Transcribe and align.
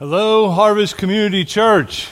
Hello, 0.00 0.50
Harvest 0.50 0.96
Community 0.96 1.44
Church. 1.44 2.08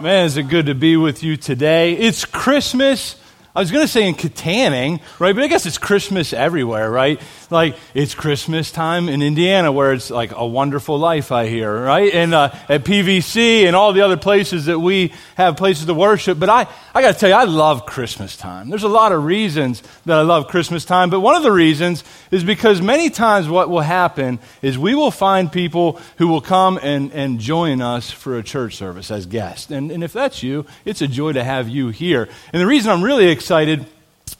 Man, 0.00 0.26
is 0.26 0.36
it 0.36 0.48
good 0.48 0.66
to 0.66 0.74
be 0.74 0.96
with 0.96 1.22
you 1.22 1.36
today? 1.36 1.92
It's 1.92 2.24
Christmas. 2.24 3.14
I 3.58 3.60
was 3.60 3.72
going 3.72 3.82
to 3.82 3.88
say 3.88 4.06
in 4.06 4.14
Katanning, 4.14 5.00
right? 5.18 5.34
But 5.34 5.42
I 5.42 5.48
guess 5.48 5.66
it's 5.66 5.78
Christmas 5.78 6.32
everywhere, 6.32 6.88
right? 6.88 7.20
Like 7.50 7.76
it's 7.92 8.14
Christmas 8.14 8.70
time 8.70 9.08
in 9.08 9.20
Indiana 9.20 9.72
where 9.72 9.92
it's 9.92 10.10
like 10.10 10.30
a 10.32 10.46
wonderful 10.46 10.96
life, 10.96 11.32
I 11.32 11.48
hear, 11.48 11.82
right? 11.82 12.14
And 12.14 12.34
uh, 12.34 12.54
at 12.68 12.84
PVC 12.84 13.64
and 13.64 13.74
all 13.74 13.92
the 13.92 14.02
other 14.02 14.16
places 14.16 14.66
that 14.66 14.78
we 14.78 15.12
have 15.36 15.56
places 15.56 15.86
to 15.86 15.94
worship. 15.94 16.38
But 16.38 16.50
I, 16.50 16.68
I 16.94 17.02
got 17.02 17.14
to 17.14 17.18
tell 17.18 17.30
you, 17.30 17.34
I 17.34 17.46
love 17.46 17.84
Christmas 17.84 18.36
time. 18.36 18.70
There's 18.70 18.84
a 18.84 18.88
lot 18.88 19.10
of 19.10 19.24
reasons 19.24 19.82
that 20.06 20.16
I 20.16 20.22
love 20.22 20.46
Christmas 20.46 20.84
time. 20.84 21.10
But 21.10 21.18
one 21.18 21.34
of 21.34 21.42
the 21.42 21.50
reasons 21.50 22.04
is 22.30 22.44
because 22.44 22.80
many 22.80 23.10
times 23.10 23.48
what 23.48 23.68
will 23.68 23.80
happen 23.80 24.38
is 24.62 24.78
we 24.78 24.94
will 24.94 25.10
find 25.10 25.50
people 25.50 26.00
who 26.18 26.28
will 26.28 26.42
come 26.42 26.78
and, 26.80 27.10
and 27.12 27.40
join 27.40 27.82
us 27.82 28.08
for 28.08 28.38
a 28.38 28.42
church 28.44 28.76
service 28.76 29.10
as 29.10 29.26
guests. 29.26 29.72
And, 29.72 29.90
and 29.90 30.04
if 30.04 30.12
that's 30.12 30.44
you, 30.44 30.64
it's 30.84 31.02
a 31.02 31.08
joy 31.08 31.32
to 31.32 31.42
have 31.42 31.68
you 31.68 31.88
here. 31.88 32.28
And 32.52 32.62
the 32.62 32.66
reason 32.66 32.92
I'm 32.92 33.02
really 33.02 33.26
excited 33.26 33.47
excited 33.48 33.86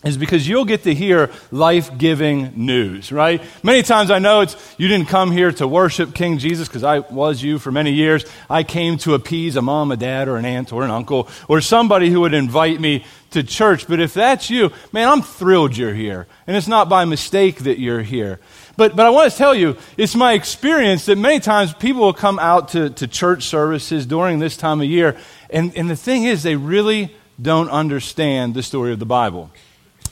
is 0.05 0.19
because 0.19 0.47
you'll 0.47 0.67
get 0.67 0.83
to 0.83 0.95
hear 0.95 1.31
life 1.51 1.97
giving 1.97 2.53
news, 2.67 3.11
right? 3.11 3.43
Many 3.63 3.83
times 3.83 4.11
I 4.11 4.19
know 4.19 4.43
it's, 4.43 4.55
you 4.77 4.87
didn't 4.87 5.09
come 5.09 5.33
here 5.33 5.51
to 5.53 5.67
worship 5.67 6.15
King 6.15 6.37
Jesus 6.37 6.69
because 6.69 6.85
I 6.85 6.99
was 6.99 7.43
you 7.43 7.59
for 7.59 7.73
many 7.73 7.91
years. 7.93 8.27
I 8.51 8.65
came 8.65 8.99
to 8.99 9.15
appease 9.15 9.57
a 9.57 9.63
mom, 9.63 9.93
a 9.93 9.97
dad, 9.97 10.29
or 10.29 10.37
an 10.37 10.45
aunt, 10.45 10.75
or 10.75 10.85
an 10.85 10.91
uncle, 10.91 11.27
or 11.49 11.63
somebody 11.63 12.11
who 12.11 12.21
would 12.21 12.35
invite 12.35 12.81
me 12.81 13.07
to 13.31 13.43
church. 13.43 13.89
But 13.89 13.99
if 13.99 14.13
that's 14.13 14.51
you, 14.51 14.73
man, 14.93 15.09
I'm 15.09 15.23
thrilled 15.23 15.75
you're 15.75 15.95
here. 15.95 16.27
And 16.47 16.55
it's 16.55 16.69
not 16.69 16.91
by 16.91 17.07
mistake 17.07 17.61
that 17.61 17.79
you're 17.79 18.03
here. 18.03 18.41
But, 18.77 18.95
but 18.95 19.07
I 19.07 19.11
want 19.11 19.33
to 19.33 19.39
tell 19.39 19.55
you, 19.55 19.79
it's 19.97 20.15
my 20.15 20.35
experience 20.35 21.07
that 21.07 21.17
many 21.17 21.41
times 21.41 21.73
people 21.73 22.03
will 22.03 22.13
come 22.13 22.39
out 22.39 22.69
to, 22.69 22.91
to 22.91 23.09
church 23.09 23.45
services 23.45 24.05
during 24.05 24.39
this 24.39 24.59
time 24.59 24.83
of 24.83 24.87
year. 24.87 25.17
And, 25.49 25.75
and 25.79 25.89
the 25.89 25.97
thing 25.97 26.25
is, 26.25 26.43
they 26.43 26.57
really 26.57 27.17
don't 27.41 27.71
understand 27.71 28.55
the 28.55 28.63
story 28.63 28.93
of 28.93 28.99
the 28.99 29.07
Bible. 29.07 29.51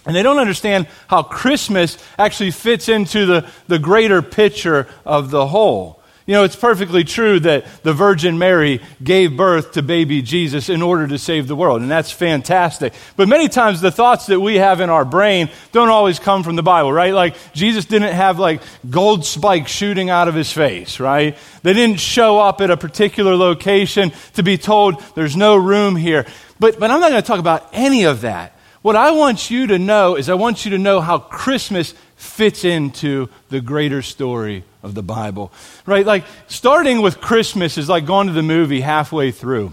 And 0.06 0.14
they 0.14 0.22
don't 0.22 0.38
understand 0.38 0.86
how 1.08 1.22
Christmas 1.24 1.98
actually 2.16 2.52
fits 2.52 2.88
into 2.88 3.26
the, 3.26 3.50
the 3.66 3.78
greater 3.78 4.22
picture 4.22 4.86
of 5.04 5.30
the 5.30 5.46
whole. 5.46 6.00
You 6.26 6.34
know, 6.34 6.42
it's 6.42 6.56
perfectly 6.56 7.04
true 7.04 7.38
that 7.40 7.84
the 7.84 7.94
Virgin 7.94 8.36
Mary 8.36 8.80
gave 9.00 9.36
birth 9.36 9.72
to 9.72 9.82
baby 9.82 10.22
Jesus 10.22 10.68
in 10.68 10.82
order 10.82 11.06
to 11.06 11.18
save 11.18 11.46
the 11.46 11.54
world, 11.54 11.82
and 11.82 11.90
that's 11.90 12.10
fantastic. 12.10 12.94
But 13.16 13.28
many 13.28 13.48
times 13.48 13.80
the 13.80 13.92
thoughts 13.92 14.26
that 14.26 14.40
we 14.40 14.56
have 14.56 14.80
in 14.80 14.90
our 14.90 15.04
brain 15.04 15.50
don't 15.70 15.88
always 15.88 16.18
come 16.18 16.42
from 16.42 16.56
the 16.56 16.64
Bible, 16.64 16.92
right? 16.92 17.14
Like 17.14 17.36
Jesus 17.52 17.84
didn't 17.84 18.12
have 18.12 18.40
like 18.40 18.60
gold 18.90 19.24
spikes 19.24 19.70
shooting 19.70 20.10
out 20.10 20.26
of 20.26 20.34
his 20.34 20.52
face, 20.52 20.98
right? 20.98 21.38
They 21.62 21.74
didn't 21.74 22.00
show 22.00 22.40
up 22.40 22.60
at 22.60 22.72
a 22.72 22.76
particular 22.76 23.36
location 23.36 24.10
to 24.34 24.42
be 24.42 24.58
told 24.58 25.00
there's 25.14 25.36
no 25.36 25.54
room 25.54 25.94
here. 25.94 26.26
But, 26.58 26.80
but 26.80 26.90
I'm 26.90 27.00
not 27.00 27.10
going 27.10 27.22
to 27.22 27.26
talk 27.26 27.38
about 27.38 27.68
any 27.72 28.04
of 28.04 28.22
that. 28.22 28.52
What 28.82 28.96
I 28.96 29.12
want 29.12 29.50
you 29.50 29.68
to 29.68 29.78
know 29.78 30.16
is 30.16 30.28
I 30.28 30.34
want 30.34 30.64
you 30.64 30.72
to 30.72 30.78
know 30.78 31.00
how 31.00 31.18
Christmas 31.18 31.94
fits 32.16 32.64
into 32.64 33.28
the 33.50 33.60
greater 33.60 34.02
story 34.02 34.64
of 34.82 34.94
the 34.94 35.02
Bible. 35.02 35.52
Right? 35.84 36.04
Like 36.04 36.24
starting 36.48 37.02
with 37.02 37.20
Christmas 37.20 37.78
is 37.78 37.88
like 37.88 38.06
going 38.06 38.26
to 38.26 38.32
the 38.32 38.42
movie 38.42 38.80
halfway 38.80 39.30
through. 39.30 39.72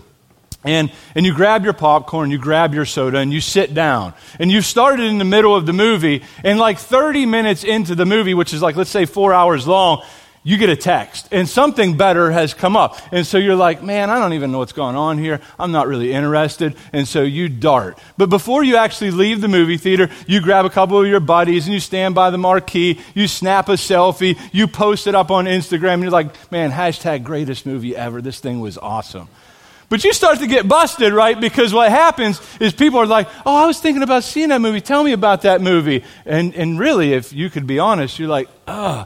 And, 0.65 0.91
and 1.13 1.25
you 1.25 1.33
grab 1.33 1.63
your 1.65 1.73
popcorn, 1.73 2.31
you 2.31 2.37
grab 2.37 2.73
your 2.73 2.85
soda, 2.85 3.17
and 3.17 3.33
you 3.33 3.41
sit 3.41 3.73
down. 3.73 4.13
And 4.39 4.49
you've 4.49 4.65
started 4.65 5.05
in 5.05 5.17
the 5.17 5.25
middle 5.25 5.55
of 5.55 5.65
the 5.65 5.73
movie, 5.73 6.23
and 6.43 6.57
like 6.57 6.79
30 6.79 7.25
minutes 7.25 7.65
into 7.65 7.95
the 7.95 8.05
movie, 8.05 8.33
which 8.33 8.53
is 8.53 8.61
like, 8.61 8.77
let's 8.77 8.89
say, 8.89 9.05
four 9.05 9.33
hours 9.33 9.67
long, 9.67 10.03
you 10.43 10.57
get 10.57 10.69
a 10.69 10.75
text 10.75 11.27
and 11.31 11.47
something 11.47 11.95
better 11.95 12.31
has 12.31 12.53
come 12.53 12.75
up. 12.75 12.97
And 13.11 13.25
so 13.25 13.37
you're 13.37 13.55
like, 13.55 13.81
man, 13.81 14.09
I 14.09 14.19
don't 14.19 14.33
even 14.33 14.51
know 14.51 14.59
what's 14.59 14.73
going 14.73 14.95
on 14.95 15.17
here. 15.17 15.39
I'm 15.57 15.71
not 15.71 15.87
really 15.87 16.11
interested. 16.11 16.75
And 16.91 17.07
so 17.07 17.23
you 17.23 17.47
dart. 17.47 17.97
But 18.17 18.29
before 18.29 18.63
you 18.63 18.75
actually 18.75 19.11
leave 19.11 19.41
the 19.41 19.47
movie 19.47 19.77
theater, 19.77 20.09
you 20.27 20.41
grab 20.41 20.65
a 20.65 20.69
couple 20.69 20.99
of 21.01 21.07
your 21.07 21.21
buddies 21.21 21.65
and 21.65 21.73
you 21.73 21.79
stand 21.79 22.13
by 22.13 22.29
the 22.29 22.37
marquee, 22.37 22.99
you 23.13 23.27
snap 23.27 23.69
a 23.69 23.73
selfie, 23.73 24.37
you 24.51 24.67
post 24.67 25.07
it 25.07 25.15
up 25.15 25.31
on 25.31 25.45
Instagram, 25.45 25.93
and 25.93 26.03
you're 26.03 26.11
like, 26.11 26.51
man, 26.51 26.71
hashtag 26.71 27.23
greatest 27.23 27.65
movie 27.65 27.95
ever. 27.95 28.21
This 28.21 28.39
thing 28.39 28.59
was 28.59 28.77
awesome. 28.77 29.29
But 29.89 30.03
you 30.03 30.11
start 30.11 30.39
to 30.39 30.47
get 30.47 30.67
busted, 30.67 31.13
right? 31.13 31.39
Because 31.39 31.71
what 31.71 31.91
happens 31.91 32.41
is 32.59 32.73
people 32.73 32.99
are 32.99 33.05
like, 33.05 33.27
oh, 33.45 33.55
I 33.55 33.67
was 33.67 33.79
thinking 33.79 34.01
about 34.01 34.23
seeing 34.23 34.49
that 34.49 34.59
movie. 34.59 34.81
Tell 34.81 35.03
me 35.03 35.11
about 35.11 35.43
that 35.43 35.61
movie. 35.61 36.03
And, 36.25 36.55
and 36.55 36.79
really, 36.79 37.13
if 37.13 37.31
you 37.31 37.49
could 37.49 37.67
be 37.67 37.77
honest, 37.77 38.17
you're 38.17 38.27
like, 38.27 38.49
oh, 38.67 39.05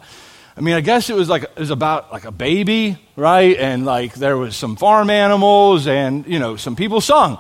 I 0.57 0.61
mean, 0.61 0.73
I 0.73 0.81
guess 0.81 1.11
it 1.11 1.15
was 1.15 1.29
like 1.29 1.43
it 1.43 1.59
was 1.59 1.69
about 1.69 2.11
like 2.11 2.25
a 2.25 2.31
baby, 2.31 2.97
right? 3.15 3.55
And 3.55 3.85
like 3.85 4.15
there 4.15 4.35
was 4.35 4.55
some 4.55 4.75
farm 4.75 5.11
animals, 5.11 5.85
and 5.85 6.25
you 6.25 6.39
know, 6.39 6.55
some 6.55 6.75
people 6.75 6.99
sung, 6.99 7.37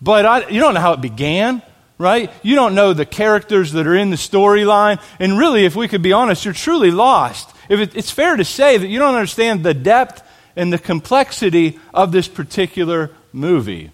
but 0.00 0.24
I, 0.24 0.48
you 0.48 0.60
don't 0.60 0.74
know 0.74 0.80
how 0.80 0.92
it 0.92 1.00
began, 1.00 1.62
right? 1.98 2.30
You 2.44 2.54
don't 2.54 2.76
know 2.76 2.92
the 2.92 3.04
characters 3.04 3.72
that 3.72 3.88
are 3.88 3.96
in 3.96 4.10
the 4.10 4.16
storyline, 4.16 5.02
and 5.18 5.36
really, 5.36 5.64
if 5.64 5.74
we 5.74 5.88
could 5.88 6.02
be 6.02 6.12
honest, 6.12 6.44
you're 6.44 6.54
truly 6.54 6.92
lost. 6.92 7.50
If 7.68 7.80
it, 7.80 7.96
it's 7.96 8.12
fair 8.12 8.36
to 8.36 8.44
say 8.44 8.78
that 8.78 8.86
you 8.86 9.00
don't 9.00 9.16
understand 9.16 9.64
the 9.64 9.74
depth 9.74 10.22
and 10.54 10.72
the 10.72 10.78
complexity 10.78 11.76
of 11.92 12.12
this 12.12 12.28
particular 12.28 13.10
movie. 13.32 13.90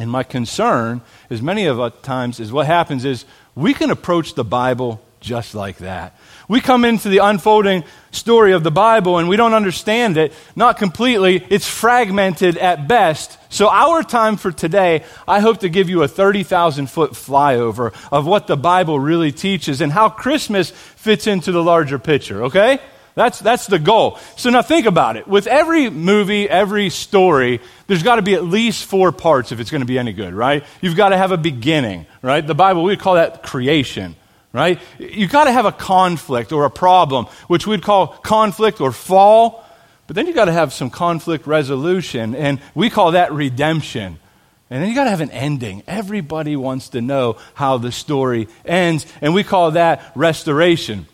And 0.00 0.10
my 0.10 0.24
concern, 0.24 1.02
as 1.30 1.40
many 1.40 1.66
of 1.66 1.78
us 1.78 1.92
times, 2.02 2.40
is 2.40 2.50
what 2.50 2.66
happens 2.66 3.04
is 3.04 3.24
we 3.54 3.74
can 3.74 3.90
approach 3.90 4.34
the 4.34 4.44
Bible 4.44 5.00
just 5.20 5.54
like 5.54 5.78
that. 5.78 6.18
We 6.52 6.60
come 6.60 6.84
into 6.84 7.08
the 7.08 7.24
unfolding 7.24 7.82
story 8.10 8.52
of 8.52 8.62
the 8.62 8.70
Bible 8.70 9.16
and 9.16 9.26
we 9.26 9.38
don't 9.38 9.54
understand 9.54 10.18
it, 10.18 10.34
not 10.54 10.76
completely. 10.76 11.42
It's 11.48 11.66
fragmented 11.66 12.58
at 12.58 12.86
best. 12.86 13.38
So, 13.48 13.70
our 13.70 14.02
time 14.02 14.36
for 14.36 14.52
today, 14.52 15.04
I 15.26 15.40
hope 15.40 15.60
to 15.60 15.70
give 15.70 15.88
you 15.88 16.02
a 16.02 16.08
30,000 16.08 16.90
foot 16.90 17.12
flyover 17.12 17.94
of 18.12 18.26
what 18.26 18.48
the 18.48 18.58
Bible 18.58 19.00
really 19.00 19.32
teaches 19.32 19.80
and 19.80 19.90
how 19.90 20.10
Christmas 20.10 20.70
fits 20.70 21.26
into 21.26 21.52
the 21.52 21.62
larger 21.62 21.98
picture, 21.98 22.44
okay? 22.44 22.80
That's, 23.14 23.38
that's 23.38 23.66
the 23.66 23.78
goal. 23.78 24.18
So 24.36 24.50
now 24.50 24.60
think 24.60 24.84
about 24.84 25.16
it. 25.16 25.26
With 25.26 25.46
every 25.46 25.88
movie, 25.88 26.50
every 26.50 26.90
story, 26.90 27.62
there's 27.86 28.02
got 28.02 28.16
to 28.16 28.22
be 28.22 28.34
at 28.34 28.44
least 28.44 28.84
four 28.84 29.10
parts 29.10 29.52
if 29.52 29.60
it's 29.60 29.70
going 29.70 29.80
to 29.80 29.86
be 29.86 29.98
any 29.98 30.12
good, 30.12 30.34
right? 30.34 30.64
You've 30.82 30.96
got 30.96 31.10
to 31.10 31.16
have 31.16 31.32
a 31.32 31.38
beginning, 31.38 32.04
right? 32.20 32.46
The 32.46 32.54
Bible, 32.54 32.82
we 32.82 32.98
call 32.98 33.14
that 33.14 33.42
creation 33.42 34.16
right? 34.52 34.78
You've 34.98 35.30
got 35.30 35.44
to 35.44 35.52
have 35.52 35.66
a 35.66 35.72
conflict 35.72 36.52
or 36.52 36.64
a 36.64 36.70
problem, 36.70 37.26
which 37.46 37.66
we'd 37.66 37.82
call 37.82 38.08
conflict 38.08 38.80
or 38.80 38.92
fall. 38.92 39.64
But 40.06 40.16
then 40.16 40.26
you've 40.26 40.36
got 40.36 40.46
to 40.46 40.52
have 40.52 40.72
some 40.72 40.90
conflict 40.90 41.46
resolution, 41.46 42.34
and 42.34 42.60
we 42.74 42.90
call 42.90 43.12
that 43.12 43.32
redemption. 43.32 44.18
And 44.68 44.82
then 44.82 44.88
you 44.88 44.94
got 44.94 45.04
to 45.04 45.10
have 45.10 45.20
an 45.20 45.30
ending. 45.30 45.82
Everybody 45.86 46.56
wants 46.56 46.90
to 46.90 47.00
know 47.00 47.36
how 47.54 47.78
the 47.78 47.92
story 47.92 48.48
ends, 48.64 49.06
and 49.20 49.34
we 49.34 49.44
call 49.44 49.72
that 49.72 50.12
restoration. 50.14 51.06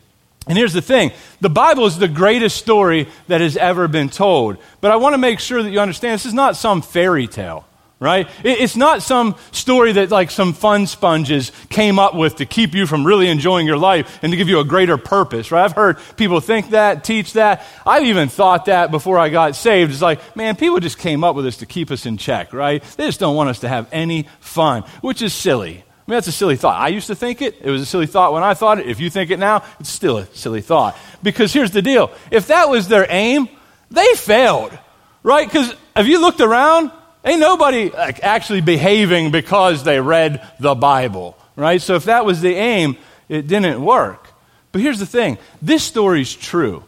And 0.46 0.56
here's 0.56 0.72
the 0.72 0.82
thing 0.82 1.12
the 1.40 1.50
Bible 1.50 1.86
is 1.86 1.98
the 1.98 2.08
greatest 2.08 2.56
story 2.56 3.08
that 3.26 3.40
has 3.40 3.56
ever 3.56 3.86
been 3.86 4.08
told. 4.08 4.56
But 4.80 4.90
I 4.90 4.96
want 4.96 5.14
to 5.14 5.18
make 5.18 5.40
sure 5.40 5.62
that 5.62 5.70
you 5.70 5.80
understand 5.80 6.14
this 6.14 6.26
is 6.26 6.34
not 6.34 6.56
some 6.56 6.82
fairy 6.82 7.26
tale 7.26 7.67
right? 8.00 8.28
It's 8.44 8.76
not 8.76 9.02
some 9.02 9.34
story 9.50 9.92
that 9.92 10.10
like 10.10 10.30
some 10.30 10.52
fun 10.52 10.86
sponges 10.86 11.50
came 11.68 11.98
up 11.98 12.14
with 12.14 12.36
to 12.36 12.46
keep 12.46 12.74
you 12.74 12.86
from 12.86 13.04
really 13.04 13.28
enjoying 13.28 13.66
your 13.66 13.76
life 13.76 14.20
and 14.22 14.32
to 14.32 14.36
give 14.36 14.48
you 14.48 14.60
a 14.60 14.64
greater 14.64 14.96
purpose, 14.96 15.50
right? 15.50 15.64
I've 15.64 15.72
heard 15.72 15.98
people 16.16 16.40
think 16.40 16.70
that, 16.70 17.02
teach 17.02 17.32
that. 17.32 17.66
I've 17.84 18.04
even 18.04 18.28
thought 18.28 18.66
that 18.66 18.90
before 18.90 19.18
I 19.18 19.30
got 19.30 19.56
saved. 19.56 19.92
It's 19.92 20.02
like, 20.02 20.36
man, 20.36 20.54
people 20.54 20.78
just 20.78 20.98
came 20.98 21.24
up 21.24 21.34
with 21.34 21.44
this 21.44 21.58
to 21.58 21.66
keep 21.66 21.90
us 21.90 22.06
in 22.06 22.18
check, 22.18 22.52
right? 22.52 22.82
They 22.96 23.06
just 23.06 23.20
don't 23.20 23.34
want 23.34 23.50
us 23.50 23.60
to 23.60 23.68
have 23.68 23.88
any 23.90 24.28
fun, 24.40 24.82
which 25.00 25.20
is 25.20 25.34
silly. 25.34 25.84
I 26.08 26.10
mean, 26.10 26.16
that's 26.16 26.28
a 26.28 26.32
silly 26.32 26.56
thought. 26.56 26.80
I 26.80 26.88
used 26.88 27.08
to 27.08 27.14
think 27.14 27.42
it. 27.42 27.56
It 27.60 27.70
was 27.70 27.82
a 27.82 27.86
silly 27.86 28.06
thought 28.06 28.32
when 28.32 28.42
I 28.42 28.54
thought 28.54 28.78
it. 28.78 28.88
If 28.88 29.00
you 29.00 29.10
think 29.10 29.30
it 29.30 29.38
now, 29.38 29.64
it's 29.78 29.90
still 29.90 30.18
a 30.18 30.26
silly 30.26 30.62
thought. 30.62 30.96
Because 31.22 31.52
here's 31.52 31.72
the 31.72 31.82
deal. 31.82 32.12
If 32.30 32.46
that 32.46 32.70
was 32.70 32.88
their 32.88 33.06
aim, 33.10 33.48
they 33.90 34.14
failed, 34.14 34.76
right? 35.22 35.46
Because 35.46 35.74
have 35.94 36.06
you 36.06 36.20
looked 36.20 36.40
around? 36.40 36.92
Ain't 37.28 37.40
nobody 37.40 37.90
like, 37.90 38.24
actually 38.24 38.62
behaving 38.62 39.30
because 39.30 39.84
they 39.84 40.00
read 40.00 40.40
the 40.58 40.74
Bible, 40.74 41.36
right? 41.56 41.80
So 41.82 41.94
if 41.94 42.04
that 42.04 42.24
was 42.24 42.40
the 42.40 42.54
aim, 42.54 42.96
it 43.28 43.46
didn't 43.46 43.84
work. 43.84 44.28
But 44.72 44.80
here's 44.80 44.98
the 44.98 45.04
thing 45.04 45.36
this 45.60 45.84
story 45.84 46.22
is 46.22 46.34
true. 46.34 46.84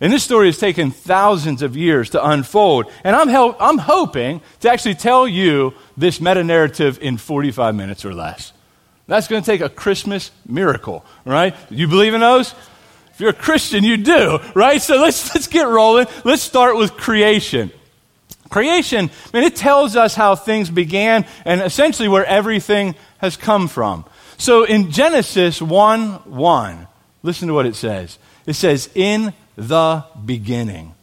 And 0.00 0.12
this 0.12 0.22
story 0.22 0.46
has 0.46 0.58
taken 0.58 0.92
thousands 0.92 1.60
of 1.60 1.76
years 1.76 2.10
to 2.10 2.24
unfold. 2.24 2.86
And 3.02 3.16
I'm, 3.16 3.26
help, 3.26 3.56
I'm 3.58 3.78
hoping 3.78 4.40
to 4.60 4.70
actually 4.70 4.94
tell 4.94 5.26
you 5.26 5.74
this 5.96 6.20
meta 6.20 6.44
narrative 6.44 7.00
in 7.02 7.18
45 7.18 7.74
minutes 7.74 8.04
or 8.04 8.14
less. 8.14 8.52
That's 9.08 9.26
going 9.26 9.42
to 9.42 9.46
take 9.46 9.60
a 9.60 9.68
Christmas 9.68 10.30
miracle, 10.46 11.04
right? 11.24 11.54
You 11.68 11.88
believe 11.88 12.14
in 12.14 12.20
those? 12.20 12.54
If 13.12 13.20
you're 13.20 13.30
a 13.30 13.34
Christian, 13.34 13.82
you 13.82 13.96
do, 13.96 14.38
right? 14.54 14.80
So 14.80 15.00
let's, 15.00 15.34
let's 15.34 15.48
get 15.48 15.66
rolling. 15.66 16.06
Let's 16.24 16.42
start 16.42 16.76
with 16.76 16.92
creation. 16.92 17.72
Creation, 18.50 19.08
I 19.32 19.36
mean, 19.36 19.46
it 19.46 19.56
tells 19.56 19.94
us 19.96 20.14
how 20.14 20.34
things 20.34 20.68
began 20.68 21.24
and 21.44 21.62
essentially 21.62 22.08
where 22.08 22.26
everything 22.26 22.96
has 23.18 23.36
come 23.36 23.68
from. 23.68 24.04
So 24.38 24.64
in 24.64 24.90
Genesis 24.90 25.62
1 25.62 26.10
1, 26.10 26.86
listen 27.22 27.48
to 27.48 27.54
what 27.54 27.66
it 27.66 27.76
says. 27.76 28.18
It 28.46 28.54
says, 28.54 28.90
In 28.94 29.32
the 29.56 30.04
beginning, 30.24 30.94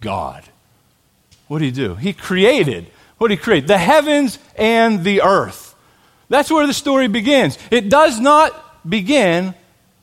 God. 0.00 0.44
What 1.48 1.58
did 1.58 1.66
he 1.66 1.70
do? 1.72 1.96
He 1.96 2.12
created. 2.12 2.86
What 3.18 3.28
did 3.28 3.38
he 3.38 3.42
create? 3.42 3.66
The 3.66 3.78
heavens 3.78 4.38
and 4.56 5.02
the 5.02 5.22
earth. 5.22 5.74
That's 6.28 6.50
where 6.50 6.66
the 6.66 6.74
story 6.74 7.08
begins. 7.08 7.58
It 7.70 7.88
does 7.88 8.20
not 8.20 8.88
begin 8.88 9.54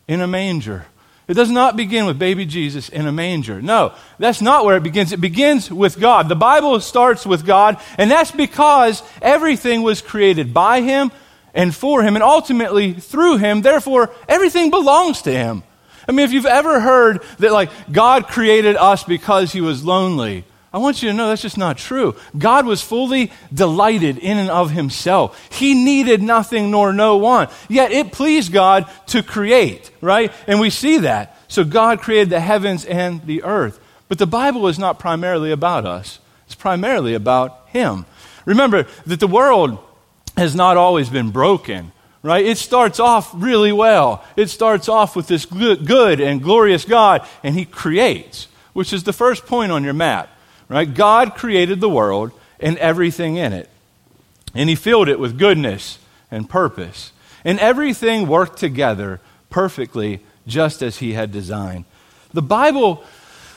in 0.08 0.22
a 0.22 0.28
manger. 0.28 0.86
It 1.28 1.36
does 1.36 1.52
not 1.52 1.78
begin 1.78 2.06
with 2.06 2.20
baby 2.20 2.46
Jesus 2.46 2.90
in 2.90 3.08
a 3.08 3.12
manger. 3.12 3.62
No, 3.62 3.94
that's 4.20 4.42
not 4.42 4.66
where 4.66 4.78
it 4.78 4.84
begins. 4.84 5.12
It 5.12 5.22
begins 5.22 5.72
with 5.72 6.00
God. 6.00 6.28
The 6.28 6.36
Bible 6.36 6.80
starts 6.82 7.26
with 7.26 7.46
God, 7.46 7.80
and 7.98 8.12
that's 8.12 8.32
because 8.32 9.02
everything 9.22 9.82
was 9.82 10.02
created 10.02 10.54
by 10.54 10.82
Him 10.82 11.12
and 11.54 11.74
for 11.76 12.02
Him, 12.04 12.16
and 12.16 12.24
ultimately 12.24 12.94
through 12.94 13.38
Him. 13.38 13.62
Therefore, 13.62 14.10
everything 14.28 14.72
belongs 14.72 15.22
to 15.24 15.32
Him. 15.32 15.64
I 16.08 16.12
mean, 16.12 16.26
if 16.26 16.34
you've 16.34 16.46
ever 16.46 16.80
heard 16.80 17.22
that, 17.40 17.52
like, 17.52 17.70
God 17.92 18.28
created 18.28 18.76
us 18.76 19.04
because 19.04 19.52
He 19.52 19.62
was 19.62 19.86
lonely, 19.86 20.46
I 20.74 20.78
want 20.78 21.04
you 21.04 21.10
to 21.10 21.14
know 21.14 21.28
that's 21.28 21.42
just 21.42 21.58
not 21.58 21.78
true. 21.78 22.16
God 22.38 22.66
was 22.66 22.82
fully 22.82 23.32
delighted 23.54 24.18
in 24.18 24.38
and 24.38 24.50
of 24.50 24.72
himself. 24.72 25.50
He 25.52 25.74
needed 25.74 26.22
nothing 26.22 26.72
nor 26.72 26.94
no 26.94 27.18
one. 27.18 27.50
Yet 27.68 27.92
it 27.92 28.14
pleased 28.14 28.54
God 28.54 28.90
to 29.08 29.22
create, 29.22 29.92
right? 30.00 30.32
And 30.48 30.62
we 30.62 30.70
see 30.70 31.00
that. 31.00 31.38
So 31.50 31.66
God 31.66 32.00
created 32.00 32.30
the 32.30 32.40
heavens 32.40 32.86
and 32.86 33.26
the 33.26 33.44
earth. 33.44 33.80
But 34.08 34.18
the 34.18 34.28
Bible 34.28 34.68
is 34.68 34.80
not 34.80 35.00
primarily 35.00 35.52
about 35.52 35.86
us, 35.86 36.20
it's 36.46 36.56
primarily 36.56 37.16
about 37.16 37.68
Him. 37.68 38.06
Remember 38.46 38.88
that 39.06 39.20
the 39.20 39.28
world 39.28 39.78
has 40.38 40.56
not 40.56 40.78
always 40.78 41.10
been 41.10 41.32
broken 41.32 41.92
right? 42.24 42.46
It 42.46 42.58
starts 42.58 43.00
off 43.00 43.32
really 43.34 43.72
well. 43.72 44.24
It 44.36 44.50
starts 44.50 44.88
off 44.88 45.16
with 45.16 45.28
this 45.28 45.46
good 45.46 46.22
and 46.22 46.42
glorious 46.42 46.86
God, 46.86 47.28
and 47.44 47.56
He 47.56 47.66
creates, 47.66 48.48
which 48.74 48.94
is 48.94 49.04
the 49.04 49.14
first 49.14 49.46
point 49.46 49.72
on 49.72 49.84
your 49.84 49.94
map. 49.94 50.30
Right? 50.72 50.92
God 50.92 51.36
created 51.36 51.82
the 51.82 51.90
world 51.90 52.32
and 52.58 52.78
everything 52.78 53.36
in 53.36 53.52
it. 53.52 53.70
And 54.56 54.70
he 54.70 54.76
filled 54.76 55.10
it 55.10 55.20
with 55.20 55.38
goodness 55.38 56.00
and 56.32 56.50
purpose. 56.50 57.12
And 57.44 57.60
everything 57.60 58.26
worked 58.26 58.58
together 58.58 59.20
perfectly 59.50 60.22
just 60.48 60.82
as 60.82 61.00
he 61.00 61.12
had 61.12 61.34
designed. 61.34 61.84
The 62.32 62.42
Bible, 62.42 63.04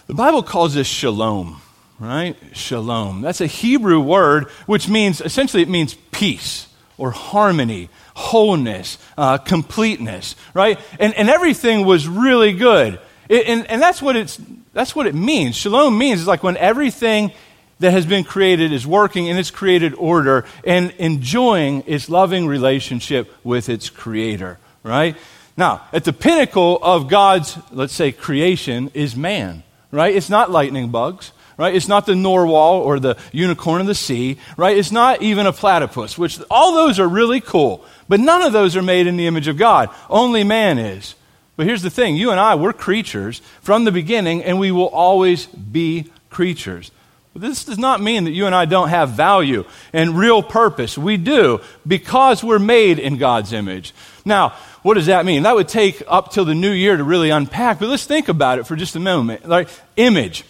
the 0.08 0.14
Bible 0.14 0.42
calls 0.42 0.74
this 0.74 0.88
shalom, 0.88 1.62
right? 2.00 2.36
Shalom. 2.52 3.20
That's 3.20 3.40
a 3.40 3.46
Hebrew 3.46 4.00
word 4.00 4.48
which 4.66 4.88
means, 4.88 5.20
essentially, 5.20 5.62
it 5.62 5.68
means 5.68 5.94
peace 6.10 6.66
or 6.98 7.12
harmony, 7.12 7.90
wholeness, 8.16 8.98
uh, 9.16 9.38
completeness, 9.38 10.34
right? 10.52 10.80
And, 10.98 11.14
and 11.14 11.30
everything 11.30 11.86
was 11.86 12.08
really 12.08 12.54
good. 12.54 12.98
It, 13.28 13.46
and, 13.46 13.70
and 13.70 13.80
that's 13.80 14.02
what 14.02 14.16
it's 14.16 14.40
that's 14.74 14.94
what 14.94 15.06
it 15.06 15.14
means. 15.14 15.56
Shalom 15.56 15.96
means 15.96 16.20
is 16.20 16.26
like 16.26 16.42
when 16.42 16.56
everything 16.58 17.32
that 17.78 17.92
has 17.92 18.06
been 18.06 18.24
created 18.24 18.72
is 18.72 18.86
working 18.86 19.26
in 19.26 19.36
its 19.36 19.50
created 19.50 19.94
order 19.94 20.44
and 20.64 20.90
enjoying 20.98 21.82
its 21.86 22.08
loving 22.08 22.46
relationship 22.46 23.32
with 23.42 23.68
its 23.68 23.90
creator, 23.90 24.58
right? 24.82 25.16
Now, 25.56 25.82
at 25.92 26.04
the 26.04 26.12
pinnacle 26.12 26.78
of 26.82 27.08
God's, 27.08 27.56
let's 27.70 27.94
say, 27.94 28.12
creation 28.12 28.90
is 28.94 29.16
man, 29.16 29.62
right? 29.90 30.14
It's 30.14 30.30
not 30.30 30.50
lightning 30.50 30.90
bugs, 30.90 31.32
right? 31.56 31.74
It's 31.74 31.88
not 31.88 32.06
the 32.06 32.16
narwhal 32.16 32.80
or 32.80 32.98
the 32.98 33.16
unicorn 33.32 33.80
of 33.80 33.86
the 33.86 33.94
sea, 33.94 34.38
right? 34.56 34.76
It's 34.76 34.90
not 34.90 35.22
even 35.22 35.46
a 35.46 35.52
platypus, 35.52 36.18
which 36.18 36.40
all 36.50 36.74
those 36.74 36.98
are 36.98 37.08
really 37.08 37.40
cool, 37.40 37.84
but 38.08 38.18
none 38.18 38.42
of 38.42 38.52
those 38.52 38.76
are 38.76 38.82
made 38.82 39.06
in 39.06 39.16
the 39.16 39.26
image 39.26 39.46
of 39.46 39.56
God. 39.56 39.90
Only 40.10 40.42
man 40.42 40.78
is. 40.78 41.14
But 41.56 41.66
here's 41.66 41.82
the 41.82 41.90
thing 41.90 42.16
you 42.16 42.30
and 42.30 42.40
I, 42.40 42.54
we're 42.54 42.72
creatures 42.72 43.40
from 43.60 43.84
the 43.84 43.92
beginning, 43.92 44.42
and 44.42 44.58
we 44.58 44.70
will 44.70 44.88
always 44.88 45.46
be 45.46 46.10
creatures. 46.30 46.90
But 47.32 47.42
this 47.42 47.64
does 47.64 47.78
not 47.78 48.00
mean 48.00 48.24
that 48.24 48.30
you 48.30 48.46
and 48.46 48.54
I 48.54 48.64
don't 48.64 48.88
have 48.88 49.10
value 49.10 49.64
and 49.92 50.16
real 50.16 50.40
purpose. 50.40 50.96
We 50.96 51.16
do 51.16 51.60
because 51.86 52.44
we're 52.44 52.60
made 52.60 53.00
in 53.00 53.16
God's 53.16 53.52
image. 53.52 53.92
Now, 54.24 54.50
what 54.82 54.94
does 54.94 55.06
that 55.06 55.26
mean? 55.26 55.42
That 55.42 55.56
would 55.56 55.68
take 55.68 56.02
up 56.06 56.30
till 56.30 56.44
the 56.44 56.54
new 56.54 56.70
year 56.70 56.96
to 56.96 57.02
really 57.02 57.30
unpack, 57.30 57.80
but 57.80 57.88
let's 57.88 58.04
think 58.04 58.28
about 58.28 58.60
it 58.60 58.66
for 58.66 58.76
just 58.76 58.94
a 58.94 59.00
moment. 59.00 59.48
Like, 59.48 59.68
image. 59.96 60.44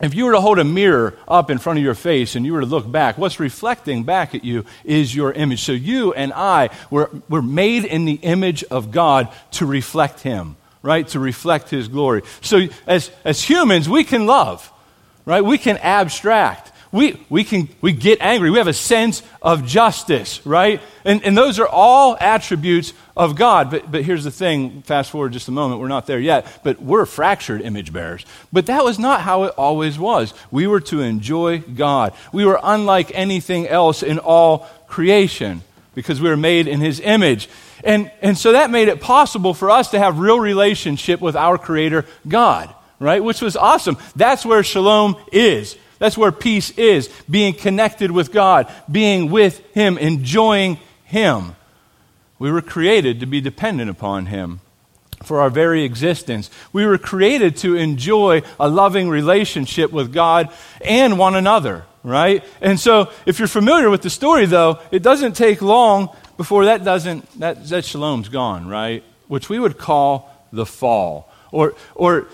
If 0.00 0.14
you 0.14 0.24
were 0.24 0.32
to 0.32 0.40
hold 0.40 0.58
a 0.58 0.64
mirror 0.64 1.14
up 1.28 1.50
in 1.50 1.58
front 1.58 1.78
of 1.78 1.84
your 1.84 1.94
face 1.94 2.34
and 2.34 2.46
you 2.46 2.54
were 2.54 2.60
to 2.60 2.66
look 2.66 2.90
back, 2.90 3.18
what's 3.18 3.38
reflecting 3.38 4.04
back 4.04 4.34
at 4.34 4.44
you 4.44 4.64
is 4.82 5.14
your 5.14 5.32
image. 5.32 5.62
So 5.62 5.72
you 5.72 6.14
and 6.14 6.32
I 6.32 6.70
were, 6.90 7.10
were 7.28 7.42
made 7.42 7.84
in 7.84 8.06
the 8.06 8.14
image 8.14 8.64
of 8.64 8.92
God 8.92 9.28
to 9.52 9.66
reflect 9.66 10.20
Him, 10.20 10.56
right? 10.82 11.06
To 11.08 11.20
reflect 11.20 11.68
His 11.68 11.88
glory. 11.88 12.22
So 12.40 12.68
as, 12.86 13.10
as 13.24 13.42
humans, 13.42 13.90
we 13.90 14.04
can 14.04 14.24
love, 14.24 14.72
right? 15.26 15.44
We 15.44 15.58
can 15.58 15.76
abstract. 15.76 16.69
We, 16.92 17.24
we 17.28 17.44
can 17.44 17.68
we 17.80 17.92
get 17.92 18.20
angry. 18.20 18.50
We 18.50 18.58
have 18.58 18.66
a 18.66 18.72
sense 18.72 19.22
of 19.40 19.64
justice, 19.64 20.44
right? 20.44 20.80
And, 21.04 21.24
and 21.24 21.38
those 21.38 21.60
are 21.60 21.68
all 21.68 22.16
attributes 22.20 22.92
of 23.16 23.36
God. 23.36 23.70
But, 23.70 23.92
but 23.92 24.02
here's 24.02 24.24
the 24.24 24.32
thing 24.32 24.82
fast 24.82 25.12
forward 25.12 25.32
just 25.32 25.46
a 25.46 25.52
moment, 25.52 25.80
we're 25.80 25.86
not 25.88 26.06
there 26.06 26.18
yet, 26.18 26.60
but 26.64 26.82
we're 26.82 27.06
fractured 27.06 27.62
image 27.62 27.92
bearers. 27.92 28.26
But 28.52 28.66
that 28.66 28.82
was 28.82 28.98
not 28.98 29.20
how 29.20 29.44
it 29.44 29.54
always 29.56 30.00
was. 30.00 30.34
We 30.50 30.66
were 30.66 30.80
to 30.80 31.00
enjoy 31.00 31.60
God. 31.60 32.12
We 32.32 32.44
were 32.44 32.58
unlike 32.60 33.12
anything 33.14 33.68
else 33.68 34.02
in 34.02 34.18
all 34.18 34.66
creation 34.88 35.62
because 35.94 36.20
we 36.20 36.28
were 36.28 36.36
made 36.36 36.66
in 36.66 36.80
His 36.80 36.98
image. 36.98 37.48
And, 37.84 38.10
and 38.20 38.36
so 38.36 38.52
that 38.52 38.70
made 38.70 38.88
it 38.88 39.00
possible 39.00 39.54
for 39.54 39.70
us 39.70 39.92
to 39.92 39.98
have 39.98 40.18
real 40.18 40.40
relationship 40.40 41.20
with 41.20 41.36
our 41.36 41.56
Creator, 41.56 42.04
God, 42.26 42.74
right? 42.98 43.22
Which 43.22 43.40
was 43.40 43.56
awesome. 43.56 43.96
That's 44.16 44.44
where 44.44 44.64
shalom 44.64 45.16
is. 45.32 45.76
That's 46.00 46.18
where 46.18 46.32
peace 46.32 46.70
is 46.78 47.08
being 47.28 47.54
connected 47.54 48.10
with 48.10 48.32
God, 48.32 48.72
being 48.90 49.30
with 49.30 49.62
Him, 49.74 49.98
enjoying 49.98 50.78
Him. 51.04 51.54
We 52.38 52.50
were 52.50 52.62
created 52.62 53.20
to 53.20 53.26
be 53.26 53.40
dependent 53.42 53.90
upon 53.90 54.26
Him 54.26 54.60
for 55.22 55.42
our 55.42 55.50
very 55.50 55.84
existence. 55.84 56.50
We 56.72 56.86
were 56.86 56.96
created 56.96 57.58
to 57.58 57.76
enjoy 57.76 58.42
a 58.58 58.68
loving 58.68 59.10
relationship 59.10 59.92
with 59.92 60.10
God 60.10 60.48
and 60.80 61.18
one 61.18 61.36
another, 61.36 61.84
right? 62.02 62.42
And 62.62 62.80
so, 62.80 63.10
if 63.26 63.38
you're 63.38 63.46
familiar 63.46 63.90
with 63.90 64.00
the 64.00 64.08
story, 64.08 64.46
though, 64.46 64.78
it 64.90 65.02
doesn't 65.02 65.34
take 65.34 65.60
long 65.60 66.08
before 66.38 66.64
that 66.64 66.82
doesn't, 66.82 67.38
that, 67.40 67.66
that 67.68 67.84
shalom's 67.84 68.30
gone, 68.30 68.66
right? 68.66 69.04
Which 69.28 69.50
we 69.50 69.58
would 69.58 69.76
call 69.76 70.34
the 70.50 70.64
fall. 70.64 71.30
Or, 71.52 71.74
or 71.94 72.28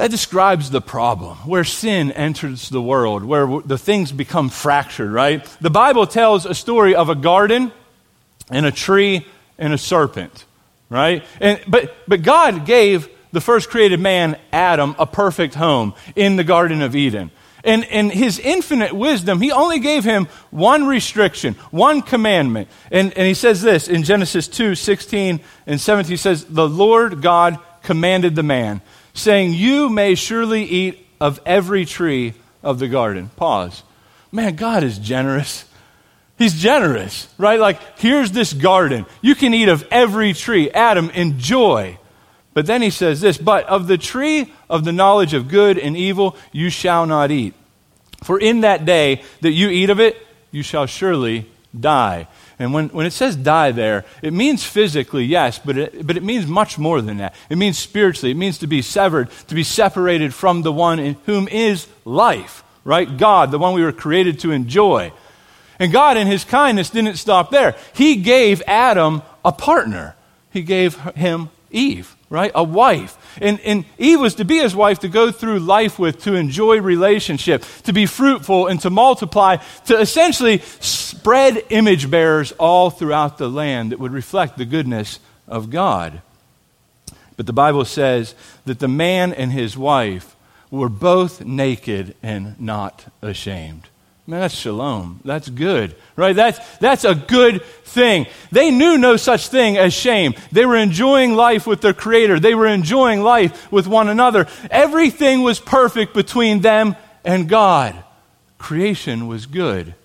that 0.00 0.10
describes 0.10 0.70
the 0.70 0.80
problem 0.80 1.36
where 1.46 1.62
sin 1.62 2.10
enters 2.12 2.70
the 2.70 2.80
world, 2.80 3.22
where 3.22 3.60
the 3.60 3.76
things 3.76 4.12
become 4.12 4.48
fractured, 4.48 5.12
right? 5.12 5.44
The 5.60 5.68
Bible 5.68 6.06
tells 6.06 6.46
a 6.46 6.54
story 6.54 6.94
of 6.94 7.10
a 7.10 7.14
garden 7.14 7.70
and 8.50 8.64
a 8.64 8.72
tree 8.72 9.26
and 9.58 9.74
a 9.74 9.76
serpent, 9.76 10.46
right? 10.88 11.22
And, 11.38 11.60
but, 11.68 11.94
but 12.08 12.22
God 12.22 12.64
gave 12.64 13.10
the 13.32 13.42
first 13.42 13.68
created 13.68 14.00
man, 14.00 14.38
Adam, 14.54 14.96
a 14.98 15.04
perfect 15.04 15.54
home 15.54 15.92
in 16.16 16.36
the 16.36 16.44
Garden 16.44 16.80
of 16.80 16.96
Eden. 16.96 17.30
And 17.62 17.84
in 17.84 18.08
his 18.08 18.38
infinite 18.38 18.94
wisdom, 18.94 19.42
he 19.42 19.52
only 19.52 19.80
gave 19.80 20.02
him 20.02 20.28
one 20.50 20.86
restriction, 20.86 21.56
one 21.70 22.00
commandment. 22.00 22.68
And, 22.90 23.12
and 23.18 23.26
he 23.26 23.34
says 23.34 23.60
this 23.60 23.86
in 23.86 24.04
Genesis 24.04 24.48
2 24.48 24.76
16 24.76 25.40
and 25.66 25.78
17. 25.78 26.10
He 26.10 26.16
says, 26.16 26.46
The 26.46 26.66
Lord 26.66 27.20
God 27.20 27.58
commanded 27.82 28.34
the 28.34 28.42
man, 28.42 28.80
saying, 29.20 29.54
You 29.54 29.88
may 29.88 30.14
surely 30.14 30.64
eat 30.64 31.06
of 31.20 31.40
every 31.44 31.84
tree 31.84 32.34
of 32.62 32.78
the 32.78 32.88
garden. 32.88 33.30
Pause. 33.36 33.82
Man, 34.32 34.56
God 34.56 34.82
is 34.82 34.98
generous. 34.98 35.64
He's 36.38 36.60
generous, 36.60 37.28
right? 37.36 37.60
Like, 37.60 37.98
here's 37.98 38.32
this 38.32 38.52
garden. 38.52 39.04
You 39.20 39.34
can 39.34 39.52
eat 39.52 39.68
of 39.68 39.86
every 39.90 40.32
tree. 40.32 40.70
Adam, 40.70 41.10
enjoy. 41.10 41.98
But 42.54 42.66
then 42.66 42.80
he 42.82 42.90
says 42.90 43.20
this, 43.20 43.36
but 43.36 43.66
of 43.66 43.86
the 43.86 43.98
tree 43.98 44.52
of 44.68 44.84
the 44.84 44.92
knowledge 44.92 45.34
of 45.34 45.48
good 45.48 45.78
and 45.78 45.96
evil 45.96 46.36
you 46.50 46.70
shall 46.70 47.06
not 47.06 47.30
eat. 47.30 47.54
For 48.24 48.38
in 48.38 48.62
that 48.62 48.84
day 48.84 49.22
that 49.42 49.52
you 49.52 49.68
eat 49.68 49.90
of 49.90 50.00
it, 50.00 50.16
you 50.50 50.62
shall 50.62 50.86
surely 50.86 51.50
die. 51.78 52.26
And 52.60 52.74
when, 52.74 52.90
when 52.90 53.06
it 53.06 53.14
says 53.14 53.36
die 53.36 53.72
there, 53.72 54.04
it 54.20 54.34
means 54.34 54.62
physically, 54.62 55.24
yes, 55.24 55.58
but 55.58 55.78
it, 55.78 56.06
but 56.06 56.18
it 56.18 56.22
means 56.22 56.46
much 56.46 56.78
more 56.78 57.00
than 57.00 57.16
that. 57.16 57.34
It 57.48 57.56
means 57.56 57.78
spiritually. 57.78 58.32
It 58.32 58.36
means 58.36 58.58
to 58.58 58.66
be 58.66 58.82
severed, 58.82 59.30
to 59.48 59.54
be 59.54 59.64
separated 59.64 60.34
from 60.34 60.60
the 60.60 60.70
one 60.70 60.98
in 60.98 61.16
whom 61.24 61.48
is 61.48 61.88
life, 62.04 62.62
right? 62.84 63.16
God, 63.16 63.50
the 63.50 63.58
one 63.58 63.72
we 63.72 63.82
were 63.82 63.92
created 63.92 64.40
to 64.40 64.52
enjoy. 64.52 65.10
And 65.78 65.90
God, 65.90 66.18
in 66.18 66.26
his 66.26 66.44
kindness, 66.44 66.90
didn't 66.90 67.16
stop 67.16 67.50
there. 67.50 67.76
He 67.94 68.16
gave 68.16 68.62
Adam 68.66 69.22
a 69.42 69.52
partner, 69.52 70.14
he 70.50 70.60
gave 70.60 70.96
him 71.14 71.48
Eve, 71.70 72.14
right? 72.30 72.52
A 72.54 72.64
wife. 72.64 73.18
And, 73.42 73.60
and 73.60 73.84
Eve 73.98 74.20
was 74.20 74.36
to 74.36 74.44
be 74.44 74.58
his 74.58 74.74
wife 74.74 75.00
to 75.00 75.08
go 75.08 75.32
through 75.32 75.58
life 75.58 75.98
with, 75.98 76.22
to 76.22 76.34
enjoy 76.34 76.80
relationship, 76.80 77.64
to 77.84 77.92
be 77.92 78.06
fruitful 78.06 78.68
and 78.68 78.80
to 78.80 78.88
multiply, 78.88 79.56
to 79.86 79.98
essentially 79.98 80.58
spread 80.58 81.64
image 81.70 82.08
bearers 82.08 82.52
all 82.52 82.88
throughout 82.88 83.36
the 83.36 83.50
land 83.50 83.92
that 83.92 83.98
would 83.98 84.12
reflect 84.12 84.56
the 84.56 84.64
goodness 84.64 85.18
of 85.48 85.68
God. 85.70 86.22
But 87.36 87.46
the 87.46 87.52
Bible 87.52 87.84
says 87.84 88.34
that 88.64 88.78
the 88.78 88.88
man 88.88 89.32
and 89.32 89.50
his 89.50 89.76
wife 89.76 90.36
were 90.70 90.88
both 90.88 91.44
naked 91.44 92.14
and 92.22 92.58
not 92.60 93.06
ashamed. 93.22 93.89
Man, 94.30 94.42
that's 94.42 94.54
shalom. 94.54 95.18
That's 95.24 95.48
good, 95.48 95.96
right? 96.14 96.36
That's, 96.36 96.60
that's 96.78 97.02
a 97.02 97.16
good 97.16 97.64
thing. 97.64 98.28
They 98.52 98.70
knew 98.70 98.96
no 98.96 99.16
such 99.16 99.48
thing 99.48 99.76
as 99.76 99.92
shame. 99.92 100.34
They 100.52 100.64
were 100.64 100.76
enjoying 100.76 101.34
life 101.34 101.66
with 101.66 101.80
their 101.80 101.94
Creator, 101.94 102.38
they 102.38 102.54
were 102.54 102.68
enjoying 102.68 103.22
life 103.22 103.72
with 103.72 103.88
one 103.88 104.08
another. 104.08 104.46
Everything 104.70 105.42
was 105.42 105.58
perfect 105.58 106.14
between 106.14 106.60
them 106.60 106.94
and 107.24 107.48
God. 107.48 108.04
Creation 108.56 109.26
was 109.26 109.46
good. 109.46 109.96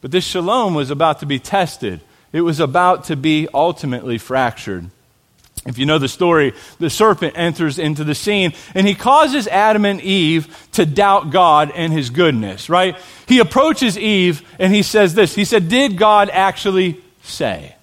But 0.00 0.12
this 0.12 0.24
shalom 0.24 0.74
was 0.74 0.90
about 0.90 1.18
to 1.18 1.26
be 1.26 1.40
tested, 1.40 2.00
it 2.32 2.42
was 2.42 2.60
about 2.60 3.02
to 3.06 3.16
be 3.16 3.48
ultimately 3.52 4.18
fractured. 4.18 4.88
If 5.66 5.78
you 5.78 5.86
know 5.86 5.98
the 5.98 6.08
story, 6.08 6.52
the 6.78 6.90
serpent 6.90 7.38
enters 7.38 7.78
into 7.78 8.04
the 8.04 8.14
scene 8.14 8.52
and 8.74 8.86
he 8.86 8.94
causes 8.94 9.48
Adam 9.48 9.84
and 9.86 10.00
Eve 10.00 10.54
to 10.72 10.84
doubt 10.84 11.30
God 11.30 11.72
and 11.74 11.92
his 11.92 12.10
goodness, 12.10 12.68
right? 12.68 12.96
He 13.26 13.38
approaches 13.38 13.96
Eve 13.96 14.46
and 14.58 14.74
he 14.74 14.82
says 14.82 15.14
this. 15.14 15.34
He 15.34 15.46
said, 15.46 15.68
Did 15.68 15.96
God 15.96 16.28
actually 16.30 17.00
say? 17.22 17.76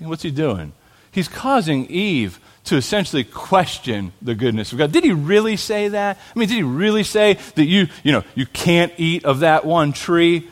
What's 0.00 0.22
he 0.22 0.30
doing? 0.30 0.72
He's 1.10 1.28
causing 1.28 1.86
Eve 1.86 2.40
to 2.64 2.76
essentially 2.76 3.24
question 3.24 4.12
the 4.20 4.34
goodness 4.34 4.72
of 4.72 4.78
God. 4.78 4.92
Did 4.92 5.04
he 5.04 5.12
really 5.12 5.56
say 5.56 5.88
that? 5.88 6.18
I 6.34 6.38
mean, 6.38 6.48
did 6.48 6.56
he 6.56 6.62
really 6.62 7.04
say 7.04 7.34
that 7.54 7.64
you, 7.64 7.86
you 8.02 8.12
know, 8.12 8.24
you 8.34 8.44
can't 8.44 8.92
eat 8.98 9.24
of 9.24 9.40
that 9.40 9.64
one 9.64 9.92
tree? 9.92 10.48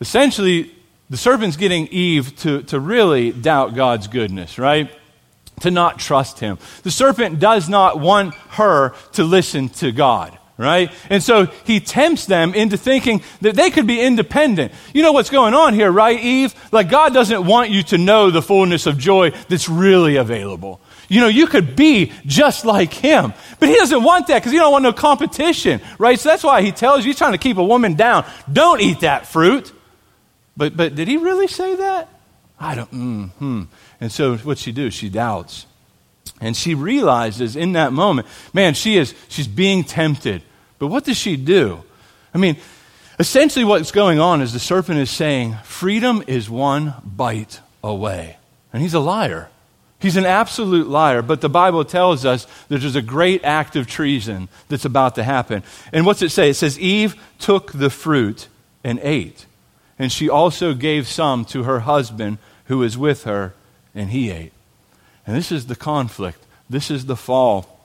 Essentially, 0.00 0.74
the 1.10 1.16
serpent's 1.16 1.56
getting 1.56 1.88
Eve 1.88 2.36
to, 2.36 2.62
to 2.64 2.78
really 2.78 3.32
doubt 3.32 3.74
God's 3.74 4.06
goodness, 4.06 4.58
right? 4.58 4.90
To 5.60 5.70
not 5.70 5.98
trust 5.98 6.40
him. 6.40 6.58
The 6.82 6.90
serpent 6.90 7.40
does 7.40 7.68
not 7.68 8.00
want 8.00 8.34
her 8.50 8.94
to 9.12 9.24
listen 9.24 9.68
to 9.70 9.92
God, 9.92 10.36
right? 10.56 10.90
And 11.10 11.22
so 11.22 11.46
he 11.64 11.80
tempts 11.80 12.26
them 12.26 12.54
into 12.54 12.76
thinking 12.76 13.22
that 13.40 13.54
they 13.54 13.70
could 13.70 13.86
be 13.86 14.00
independent. 14.00 14.72
You 14.92 15.02
know 15.02 15.12
what's 15.12 15.30
going 15.30 15.54
on 15.54 15.74
here, 15.74 15.90
right, 15.90 16.18
Eve? 16.18 16.54
Like, 16.72 16.90
God 16.90 17.14
doesn't 17.14 17.44
want 17.44 17.70
you 17.70 17.82
to 17.84 17.98
know 17.98 18.30
the 18.30 18.42
fullness 18.42 18.86
of 18.86 18.98
joy 18.98 19.30
that's 19.48 19.68
really 19.68 20.16
available. 20.16 20.80
You 21.08 21.20
know, 21.22 21.28
you 21.28 21.46
could 21.46 21.74
be 21.74 22.12
just 22.26 22.64
like 22.64 22.92
him. 22.92 23.32
But 23.58 23.70
he 23.70 23.74
doesn't 23.76 24.02
want 24.02 24.26
that 24.26 24.40
because 24.40 24.52
he 24.52 24.58
don't 24.58 24.72
want 24.72 24.82
no 24.82 24.92
competition, 24.92 25.80
right? 25.98 26.18
So 26.18 26.28
that's 26.28 26.44
why 26.44 26.60
he 26.62 26.70
tells 26.70 27.04
you 27.04 27.10
he's 27.10 27.18
trying 27.18 27.32
to 27.32 27.38
keep 27.38 27.56
a 27.56 27.64
woman 27.64 27.94
down. 27.94 28.26
Don't 28.52 28.80
eat 28.80 29.00
that 29.00 29.26
fruit. 29.26 29.72
But, 30.56 30.76
but 30.76 30.94
did 30.94 31.08
he 31.08 31.16
really 31.16 31.46
say 31.46 31.76
that? 31.76 32.08
I 32.60 32.74
don't, 32.74 32.90
mm, 32.90 33.30
hmm. 33.30 33.62
And 34.00 34.12
so 34.12 34.36
what 34.38 34.58
she 34.58 34.72
do? 34.72 34.90
She 34.90 35.08
doubts. 35.08 35.66
And 36.40 36.56
she 36.56 36.74
realizes 36.74 37.56
in 37.56 37.72
that 37.72 37.92
moment, 37.92 38.28
man, 38.52 38.74
she 38.74 38.96
is 38.96 39.14
she's 39.28 39.48
being 39.48 39.82
tempted. 39.84 40.42
But 40.78 40.86
what 40.88 41.04
does 41.04 41.16
she 41.16 41.36
do? 41.36 41.82
I 42.32 42.38
mean, 42.38 42.56
essentially 43.18 43.64
what's 43.64 43.90
going 43.90 44.20
on 44.20 44.40
is 44.40 44.52
the 44.52 44.60
serpent 44.60 44.98
is 45.00 45.10
saying, 45.10 45.56
freedom 45.64 46.22
is 46.26 46.48
one 46.48 46.94
bite 47.04 47.60
away. 47.82 48.36
And 48.72 48.82
he's 48.82 48.94
a 48.94 49.00
liar. 49.00 49.48
He's 50.00 50.16
an 50.16 50.26
absolute 50.26 50.86
liar, 50.86 51.22
but 51.22 51.40
the 51.40 51.48
Bible 51.48 51.84
tells 51.84 52.24
us 52.24 52.46
that 52.68 52.80
there's 52.80 52.94
a 52.94 53.02
great 53.02 53.42
act 53.42 53.74
of 53.74 53.88
treason 53.88 54.48
that's 54.68 54.84
about 54.84 55.16
to 55.16 55.24
happen. 55.24 55.64
And 55.92 56.06
what's 56.06 56.22
it 56.22 56.28
say? 56.28 56.50
It 56.50 56.54
says, 56.54 56.78
Eve 56.78 57.20
took 57.40 57.72
the 57.72 57.90
fruit 57.90 58.46
and 58.84 59.00
ate, 59.02 59.46
and 59.98 60.12
she 60.12 60.28
also 60.28 60.72
gave 60.72 61.08
some 61.08 61.44
to 61.46 61.64
her 61.64 61.80
husband 61.80 62.38
who 62.66 62.78
was 62.78 62.96
with 62.96 63.24
her, 63.24 63.54
and 63.94 64.10
he 64.10 64.30
ate. 64.30 64.52
And 65.26 65.36
this 65.36 65.52
is 65.52 65.66
the 65.66 65.76
conflict. 65.76 66.44
This 66.70 66.90
is 66.90 67.06
the 67.06 67.16
fall. 67.16 67.78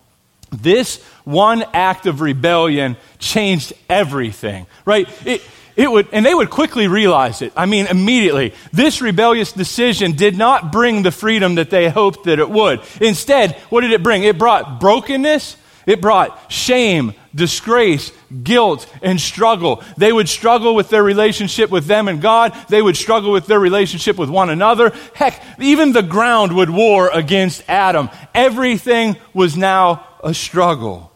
This 0.52 1.02
one 1.24 1.64
act 1.74 2.06
of 2.06 2.22
rebellion 2.22 2.96
changed 3.20 3.74
everything, 3.90 4.68
right? 4.86 5.08
It, 5.26 5.42
it 5.76 5.92
would, 5.92 6.08
and 6.12 6.26
they 6.26 6.34
would 6.34 6.50
quickly 6.50 6.88
realize 6.88 7.42
it. 7.42 7.52
I 7.56 7.66
mean, 7.66 7.88
immediately. 7.88 8.54
This 8.72 9.02
rebellious 9.02 9.52
decision 9.52 10.12
did 10.12 10.38
not 10.38 10.72
bring 10.72 11.02
the 11.02 11.12
freedom 11.12 11.56
that 11.56 11.72
they 11.72 11.90
hoped 11.90 12.26
that 12.26 12.40
it 12.40 12.50
would. 12.50 12.82
Instead, 13.02 13.54
what 13.70 13.82
did 13.82 13.92
it 13.92 14.04
bring? 14.04 14.24
It 14.24 14.38
brought 14.38 14.80
brokenness, 14.80 15.58
it 15.86 16.02
brought 16.02 16.52
shame, 16.52 17.14
disgrace, 17.36 18.12
guilt, 18.44 18.92
and 19.02 19.20
struggle. 19.20 19.84
They 19.98 20.14
would 20.14 20.30
struggle 20.30 20.76
with 20.76 20.90
their 20.90 21.04
relationship 21.04 21.70
with 21.70 21.86
them 21.86 22.08
and 22.08 22.22
God. 22.22 22.56
They 22.70 22.82
would 22.82 22.98
struggle 22.98 23.32
with 23.32 23.48
their 23.48 23.60
relationship 23.60 24.18
with 24.18 24.30
one 24.30 24.50
another. 24.50 24.94
Heck, 25.14 25.42
even 25.60 25.92
the 25.92 26.04
ground 26.04 26.56
would 26.56 26.70
war 26.70 27.10
against 27.14 27.64
Adam. 27.68 28.10
Everything 28.34 29.18
was 29.34 29.58
now 29.58 30.08
a 30.24 30.34
struggle. 30.34 31.12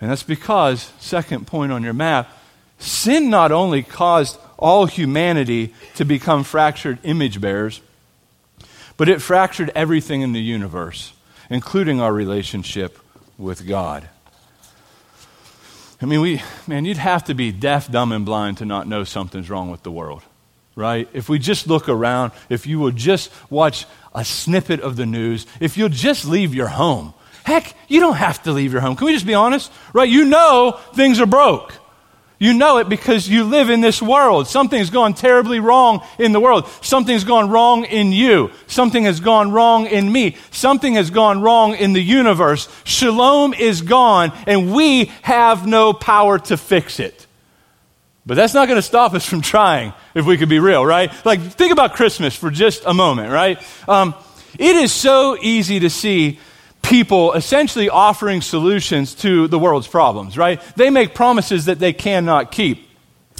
And 0.00 0.10
that's 0.10 0.22
because, 0.22 0.92
second 1.00 1.46
point 1.46 1.72
on 1.72 1.82
your 1.82 1.94
map, 1.94 2.30
sin 2.78 3.30
not 3.30 3.50
only 3.50 3.82
caused 3.82 4.38
all 4.58 4.86
humanity 4.86 5.74
to 5.96 6.04
become 6.04 6.44
fractured 6.44 6.98
image 7.02 7.40
bearers, 7.40 7.80
but 8.96 9.08
it 9.08 9.20
fractured 9.20 9.70
everything 9.74 10.22
in 10.22 10.32
the 10.32 10.40
universe, 10.40 11.12
including 11.50 12.00
our 12.00 12.12
relationship 12.12 12.98
with 13.38 13.66
God. 13.66 14.08
I 16.00 16.04
mean, 16.04 16.20
we, 16.20 16.42
man, 16.66 16.84
you'd 16.84 16.98
have 16.98 17.24
to 17.24 17.34
be 17.34 17.52
deaf, 17.52 17.90
dumb, 17.90 18.12
and 18.12 18.24
blind 18.24 18.58
to 18.58 18.64
not 18.64 18.86
know 18.86 19.04
something's 19.04 19.48
wrong 19.48 19.70
with 19.70 19.82
the 19.82 19.90
world, 19.90 20.22
right? 20.74 21.08
If 21.12 21.28
we 21.28 21.38
just 21.38 21.66
look 21.66 21.88
around, 21.88 22.32
if 22.50 22.66
you 22.66 22.80
would 22.80 22.96
just 22.96 23.32
watch 23.50 23.86
a 24.14 24.24
snippet 24.24 24.80
of 24.80 24.96
the 24.96 25.06
news, 25.06 25.46
if 25.58 25.78
you'll 25.78 25.88
just 25.88 26.26
leave 26.26 26.54
your 26.54 26.68
home, 26.68 27.14
heck, 27.44 27.74
you 27.88 28.00
don't 28.00 28.16
have 28.16 28.42
to 28.42 28.52
leave 28.52 28.72
your 28.72 28.82
home. 28.82 28.96
Can 28.96 29.06
we 29.06 29.14
just 29.14 29.26
be 29.26 29.34
honest? 29.34 29.72
Right? 29.94 30.08
You 30.08 30.26
know 30.26 30.78
things 30.94 31.18
are 31.20 31.26
broke. 31.26 31.72
You 32.38 32.52
know 32.52 32.76
it 32.78 32.88
because 32.88 33.28
you 33.28 33.44
live 33.44 33.70
in 33.70 33.80
this 33.80 34.02
world. 34.02 34.46
Something's 34.46 34.90
gone 34.90 35.14
terribly 35.14 35.58
wrong 35.58 36.02
in 36.18 36.32
the 36.32 36.40
world. 36.40 36.68
Something's 36.82 37.24
gone 37.24 37.48
wrong 37.48 37.84
in 37.84 38.12
you. 38.12 38.50
Something 38.66 39.04
has 39.04 39.20
gone 39.20 39.52
wrong 39.52 39.86
in 39.86 40.12
me. 40.12 40.36
Something 40.50 40.94
has 40.94 41.08
gone 41.10 41.40
wrong 41.40 41.74
in 41.74 41.94
the 41.94 42.02
universe. 42.02 42.68
Shalom 42.84 43.54
is 43.54 43.80
gone, 43.80 44.32
and 44.46 44.74
we 44.74 45.06
have 45.22 45.66
no 45.66 45.94
power 45.94 46.38
to 46.40 46.58
fix 46.58 47.00
it. 47.00 47.26
But 48.26 48.34
that's 48.34 48.52
not 48.52 48.66
going 48.66 48.76
to 48.76 48.82
stop 48.82 49.14
us 49.14 49.24
from 49.24 49.40
trying, 49.40 49.94
if 50.14 50.26
we 50.26 50.36
could 50.36 50.48
be 50.48 50.58
real, 50.58 50.84
right? 50.84 51.10
Like, 51.24 51.40
think 51.40 51.72
about 51.72 51.94
Christmas 51.94 52.36
for 52.36 52.50
just 52.50 52.82
a 52.84 52.92
moment, 52.92 53.32
right? 53.32 53.62
Um, 53.88 54.14
it 54.58 54.76
is 54.76 54.92
so 54.92 55.38
easy 55.40 55.80
to 55.80 55.88
see 55.88 56.38
people 56.86 57.32
essentially 57.32 57.88
offering 57.88 58.40
solutions 58.40 59.14
to 59.16 59.48
the 59.48 59.58
world's 59.58 59.88
problems, 59.88 60.38
right? 60.38 60.60
They 60.76 60.90
make 60.90 61.14
promises 61.14 61.64
that 61.64 61.78
they 61.80 61.92
cannot 61.92 62.52
keep. 62.52 62.86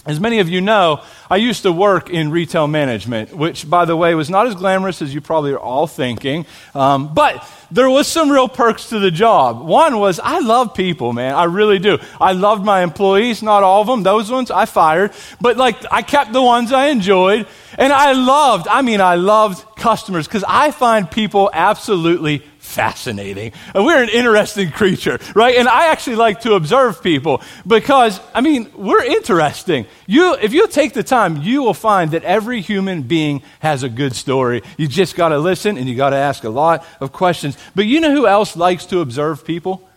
As 0.05 0.21
many 0.21 0.39
of 0.39 0.49
you 0.49 0.61
know, 0.61 1.03
I 1.29 1.37
used 1.37 1.63
to 1.63 1.73
work 1.73 2.11
in 2.11 2.31
retail 2.31 2.69
management, 2.69 3.37
which, 3.37 3.69
by 3.69 3.85
the 3.85 3.97
way, 3.97 4.15
was 4.15 4.31
not 4.31 4.47
as 4.47 4.55
glamorous 4.55 5.03
as 5.03 5.13
you 5.13 5.21
probably 5.21 5.53
are 5.53 5.59
all 5.59 5.89
thinking. 5.89 6.47
Um, 6.77 7.13
but 7.13 7.45
there 7.73 7.91
was 7.91 8.07
some 8.07 8.31
real 8.31 8.49
perks 8.49 8.91
to 8.91 9.01
the 9.01 9.11
job. 9.11 9.61
One 9.61 9.99
was 9.99 10.21
I 10.21 10.39
love 10.39 10.75
people, 10.75 11.13
man. 11.13 11.35
I 11.35 11.45
really 11.45 11.81
do. 11.81 11.99
I 12.21 12.33
loved 12.33 12.65
my 12.65 12.85
employees, 12.85 13.43
not 13.43 13.65
all 13.65 13.81
of 13.81 13.89
them. 13.89 14.05
Those 14.05 14.31
ones 14.31 14.53
I 14.53 14.67
fired. 14.67 15.11
But, 15.41 15.57
like, 15.57 15.77
I 15.91 16.03
kept 16.03 16.33
the 16.33 16.43
ones 16.43 16.73
I 16.73 16.87
enjoyed. 16.87 17.49
And 17.77 17.93
I 17.93 18.13
loved, 18.13 18.69
I 18.69 18.83
mean, 18.83 19.01
I 19.01 19.17
loved 19.17 19.77
customers 19.77 20.29
because 20.29 20.45
I 20.47 20.71
find 20.71 21.11
people 21.11 21.51
absolutely 21.53 22.45
fascinating. 22.77 23.53
We're 23.75 24.03
an 24.03 24.11
interesting 24.11 24.71
creature, 24.71 25.19
right? 25.35 25.57
And 25.57 25.67
I 25.67 25.87
actually 25.87 26.17
like 26.17 26.43
to 26.43 26.53
observe 26.53 27.03
people 27.03 27.41
because, 27.67 28.21
I 28.35 28.43
mean, 28.43 28.71
we're 28.77 29.03
interesting. 29.03 29.87
You, 30.07 30.35
if 30.35 30.53
you 30.53 30.69
take 30.69 30.93
the 30.93 31.03
time, 31.03 31.39
you 31.39 31.63
will 31.63 31.73
find 31.73 32.11
that 32.11 32.23
every 32.23 32.61
human 32.61 33.01
being 33.01 33.43
has 33.61 33.83
a 33.83 33.89
good 33.89 34.15
story. 34.15 34.63
You 34.77 34.89
just 34.89 35.17
got 35.17 35.31
to 35.31 35.39
listen 35.39 35.79
and 35.79 35.89
you 35.89 35.97
got 35.97 36.11
to 36.11 36.17
ask 36.17 36.45
a 36.45 36.51
lot 36.51 36.87
of 37.01 37.13
questions. 37.13 37.57
But 37.75 37.87
you 37.87 37.99
know 37.99 38.13
who 38.13 38.27
else 38.27 38.57
likes 38.57 38.85
to 38.87 39.01
observe 39.01 39.47
people? 39.47 39.89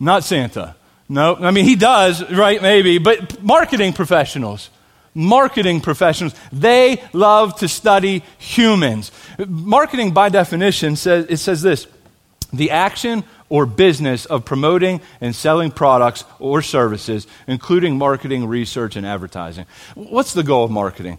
Not 0.00 0.24
Santa. 0.24 0.74
No, 1.08 1.36
I 1.36 1.52
mean, 1.52 1.64
he 1.64 1.76
does, 1.76 2.28
right? 2.32 2.60
Maybe, 2.60 2.98
but 2.98 3.40
marketing 3.40 3.92
professionals 3.92 4.68
marketing 5.18 5.80
professionals, 5.80 6.34
they 6.52 7.02
love 7.12 7.58
to 7.58 7.68
study 7.68 8.22
humans. 8.38 9.10
Marketing, 9.46 10.12
by 10.12 10.28
definition, 10.28 10.96
says, 10.96 11.26
it 11.28 11.36
says 11.36 11.62
this 11.62 11.86
the 12.52 12.70
action 12.70 13.24
or 13.50 13.66
business 13.66 14.24
of 14.26 14.44
promoting 14.44 15.00
and 15.20 15.34
selling 15.34 15.70
products 15.70 16.24
or 16.38 16.62
services, 16.62 17.26
including 17.46 17.98
marketing, 17.98 18.46
research, 18.46 18.96
and 18.96 19.06
advertising. 19.06 19.66
What's 19.94 20.32
the 20.32 20.42
goal 20.42 20.64
of 20.64 20.70
marketing? 20.70 21.18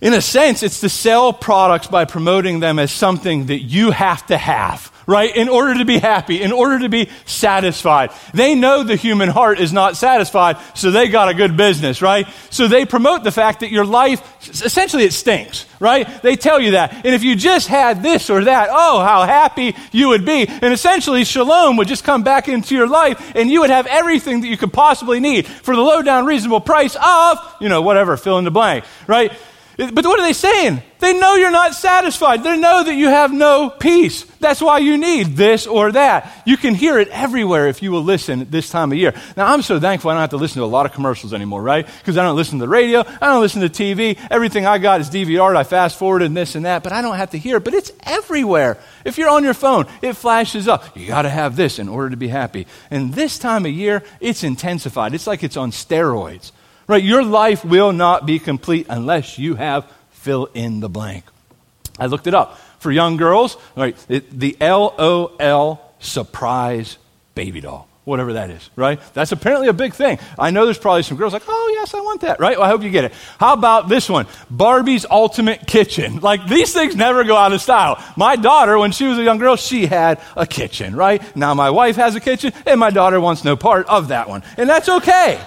In 0.00 0.12
a 0.12 0.22
sense, 0.22 0.62
it's 0.62 0.80
to 0.80 0.88
sell 0.88 1.32
products 1.32 1.88
by 1.88 2.04
promoting 2.04 2.60
them 2.60 2.78
as 2.78 2.92
something 2.92 3.46
that 3.46 3.58
you 3.58 3.90
have 3.90 4.24
to 4.26 4.38
have, 4.38 4.92
right? 5.08 5.34
In 5.34 5.48
order 5.48 5.74
to 5.78 5.84
be 5.84 5.98
happy, 5.98 6.40
in 6.40 6.52
order 6.52 6.78
to 6.78 6.88
be 6.88 7.08
satisfied. 7.26 8.10
They 8.32 8.54
know 8.54 8.84
the 8.84 8.94
human 8.94 9.28
heart 9.28 9.58
is 9.58 9.72
not 9.72 9.96
satisfied, 9.96 10.58
so 10.74 10.92
they 10.92 11.08
got 11.08 11.28
a 11.28 11.34
good 11.34 11.56
business, 11.56 12.00
right? 12.00 12.28
So 12.50 12.68
they 12.68 12.86
promote 12.86 13.24
the 13.24 13.32
fact 13.32 13.60
that 13.60 13.72
your 13.72 13.84
life, 13.84 14.22
essentially, 14.48 15.02
it 15.02 15.12
stinks, 15.12 15.66
right? 15.80 16.06
They 16.22 16.36
tell 16.36 16.60
you 16.60 16.72
that. 16.72 17.04
And 17.04 17.12
if 17.12 17.24
you 17.24 17.34
just 17.34 17.66
had 17.66 18.00
this 18.00 18.30
or 18.30 18.44
that, 18.44 18.68
oh, 18.70 19.00
how 19.00 19.24
happy 19.24 19.74
you 19.90 20.10
would 20.10 20.24
be. 20.24 20.46
And 20.46 20.72
essentially, 20.72 21.24
shalom 21.24 21.76
would 21.76 21.88
just 21.88 22.04
come 22.04 22.22
back 22.22 22.46
into 22.46 22.76
your 22.76 22.86
life, 22.86 23.32
and 23.34 23.50
you 23.50 23.62
would 23.62 23.70
have 23.70 23.88
everything 23.88 24.42
that 24.42 24.48
you 24.48 24.56
could 24.56 24.72
possibly 24.72 25.18
need 25.18 25.44
for 25.48 25.74
the 25.74 25.82
low 25.82 26.02
down, 26.02 26.24
reasonable 26.24 26.60
price 26.60 26.94
of, 26.94 27.38
you 27.60 27.68
know, 27.68 27.82
whatever, 27.82 28.16
fill 28.16 28.38
in 28.38 28.44
the 28.44 28.52
blank, 28.52 28.84
right? 29.08 29.32
But 29.78 30.04
what 30.04 30.18
are 30.18 30.24
they 30.24 30.32
saying? 30.32 30.82
They 30.98 31.16
know 31.16 31.36
you're 31.36 31.52
not 31.52 31.72
satisfied. 31.72 32.42
They 32.42 32.58
know 32.58 32.82
that 32.82 32.96
you 32.96 33.06
have 33.06 33.32
no 33.32 33.70
peace. 33.70 34.24
That's 34.40 34.60
why 34.60 34.78
you 34.78 34.98
need 34.98 35.36
this 35.36 35.68
or 35.68 35.92
that. 35.92 36.42
You 36.44 36.56
can 36.56 36.74
hear 36.74 36.98
it 36.98 37.06
everywhere 37.10 37.68
if 37.68 37.80
you 37.80 37.92
will 37.92 38.02
listen 38.02 38.48
this 38.50 38.70
time 38.70 38.90
of 38.90 38.98
year. 38.98 39.14
Now, 39.36 39.52
I'm 39.52 39.62
so 39.62 39.78
thankful 39.78 40.10
I 40.10 40.14
don't 40.14 40.22
have 40.22 40.30
to 40.30 40.36
listen 40.36 40.58
to 40.58 40.64
a 40.64 40.66
lot 40.66 40.84
of 40.84 40.92
commercials 40.92 41.32
anymore, 41.32 41.62
right? 41.62 41.86
Because 41.86 42.18
I 42.18 42.24
don't 42.24 42.34
listen 42.34 42.58
to 42.58 42.64
the 42.64 42.68
radio. 42.68 43.04
I 43.20 43.28
don't 43.28 43.40
listen 43.40 43.60
to 43.60 43.68
TV. 43.68 44.18
Everything 44.32 44.66
I 44.66 44.78
got 44.78 45.00
is 45.00 45.10
DVR'd. 45.10 45.54
I 45.54 45.62
fast 45.62 45.96
forward 45.96 46.22
and 46.22 46.36
this 46.36 46.56
and 46.56 46.64
that, 46.66 46.82
but 46.82 46.92
I 46.92 47.00
don't 47.00 47.16
have 47.16 47.30
to 47.30 47.38
hear 47.38 47.58
it. 47.58 47.64
But 47.64 47.74
it's 47.74 47.92
everywhere. 48.02 48.78
If 49.04 49.16
you're 49.16 49.30
on 49.30 49.44
your 49.44 49.54
phone, 49.54 49.86
it 50.02 50.14
flashes 50.14 50.66
up. 50.66 50.96
You 50.96 51.06
got 51.06 51.22
to 51.22 51.30
have 51.30 51.54
this 51.54 51.78
in 51.78 51.88
order 51.88 52.10
to 52.10 52.16
be 52.16 52.26
happy. 52.26 52.66
And 52.90 53.14
this 53.14 53.38
time 53.38 53.64
of 53.64 53.70
year, 53.70 54.02
it's 54.18 54.42
intensified. 54.42 55.14
It's 55.14 55.28
like 55.28 55.44
it's 55.44 55.56
on 55.56 55.70
steroids. 55.70 56.50
Right? 56.88 57.04
Your 57.04 57.22
life 57.22 57.64
will 57.64 57.92
not 57.92 58.26
be 58.26 58.40
complete 58.40 58.86
unless 58.88 59.38
you 59.38 59.54
have 59.54 59.88
fill 60.10 60.46
in 60.54 60.80
the 60.80 60.88
blank. 60.88 61.24
I 61.98 62.06
looked 62.06 62.26
it 62.26 62.34
up. 62.34 62.58
For 62.80 62.92
young 62.92 63.16
girls, 63.16 63.56
right, 63.76 63.96
the 64.08 64.56
LOL 64.60 65.94
surprise 65.98 66.96
baby 67.34 67.60
doll, 67.60 67.88
whatever 68.04 68.34
that 68.34 68.50
is, 68.50 68.70
right? 68.76 69.00
That's 69.14 69.32
apparently 69.32 69.66
a 69.66 69.72
big 69.72 69.94
thing. 69.94 70.20
I 70.38 70.50
know 70.50 70.64
there's 70.64 70.78
probably 70.78 71.02
some 71.02 71.16
girls 71.16 71.32
like, 71.32 71.42
oh, 71.48 71.72
yes, 71.74 71.92
I 71.92 72.00
want 72.00 72.20
that, 72.20 72.38
right? 72.38 72.56
Well, 72.56 72.64
I 72.66 72.68
hope 72.68 72.84
you 72.84 72.90
get 72.90 73.04
it. 73.04 73.12
How 73.40 73.52
about 73.52 73.88
this 73.88 74.08
one? 74.08 74.26
Barbie's 74.48 75.04
Ultimate 75.10 75.66
Kitchen. 75.66 76.20
Like, 76.20 76.46
these 76.46 76.72
things 76.72 76.94
never 76.94 77.24
go 77.24 77.36
out 77.36 77.52
of 77.52 77.60
style. 77.60 78.02
My 78.16 78.36
daughter, 78.36 78.78
when 78.78 78.92
she 78.92 79.08
was 79.08 79.18
a 79.18 79.24
young 79.24 79.38
girl, 79.38 79.56
she 79.56 79.86
had 79.86 80.20
a 80.36 80.46
kitchen, 80.46 80.94
right? 80.94 81.20
Now 81.36 81.54
my 81.54 81.70
wife 81.70 81.96
has 81.96 82.14
a 82.14 82.20
kitchen, 82.20 82.52
and 82.64 82.78
my 82.78 82.90
daughter 82.90 83.20
wants 83.20 83.42
no 83.42 83.56
part 83.56 83.88
of 83.88 84.08
that 84.08 84.28
one. 84.28 84.44
And 84.56 84.70
that's 84.70 84.88
okay. 84.88 85.40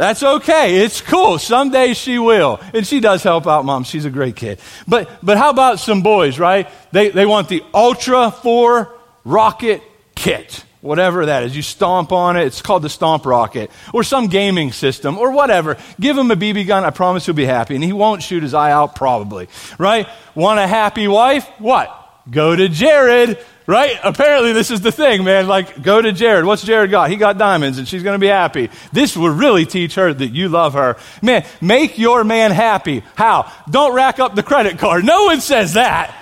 That's 0.00 0.22
okay. 0.22 0.76
It's 0.76 1.02
cool. 1.02 1.38
Someday 1.38 1.92
she 1.92 2.18
will. 2.18 2.58
And 2.72 2.86
she 2.86 3.00
does 3.00 3.22
help 3.22 3.46
out 3.46 3.66
mom. 3.66 3.84
She's 3.84 4.06
a 4.06 4.10
great 4.10 4.34
kid. 4.34 4.58
But, 4.88 5.10
but 5.22 5.36
how 5.36 5.50
about 5.50 5.78
some 5.78 6.00
boys, 6.00 6.38
right? 6.38 6.66
They, 6.90 7.10
they 7.10 7.26
want 7.26 7.50
the 7.50 7.62
Ultra 7.74 8.30
4 8.30 8.98
rocket 9.26 9.82
kit. 10.14 10.64
Whatever 10.80 11.26
that 11.26 11.42
is. 11.42 11.54
You 11.54 11.60
stomp 11.60 12.12
on 12.12 12.38
it. 12.38 12.46
It's 12.46 12.62
called 12.62 12.80
the 12.80 12.88
Stomp 12.88 13.26
Rocket. 13.26 13.70
Or 13.92 14.02
some 14.02 14.28
gaming 14.28 14.72
system 14.72 15.18
or 15.18 15.32
whatever. 15.32 15.76
Give 16.00 16.16
him 16.16 16.30
a 16.30 16.36
BB 16.36 16.66
gun. 16.66 16.82
I 16.82 16.88
promise 16.88 17.26
he'll 17.26 17.34
be 17.34 17.44
happy. 17.44 17.74
And 17.74 17.84
he 17.84 17.92
won't 17.92 18.22
shoot 18.22 18.42
his 18.42 18.54
eye 18.54 18.72
out, 18.72 18.94
probably. 18.94 19.48
Right? 19.76 20.08
Want 20.34 20.60
a 20.60 20.66
happy 20.66 21.08
wife? 21.08 21.46
What? 21.58 21.94
Go 22.30 22.56
to 22.56 22.70
Jared 22.70 23.38
Right? 23.70 24.00
Apparently, 24.02 24.52
this 24.52 24.72
is 24.72 24.80
the 24.80 24.90
thing, 24.90 25.22
man. 25.22 25.46
Like, 25.46 25.80
go 25.80 26.02
to 26.02 26.10
Jared. 26.10 26.44
What's 26.44 26.64
Jared 26.64 26.90
got? 26.90 27.08
He 27.08 27.14
got 27.14 27.38
diamonds, 27.38 27.78
and 27.78 27.86
she's 27.86 28.02
going 28.02 28.16
to 28.16 28.18
be 28.18 28.26
happy. 28.26 28.68
This 28.92 29.16
will 29.16 29.30
really 29.30 29.64
teach 29.64 29.94
her 29.94 30.12
that 30.12 30.26
you 30.26 30.48
love 30.48 30.72
her. 30.72 30.96
Man, 31.22 31.46
make 31.60 31.96
your 31.96 32.24
man 32.24 32.50
happy. 32.50 33.04
How? 33.14 33.52
Don't 33.70 33.94
rack 33.94 34.18
up 34.18 34.34
the 34.34 34.42
credit 34.42 34.80
card. 34.80 35.04
No 35.04 35.26
one 35.26 35.40
says 35.40 35.74
that. 35.74 36.12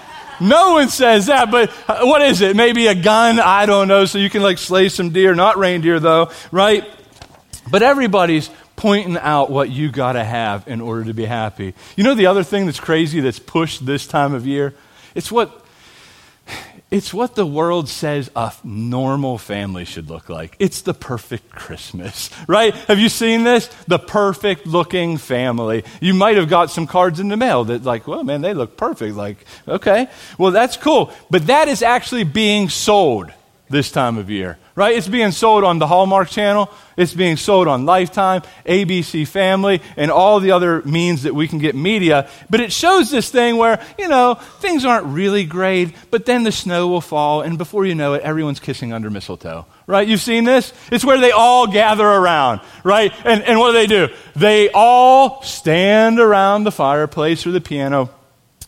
No 0.42 0.72
one 0.72 0.90
says 0.90 1.28
that, 1.28 1.50
but 1.50 1.70
uh, 1.88 2.04
what 2.04 2.20
is 2.20 2.42
it? 2.42 2.54
Maybe 2.54 2.86
a 2.86 2.94
gun? 2.94 3.40
I 3.40 3.64
don't 3.64 3.88
know. 3.88 4.04
So 4.04 4.18
you 4.18 4.28
can 4.28 4.42
like 4.42 4.58
slay 4.58 4.90
some 4.90 5.08
deer, 5.08 5.34
not 5.34 5.56
reindeer 5.56 5.98
though, 6.00 6.30
right? 6.52 6.84
But 7.70 7.82
everybody's 7.82 8.50
pointing 8.76 9.16
out 9.16 9.50
what 9.50 9.70
you 9.70 9.90
got 9.90 10.12
to 10.12 10.22
have 10.22 10.68
in 10.68 10.82
order 10.82 11.04
to 11.04 11.14
be 11.14 11.24
happy. 11.24 11.72
You 11.96 12.04
know 12.04 12.12
the 12.12 12.26
other 12.26 12.42
thing 12.42 12.66
that's 12.66 12.78
crazy 12.78 13.20
that's 13.20 13.38
pushed 13.38 13.86
this 13.86 14.06
time 14.06 14.34
of 14.34 14.46
year? 14.46 14.74
It's 15.14 15.32
what 15.32 15.64
it's 16.90 17.12
what 17.12 17.34
the 17.34 17.46
world 17.46 17.88
says 17.88 18.30
a 18.34 18.52
normal 18.64 19.36
family 19.36 19.84
should 19.84 20.08
look 20.08 20.30
like. 20.30 20.56
It's 20.58 20.80
the 20.80 20.94
perfect 20.94 21.50
Christmas, 21.50 22.30
right? 22.48 22.74
Have 22.74 22.98
you 22.98 23.10
seen 23.10 23.44
this? 23.44 23.66
The 23.86 23.98
perfect 23.98 24.66
looking 24.66 25.18
family. 25.18 25.84
You 26.00 26.14
might 26.14 26.36
have 26.36 26.48
got 26.48 26.70
some 26.70 26.86
cards 26.86 27.20
in 27.20 27.28
the 27.28 27.36
mail 27.36 27.64
that, 27.64 27.84
like, 27.84 28.06
well, 28.06 28.24
man, 28.24 28.40
they 28.40 28.54
look 28.54 28.76
perfect. 28.76 29.16
Like, 29.16 29.44
okay, 29.66 30.08
well, 30.38 30.50
that's 30.50 30.76
cool. 30.76 31.12
But 31.28 31.48
that 31.48 31.68
is 31.68 31.82
actually 31.82 32.24
being 32.24 32.70
sold 32.70 33.32
this 33.70 33.90
time 33.90 34.18
of 34.18 34.30
year, 34.30 34.58
right? 34.74 34.96
It's 34.96 35.08
being 35.08 35.30
sold 35.30 35.64
on 35.64 35.78
the 35.78 35.86
Hallmark 35.86 36.28
Channel. 36.30 36.70
It's 36.96 37.14
being 37.14 37.36
sold 37.36 37.68
on 37.68 37.84
Lifetime, 37.84 38.42
ABC 38.66 39.26
Family, 39.26 39.82
and 39.96 40.10
all 40.10 40.40
the 40.40 40.52
other 40.52 40.82
means 40.82 41.24
that 41.24 41.34
we 41.34 41.48
can 41.48 41.58
get 41.58 41.74
media. 41.74 42.28
But 42.50 42.60
it 42.60 42.72
shows 42.72 43.10
this 43.10 43.30
thing 43.30 43.56
where, 43.56 43.84
you 43.98 44.08
know, 44.08 44.34
things 44.60 44.84
aren't 44.84 45.06
really 45.06 45.44
great, 45.44 45.94
but 46.10 46.26
then 46.26 46.42
the 46.42 46.52
snow 46.52 46.88
will 46.88 47.00
fall, 47.00 47.42
and 47.42 47.58
before 47.58 47.84
you 47.84 47.94
know 47.94 48.14
it, 48.14 48.22
everyone's 48.22 48.60
kissing 48.60 48.92
under 48.92 49.10
mistletoe. 49.10 49.66
Right? 49.86 50.06
You've 50.06 50.20
seen 50.20 50.44
this? 50.44 50.72
It's 50.92 51.04
where 51.04 51.18
they 51.18 51.30
all 51.30 51.66
gather 51.66 52.06
around, 52.06 52.60
right? 52.84 53.12
And, 53.24 53.42
and 53.42 53.58
what 53.58 53.68
do 53.68 53.72
they 53.74 53.86
do? 53.86 54.08
They 54.36 54.70
all 54.70 55.42
stand 55.42 56.20
around 56.20 56.64
the 56.64 56.72
fireplace 56.72 57.46
or 57.46 57.52
the 57.52 57.60
piano 57.60 58.10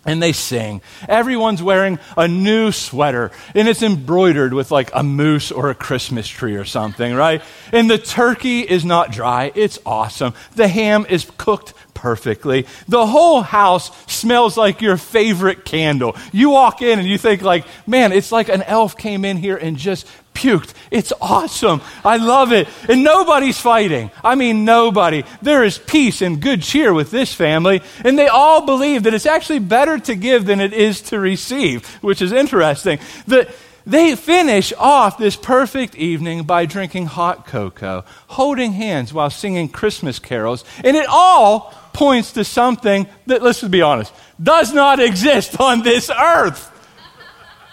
and 0.04 0.22
they 0.22 0.32
sing. 0.32 0.80
Everyone's 1.08 1.62
wearing 1.62 1.98
a 2.16 2.26
new 2.26 2.72
sweater, 2.72 3.30
and 3.54 3.68
it's 3.68 3.82
embroidered 3.82 4.54
with 4.54 4.70
like 4.70 4.90
a 4.94 5.02
moose 5.02 5.52
or 5.52 5.70
a 5.70 5.74
Christmas 5.74 6.26
tree 6.26 6.56
or 6.56 6.64
something, 6.64 7.14
right? 7.14 7.42
And 7.72 7.90
the 7.90 7.98
turkey 7.98 8.60
is 8.60 8.84
not 8.84 9.12
dry, 9.12 9.52
it's 9.54 9.78
awesome. 9.84 10.34
The 10.56 10.68
ham 10.68 11.06
is 11.08 11.30
cooked 11.36 11.74
perfectly. 12.00 12.66
The 12.88 13.06
whole 13.06 13.42
house 13.42 13.90
smells 14.10 14.56
like 14.56 14.80
your 14.80 14.96
favorite 14.96 15.66
candle. 15.66 16.16
You 16.32 16.48
walk 16.48 16.80
in 16.80 16.98
and 16.98 17.06
you 17.06 17.18
think 17.18 17.42
like, 17.42 17.66
man, 17.86 18.12
it's 18.12 18.32
like 18.32 18.48
an 18.48 18.62
elf 18.62 18.96
came 18.96 19.26
in 19.26 19.36
here 19.36 19.56
and 19.56 19.76
just 19.76 20.06
puked. 20.40 20.72
It's 20.90 21.12
awesome. 21.20 21.82
I 22.04 22.16
love 22.16 22.52
it. 22.52 22.68
And 22.88 23.04
nobody's 23.04 23.60
fighting. 23.60 24.10
I 24.24 24.34
mean, 24.34 24.64
nobody. 24.64 25.24
There 25.42 25.64
is 25.64 25.78
peace 25.78 26.22
and 26.22 26.40
good 26.40 26.62
cheer 26.62 26.92
with 26.92 27.10
this 27.10 27.32
family. 27.32 27.82
And 28.04 28.18
they 28.18 28.28
all 28.28 28.64
believe 28.64 29.02
that 29.04 29.14
it's 29.14 29.26
actually 29.26 29.60
better 29.60 29.98
to 29.98 30.14
give 30.14 30.46
than 30.46 30.60
it 30.60 30.72
is 30.72 31.02
to 31.02 31.20
receive, 31.20 31.86
which 32.02 32.22
is 32.22 32.32
interesting. 32.32 32.98
The, 33.26 33.52
they 33.86 34.16
finish 34.16 34.72
off 34.78 35.18
this 35.18 35.36
perfect 35.36 35.94
evening 35.96 36.44
by 36.44 36.66
drinking 36.66 37.06
hot 37.06 37.46
cocoa, 37.46 38.04
holding 38.28 38.72
hands 38.72 39.12
while 39.12 39.30
singing 39.30 39.68
Christmas 39.68 40.18
carols. 40.18 40.64
And 40.84 40.96
it 40.96 41.06
all 41.08 41.74
points 41.92 42.32
to 42.32 42.44
something 42.44 43.06
that, 43.26 43.42
let's 43.42 43.60
just 43.60 43.70
be 43.70 43.82
honest, 43.82 44.12
does 44.42 44.72
not 44.72 45.00
exist 45.00 45.60
on 45.60 45.82
this 45.82 46.10
earth. 46.10 46.69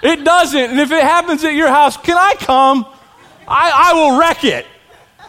It 0.01 0.23
doesn't. 0.23 0.71
And 0.71 0.79
if 0.79 0.91
it 0.91 1.03
happens 1.03 1.43
at 1.43 1.53
your 1.53 1.69
house, 1.69 1.97
can 1.97 2.17
I 2.17 2.33
come? 2.36 2.86
I, 3.47 3.91
I 3.91 3.93
will 3.93 4.19
wreck 4.19 4.43
it. 4.43 4.65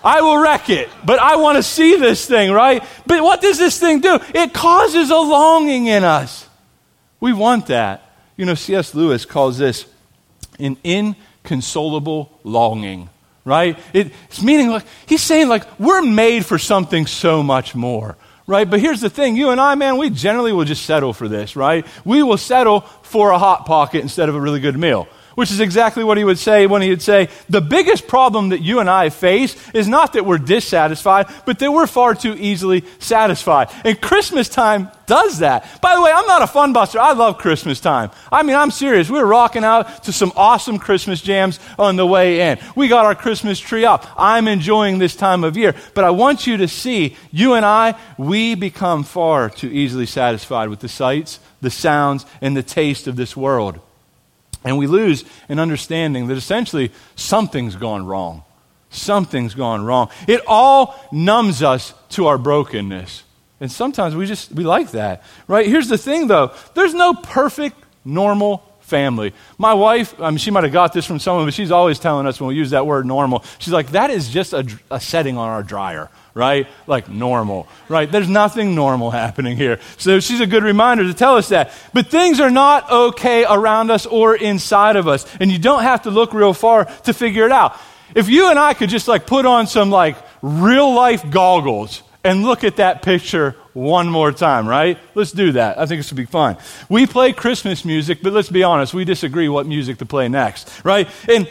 I 0.05 0.21
will 0.21 0.39
wreck 0.39 0.71
it. 0.71 0.89
But 1.05 1.19
I 1.19 1.37
want 1.37 1.57
to 1.57 1.63
see 1.63 1.97
this 1.97 2.27
thing, 2.27 2.53
right? 2.53 2.85
But 3.07 3.23
what 3.23 3.41
does 3.41 3.59
this 3.59 3.79
thing 3.81 4.01
do? 4.01 4.19
It 4.35 4.53
causes 4.53 5.11
a 5.11 5.17
longing 5.17 5.87
in 5.87 6.05
us. 6.05 6.47
We 7.21 7.33
want 7.33 7.67
that. 7.67 8.03
You 8.37 8.47
know, 8.47 8.55
C.S. 8.55 8.95
Lewis 8.95 9.25
calls 9.25 9.59
this 9.59 9.87
an 10.59 10.77
inconsolable 10.85 12.39
longing, 12.45 13.09
right? 13.45 13.79
It, 13.93 14.13
it's 14.29 14.43
meaning 14.43 14.69
like, 14.69 14.85
he's 15.07 15.23
saying 15.23 15.49
like, 15.49 15.81
we're 15.81 16.03
made 16.03 16.47
for 16.47 16.59
something 16.59 17.07
so 17.07 17.43
much 17.43 17.75
more 17.75 18.17
right? 18.49 18.69
But 18.69 18.81
here's 18.81 19.01
the 19.01 19.11
thing 19.11 19.37
you 19.37 19.51
and 19.51 19.61
I, 19.61 19.77
man, 19.77 19.99
we 19.99 20.11
generally 20.11 20.53
will 20.53 20.65
just 20.65 20.85
settle 20.85 21.13
for 21.13 21.29
this, 21.29 21.55
right? 21.55 21.87
We 22.05 22.25
will 22.25 22.39
settle 22.39 22.81
for 22.81 23.31
a 23.31 23.39
hot 23.39 23.67
pocket 23.67 24.03
instead 24.03 24.29
of 24.29 24.35
a 24.35 24.41
really 24.41 24.59
good 24.59 24.77
meal 24.77 25.07
which 25.39 25.53
is 25.53 25.61
exactly 25.61 26.03
what 26.03 26.19
he 26.19 26.25
would 26.25 26.37
say 26.37 26.67
when 26.67 26.83
he 26.83 26.91
would 26.91 27.01
say, 27.01 27.29
The 27.49 27.61
biggest 27.61 28.09
problem 28.09 28.49
that 28.49 28.61
you 28.61 28.81
and 28.81 28.91
I 28.91 29.09
face 29.09 29.55
is 29.71 29.87
not 29.87 30.15
that 30.15 30.27
we're 30.27 30.37
dissatisfied, 30.37 31.29
but 31.47 31.61
that 31.61 31.71
we're 31.71 31.87
far 31.87 32.17
too 32.17 32.35
easily 32.37 32.83
satisfied. 32.99 33.69
And 33.85 34.01
Christmas 34.01 34.49
time 34.49 34.91
does 35.07 35.39
that. 35.39 35.81
By 35.81 35.95
the 35.95 36.03
way, 36.03 36.11
I'm 36.13 36.27
not 36.27 36.43
a 36.43 36.49
fun 36.49 36.73
buster. 36.73 36.99
I 36.99 37.13
love 37.13 37.39
Christmas 37.39 37.79
time. 37.79 38.11
I 38.33 38.43
mean, 38.43 38.57
I'm 38.57 38.73
serious. 38.73 39.09
We're 39.09 39.25
rocking 39.25 39.63
out 39.63 40.03
to 40.05 40.13
some 40.13 40.33
awesome 40.35 40.81
Christmas 40.81 41.21
jams 41.21 41.61
on 41.79 41.95
the 41.95 42.05
way 42.05 42.51
in. 42.51 42.59
We 42.75 42.89
got 42.89 43.05
our 43.05 43.15
Christmas 43.15 43.61
tree 43.61 43.85
up. 43.85 44.09
I'm 44.17 44.49
enjoying 44.49 44.99
this 44.99 45.15
time 45.15 45.45
of 45.45 45.57
year. 45.57 45.73
But 45.95 46.03
I 46.03 46.11
want 46.11 46.49
you 46.49 46.57
to 46.57 46.67
see, 46.67 47.17
you 47.31 47.55
and 47.55 47.65
I, 47.65 47.97
we 48.19 48.57
become 48.57 49.05
far 49.05 49.51
too 49.51 49.69
easily 49.69 50.07
satisfied 50.07 50.69
with 50.69 50.81
the 50.81 50.89
sights, 50.89 51.39
the 51.61 51.71
sounds, 51.71 52.27
and 52.41 52.57
the 52.57 52.65
taste 52.65 53.07
of 53.07 53.15
this 53.15 53.37
world. 53.37 53.79
And 54.65 54.79
we 54.79 54.87
lose 54.87 55.25
an 55.49 55.59
understanding 55.59 56.27
that 56.29 56.37
essentially 56.37 56.93
something's 57.15 57.77
gone 57.77 58.07
wrong. 58.07 58.43
Something's 58.91 59.55
gone 59.55 59.85
wrong. 59.85 60.11
It 60.27 60.41
all 60.47 60.99
numbs 61.13 61.63
us 61.63 61.95
to 62.11 62.27
our 62.27 62.39
brokenness. 62.39 63.23
And 63.61 63.71
sometimes 63.71 64.15
we 64.15 64.27
just, 64.27 64.53
we 64.53 64.65
like 64.65 64.93
that, 64.93 65.23
right? 65.47 65.67
Here's 65.67 65.89
the 65.89 65.99
thing 65.99 66.29
though 66.29 66.53
there's 66.75 66.95
no 66.95 67.15
perfect, 67.15 67.77
normal 68.05 68.65
family. 68.81 69.35
My 69.59 69.75
wife, 69.75 70.19
I 70.21 70.31
mean, 70.31 70.39
she 70.39 70.51
might 70.51 70.65
have 70.65 70.73
got 70.73 70.93
this 70.93 71.05
from 71.05 71.19
someone, 71.19 71.45
but 71.45 71.55
she's 71.55 71.71
always 71.71 71.99
telling 71.99 72.27
us 72.27 72.41
when 72.41 72.49
we 72.49 72.55
use 72.55 72.71
that 72.71 72.87
word 72.87 73.05
normal, 73.07 73.45
she's 73.59 73.73
like, 73.73 73.91
that 73.91 74.11
is 74.11 74.31
just 74.31 74.53
a, 74.53 74.67
a 74.91 75.01
setting 75.01 75.37
on 75.37 75.49
our 75.49 75.63
dryer, 75.63 76.09
right? 76.39 76.69
Like 76.87 77.11
normal, 77.11 77.67
right? 77.89 78.11
There's 78.11 78.29
nothing 78.29 78.77
normal 78.77 79.11
happening 79.11 79.57
here. 79.57 79.81
So 79.97 80.21
she's 80.21 80.41
a 80.41 80.47
good 80.47 80.63
reminder 80.63 81.03
to 81.03 81.13
tell 81.13 81.37
us 81.37 81.49
that. 81.49 81.73
But 81.93 82.07
things 82.07 82.39
are 82.39 82.51
not 82.51 82.91
okay 82.91 83.45
around 83.45 83.91
us 83.91 84.07
or 84.07 84.37
inside 84.37 84.95
of 84.95 85.09
us. 85.09 85.27
And 85.41 85.51
you 85.51 85.59
don't 85.59 85.83
have 85.83 86.03
to 86.03 86.11
look 86.11 86.33
real 86.33 86.55
far 86.55 86.85
to 86.85 87.13
figure 87.13 87.45
it 87.45 87.53
out. 87.53 87.77
If 88.15 88.29
you 88.29 88.51
and 88.51 88.59
I 88.59 88.73
could 88.73 88.89
just 88.89 89.09
like 89.09 89.27
put 89.27 89.47
on 89.47 89.67
some 89.67 89.91
like 89.91 90.17
real 90.41 90.95
life 90.95 91.29
goggles 91.29 92.03
and 92.25 92.45
look 92.45 92.63
at 92.63 92.77
that 92.77 93.03
picture 93.03 93.57
one 93.73 94.09
more 94.09 94.33
time, 94.33 94.69
right? 94.69 94.99
Let's 95.15 95.33
do 95.33 95.53
that. 95.53 95.79
I 95.79 95.87
think 95.87 96.01
this 96.01 96.11
would 96.11 96.17
be 96.17 96.27
fun. 96.27 96.57
We 96.89 97.07
play 97.07 97.33
Christmas 97.33 97.85
music, 97.85 98.21
but 98.23 98.33
let's 98.33 98.49
be 98.49 98.63
honest, 98.63 98.95
we 98.95 99.05
disagree 99.05 99.49
what 99.49 99.67
music 99.67 99.99
to 99.99 100.07
play 100.07 100.29
next, 100.29 100.85
right? 100.85 101.09
And 101.29 101.49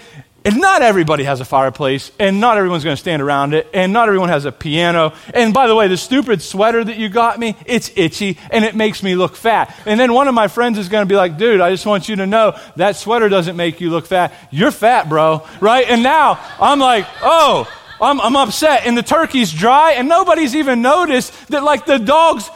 and 0.47 0.61
not 0.61 0.81
everybody 0.81 1.25
has 1.25 1.41
a 1.41 1.45
fireplace, 1.45 2.09
and 2.19 2.39
not 2.39 2.57
everyone's 2.57 2.85
going 2.85 2.95
to 2.95 2.99
stand 2.99 3.21
around 3.21 3.53
it, 3.53 3.67
and 3.73 3.91
not 3.91 4.07
everyone 4.07 4.29
has 4.29 4.45
a 4.45 4.51
piano. 4.53 5.13
And 5.33 5.53
by 5.53 5.67
the 5.67 5.75
way, 5.75 5.89
the 5.89 5.97
stupid 5.97 6.41
sweater 6.41 6.81
that 6.85 6.95
you 6.95 7.09
got 7.09 7.37
me, 7.37 7.57
it's 7.65 7.91
itchy, 7.97 8.37
and 8.49 8.63
it 8.63 8.73
makes 8.73 9.03
me 9.03 9.15
look 9.15 9.35
fat. 9.35 9.75
And 9.85 9.99
then 9.99 10.13
one 10.13 10.29
of 10.29 10.33
my 10.33 10.47
friends 10.47 10.77
is 10.77 10.87
going 10.87 11.01
to 11.01 11.05
be 11.05 11.17
like, 11.17 11.37
dude, 11.37 11.59
I 11.59 11.69
just 11.71 11.85
want 11.85 12.07
you 12.07 12.15
to 12.15 12.25
know 12.25 12.57
that 12.77 12.95
sweater 12.95 13.27
doesn't 13.27 13.57
make 13.57 13.81
you 13.81 13.89
look 13.89 14.05
fat. 14.05 14.33
You're 14.49 14.71
fat, 14.71 15.09
bro, 15.09 15.45
right? 15.59 15.85
And 15.85 16.01
now 16.01 16.39
I'm 16.61 16.79
like, 16.79 17.05
oh, 17.21 17.69
I'm, 17.99 18.21
I'm 18.21 18.37
upset. 18.37 18.85
And 18.85 18.97
the 18.97 19.03
turkey's 19.03 19.51
dry, 19.51 19.95
and 19.97 20.07
nobody's 20.07 20.55
even 20.55 20.81
noticed 20.81 21.49
that, 21.49 21.63
like, 21.63 21.85
the 21.85 21.97
dog's, 21.97 22.49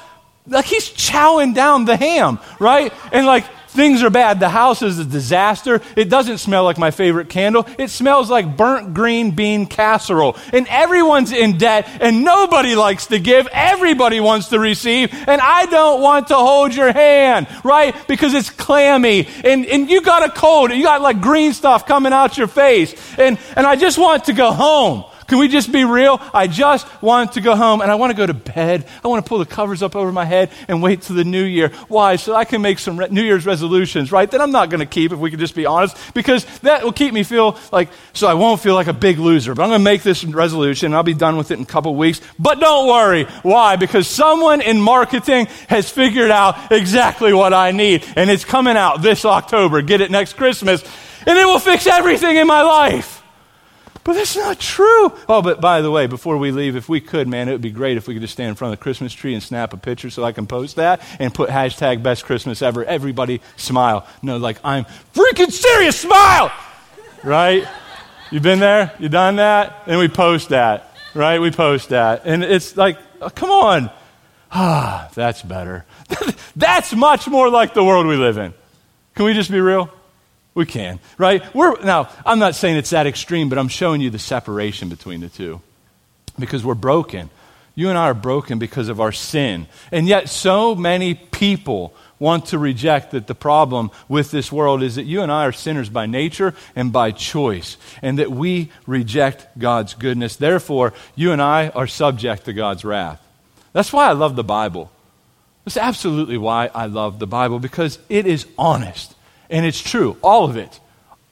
like, 0.47 0.63
he's 0.63 0.87
chowing 0.87 1.53
down 1.53 1.83
the 1.83 1.97
ham, 1.97 2.39
right? 2.57 2.93
And, 3.11 3.25
like, 3.25 3.43
things 3.71 4.03
are 4.03 4.09
bad. 4.09 4.39
The 4.39 4.49
house 4.49 4.81
is 4.81 4.99
a 4.99 5.05
disaster. 5.05 5.81
It 5.95 6.09
doesn't 6.09 6.39
smell 6.39 6.63
like 6.63 6.77
my 6.77 6.91
favorite 6.91 7.29
candle. 7.29 7.65
It 7.77 7.89
smells 7.89 8.29
like 8.29 8.57
burnt 8.57 8.93
green 8.93 9.31
bean 9.31 9.65
casserole. 9.65 10.37
And 10.53 10.67
everyone's 10.67 11.31
in 11.31 11.57
debt, 11.57 11.87
and 12.01 12.23
nobody 12.23 12.75
likes 12.75 13.07
to 13.07 13.19
give. 13.19 13.47
Everybody 13.51 14.19
wants 14.19 14.49
to 14.49 14.59
receive. 14.59 15.13
And 15.13 15.41
I 15.41 15.65
don't 15.67 16.01
want 16.01 16.27
to 16.27 16.35
hold 16.35 16.75
your 16.75 16.91
hand, 16.91 17.47
right? 17.63 17.95
Because 18.07 18.33
it's 18.33 18.49
clammy. 18.49 19.27
And, 19.43 19.65
and 19.65 19.89
you 19.89 20.01
got 20.01 20.23
a 20.23 20.31
cold. 20.31 20.71
You 20.71 20.83
got 20.83 21.01
like 21.01 21.21
green 21.21 21.53
stuff 21.53 21.85
coming 21.85 22.13
out 22.13 22.37
your 22.37 22.47
face. 22.47 22.93
And, 23.17 23.39
and 23.55 23.65
I 23.65 23.75
just 23.75 23.97
want 23.97 24.25
to 24.25 24.33
go 24.33 24.51
home. 24.51 25.05
Can 25.31 25.39
we 25.39 25.47
just 25.47 25.71
be 25.71 25.85
real? 25.85 26.19
I 26.33 26.47
just 26.47 26.85
want 27.01 27.31
to 27.35 27.39
go 27.39 27.55
home 27.55 27.79
and 27.79 27.89
I 27.89 27.95
want 27.95 28.11
to 28.11 28.17
go 28.17 28.25
to 28.25 28.33
bed. 28.33 28.85
I 29.01 29.07
want 29.07 29.23
to 29.23 29.29
pull 29.29 29.39
the 29.39 29.45
covers 29.45 29.81
up 29.81 29.95
over 29.95 30.11
my 30.11 30.25
head 30.25 30.51
and 30.67 30.83
wait 30.83 31.03
till 31.03 31.15
the 31.15 31.23
new 31.23 31.45
year. 31.45 31.69
Why? 31.87 32.17
So 32.17 32.35
I 32.35 32.43
can 32.43 32.61
make 32.61 32.79
some 32.79 32.97
re- 32.97 33.07
New 33.09 33.23
Year's 33.23 33.45
resolutions, 33.45 34.11
right? 34.11 34.29
That 34.29 34.41
I'm 34.41 34.51
not 34.51 34.69
going 34.69 34.81
to 34.81 34.85
keep 34.85 35.13
if 35.13 35.19
we 35.19 35.29
can 35.29 35.39
just 35.39 35.55
be 35.55 35.65
honest, 35.65 35.95
because 36.13 36.43
that 36.63 36.83
will 36.83 36.91
keep 36.91 37.13
me 37.13 37.23
feel 37.23 37.57
like, 37.71 37.87
so 38.11 38.27
I 38.27 38.33
won't 38.33 38.59
feel 38.59 38.75
like 38.75 38.87
a 38.87 38.93
big 38.93 39.19
loser. 39.19 39.55
But 39.55 39.63
I'm 39.63 39.69
going 39.69 39.79
to 39.79 39.85
make 39.85 40.03
this 40.03 40.21
resolution 40.25 40.87
and 40.87 40.95
I'll 40.95 41.03
be 41.03 41.13
done 41.13 41.37
with 41.37 41.49
it 41.49 41.53
in 41.53 41.63
a 41.63 41.65
couple 41.65 41.95
weeks. 41.95 42.19
But 42.37 42.59
don't 42.59 42.89
worry. 42.89 43.23
Why? 43.41 43.77
Because 43.77 44.09
someone 44.09 44.59
in 44.59 44.81
marketing 44.81 45.45
has 45.69 45.89
figured 45.89 46.31
out 46.31 46.73
exactly 46.73 47.31
what 47.31 47.53
I 47.53 47.71
need 47.71 48.03
and 48.17 48.29
it's 48.29 48.43
coming 48.43 48.75
out 48.75 49.01
this 49.01 49.23
October. 49.23 49.81
Get 49.81 50.01
it 50.01 50.11
next 50.11 50.33
Christmas 50.33 50.83
and 51.25 51.39
it 51.39 51.45
will 51.45 51.59
fix 51.59 51.87
everything 51.87 52.35
in 52.35 52.47
my 52.47 52.63
life. 52.63 53.20
But 54.03 54.13
that's 54.13 54.35
not 54.35 54.59
true. 54.59 55.13
Oh, 55.29 55.41
but 55.43 55.61
by 55.61 55.81
the 55.81 55.91
way, 55.91 56.07
before 56.07 56.37
we 56.37 56.51
leave, 56.51 56.75
if 56.75 56.89
we 56.89 56.99
could, 56.99 57.27
man, 57.27 57.47
it 57.47 57.51
would 57.51 57.61
be 57.61 57.71
great 57.71 57.97
if 57.97 58.07
we 58.07 58.15
could 58.15 58.21
just 58.21 58.33
stand 58.33 58.49
in 58.49 58.55
front 58.55 58.73
of 58.73 58.79
the 58.79 58.83
Christmas 58.83 59.13
tree 59.13 59.33
and 59.33 59.43
snap 59.43 59.73
a 59.73 59.77
picture 59.77 60.09
so 60.09 60.23
I 60.23 60.31
can 60.31 60.47
post 60.47 60.77
that 60.77 61.01
and 61.19 61.33
put 61.33 61.49
hashtag 61.49 62.01
best 62.01 62.25
Christmas 62.25 62.61
ever. 62.61 62.83
Everybody 62.83 63.41
smile. 63.57 64.07
No, 64.23 64.37
like 64.37 64.57
I'm 64.63 64.85
freaking 65.13 65.51
serious, 65.51 65.99
smile! 65.99 66.51
Right? 67.23 67.67
You've 68.31 68.43
been 68.43 68.59
there? 68.59 68.91
You 68.97 69.09
done 69.09 69.35
that? 69.35 69.83
And 69.85 69.99
we 69.99 70.07
post 70.07 70.49
that. 70.49 70.95
Right? 71.13 71.39
We 71.39 71.51
post 71.51 71.89
that. 71.89 72.23
And 72.25 72.43
it's 72.43 72.75
like, 72.75 72.97
oh, 73.21 73.29
come 73.29 73.51
on. 73.51 73.91
Ah, 74.51 75.09
that's 75.13 75.41
better. 75.43 75.85
that's 76.55 76.93
much 76.93 77.27
more 77.27 77.49
like 77.49 77.73
the 77.73 77.83
world 77.83 78.07
we 78.07 78.15
live 78.15 78.37
in. 78.37 78.53
Can 79.15 79.25
we 79.25 79.33
just 79.33 79.51
be 79.51 79.59
real? 79.59 79.89
We 80.53 80.65
can, 80.65 80.99
right? 81.17 81.41
We're, 81.55 81.81
now, 81.81 82.09
I'm 82.25 82.39
not 82.39 82.55
saying 82.55 82.75
it's 82.75 82.89
that 82.89 83.07
extreme, 83.07 83.47
but 83.47 83.57
I'm 83.57 83.69
showing 83.69 84.01
you 84.01 84.09
the 84.09 84.19
separation 84.19 84.89
between 84.89 85.21
the 85.21 85.29
two 85.29 85.61
because 86.37 86.65
we're 86.65 86.75
broken. 86.75 87.29
You 87.73 87.87
and 87.87 87.97
I 87.97 88.09
are 88.09 88.13
broken 88.13 88.59
because 88.59 88.89
of 88.89 88.99
our 88.99 89.13
sin. 89.13 89.67
And 89.93 90.07
yet, 90.07 90.27
so 90.27 90.75
many 90.75 91.13
people 91.13 91.93
want 92.19 92.47
to 92.47 92.59
reject 92.59 93.11
that 93.11 93.27
the 93.27 93.33
problem 93.33 93.91
with 94.07 94.29
this 94.29 94.51
world 94.51 94.83
is 94.83 94.95
that 94.95 95.05
you 95.05 95.21
and 95.21 95.31
I 95.31 95.45
are 95.45 95.53
sinners 95.53 95.89
by 95.89 96.05
nature 96.05 96.53
and 96.75 96.91
by 96.91 97.11
choice, 97.11 97.77
and 98.01 98.19
that 98.19 98.29
we 98.29 98.71
reject 98.85 99.57
God's 99.57 99.93
goodness. 99.93 100.35
Therefore, 100.35 100.93
you 101.15 101.31
and 101.31 101.41
I 101.41 101.69
are 101.69 101.87
subject 101.87 102.45
to 102.45 102.53
God's 102.53 102.85
wrath. 102.85 103.19
That's 103.73 103.93
why 103.93 104.07
I 104.07 104.11
love 104.11 104.35
the 104.35 104.43
Bible. 104.43 104.91
That's 105.63 105.77
absolutely 105.77 106.37
why 106.37 106.69
I 106.75 106.87
love 106.87 107.19
the 107.19 107.27
Bible, 107.27 107.57
because 107.57 107.97
it 108.09 108.27
is 108.27 108.45
honest. 108.57 109.15
And 109.51 109.65
it's 109.65 109.81
true, 109.81 110.17
all 110.23 110.45
of 110.45 110.57
it. 110.57 110.79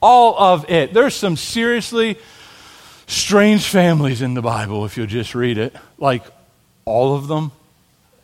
All 0.00 0.38
of 0.38 0.70
it. 0.70 0.94
There's 0.94 1.14
some 1.14 1.36
seriously 1.36 2.18
strange 3.06 3.66
families 3.66 4.22
in 4.22 4.34
the 4.34 4.42
Bible 4.42 4.84
if 4.84 4.96
you'll 4.96 5.06
just 5.06 5.34
read 5.34 5.58
it. 5.58 5.74
Like 5.98 6.22
all 6.84 7.16
of 7.16 7.28
them, 7.28 7.50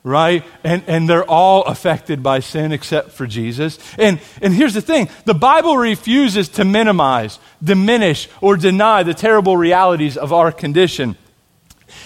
right? 0.05 0.45
And, 0.63 0.85
and 0.87 1.09
they're 1.09 1.29
all 1.29 1.65
affected 1.65 2.23
by 2.23 2.41
sin 2.41 2.73
except 2.73 3.13
for 3.13 3.27
Jesus. 3.27 3.79
And, 3.99 4.21
and 4.41 4.55
here's 4.55 4.75
the 4.75 4.83
thing 4.83 5.09
the 5.25 5.35
Bible 5.35 5.77
refuses 5.77 6.51
to 6.51 6.65
minimize, 6.65 7.39
diminish, 7.65 8.29
or 8.41 8.57
deny 8.57 9.03
the 9.03 9.15
terrible 9.15 9.57
realities 9.57 10.17
of 10.17 10.33
our 10.33 10.53
condition. 10.53 11.17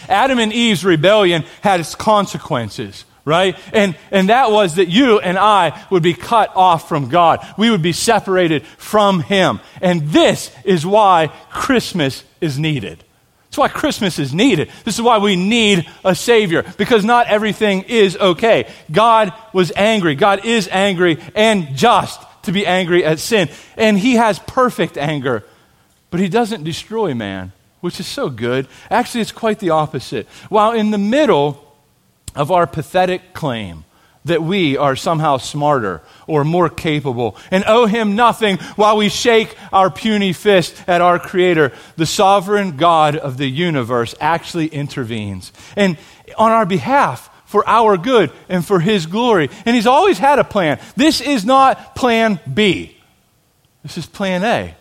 Adam 0.09 0.39
and 0.39 0.53
Eve's 0.53 0.85
rebellion 0.85 1.45
had 1.63 1.81
its 1.81 1.95
consequences 1.95 3.05
right? 3.25 3.57
And, 3.73 3.97
and 4.11 4.29
that 4.29 4.51
was 4.51 4.77
that 4.77 4.89
you 4.89 5.19
and 5.21 5.39
I 5.39 5.85
would 5.91 6.03
be 6.03 6.15
cut 6.15 6.55
off 6.55 6.89
from 6.89 7.09
God. 7.09 7.47
We 7.57 7.71
would 7.71 7.83
be 7.83 7.93
separated 7.93 8.67
from 8.67 9.21
Him. 9.21 9.61
And 9.81 10.09
this 10.09 10.55
is 10.65 10.87
why 10.87 11.33
Christmas 11.51 12.25
is 12.41 12.59
needed. 12.59 13.05
That's 13.45 13.59
why 13.59 13.69
Christmas 13.69 14.21
is 14.21 14.33
needed. 14.33 14.71
This 14.85 14.95
is 14.95 15.03
why 15.03 15.19
we 15.19 15.35
need 15.35 15.89
a 16.05 16.15
Savior, 16.15 16.65
because 16.79 17.05
not 17.05 17.27
everything 17.27 17.83
is 17.83 18.17
okay. 18.17 18.73
God 18.93 19.33
was 19.53 19.73
angry. 19.75 20.15
God 20.15 20.45
is 20.45 20.69
angry 20.71 21.19
and 21.35 21.75
just 21.75 22.21
to 22.45 22.53
be 22.53 22.65
angry 22.65 23.05
at 23.05 23.19
sin. 23.19 23.49
And 23.77 23.99
He 23.99 24.15
has 24.15 24.39
perfect 24.39 24.97
anger, 24.97 25.45
but 26.11 26.21
He 26.21 26.29
doesn't 26.29 26.63
destroy 26.63 27.13
man, 27.13 27.51
which 27.81 27.99
is 27.99 28.07
so 28.07 28.31
good. 28.31 28.69
Actually, 28.89 29.23
it's 29.23 29.33
quite 29.33 29.59
the 29.59 29.71
opposite. 29.71 30.29
While 30.49 30.71
in 30.71 30.93
the 30.93 30.99
middle, 30.99 31.70
of 32.35 32.51
our 32.51 32.67
pathetic 32.67 33.35
claim 33.35 33.85
that 34.25 34.43
we 34.43 34.77
are 34.77 34.97
somehow 34.97 35.39
smarter 35.39 36.03
or 36.27 36.45
more 36.45 36.69
capable 36.69 37.37
and 37.51 37.65
owe 37.67 37.87
him 37.87 38.17
nothing 38.17 38.59
while 38.77 38.97
we 38.97 39.09
shake 39.09 39.57
our 39.73 39.91
puny 39.91 40.33
fist 40.33 40.77
at 40.87 41.01
our 41.01 41.19
creator. 41.19 41.73
The 41.97 42.07
sovereign 42.07 42.77
god 42.77 43.17
of 43.17 43.39
the 43.39 43.49
universe 43.49 44.15
actually 44.21 44.67
intervenes. 44.67 45.53
And 45.75 45.97
on 46.37 46.53
our 46.53 46.67
behalf 46.67 47.31
for 47.47 47.69
our 47.69 47.97
good 47.97 48.31
and 48.49 48.65
for 48.65 48.79
his 48.79 49.07
glory. 49.07 49.49
And 49.65 49.75
he's 49.75 49.87
always 49.87 50.19
had 50.19 50.39
a 50.39 50.45
plan. 50.45 50.79
This 50.97 51.21
is 51.21 51.45
not 51.45 51.97
plan 51.97 52.39
b. 52.53 52.97
This 53.83 53.97
is 53.97 54.07
plan 54.07 54.45
a. 54.45 54.75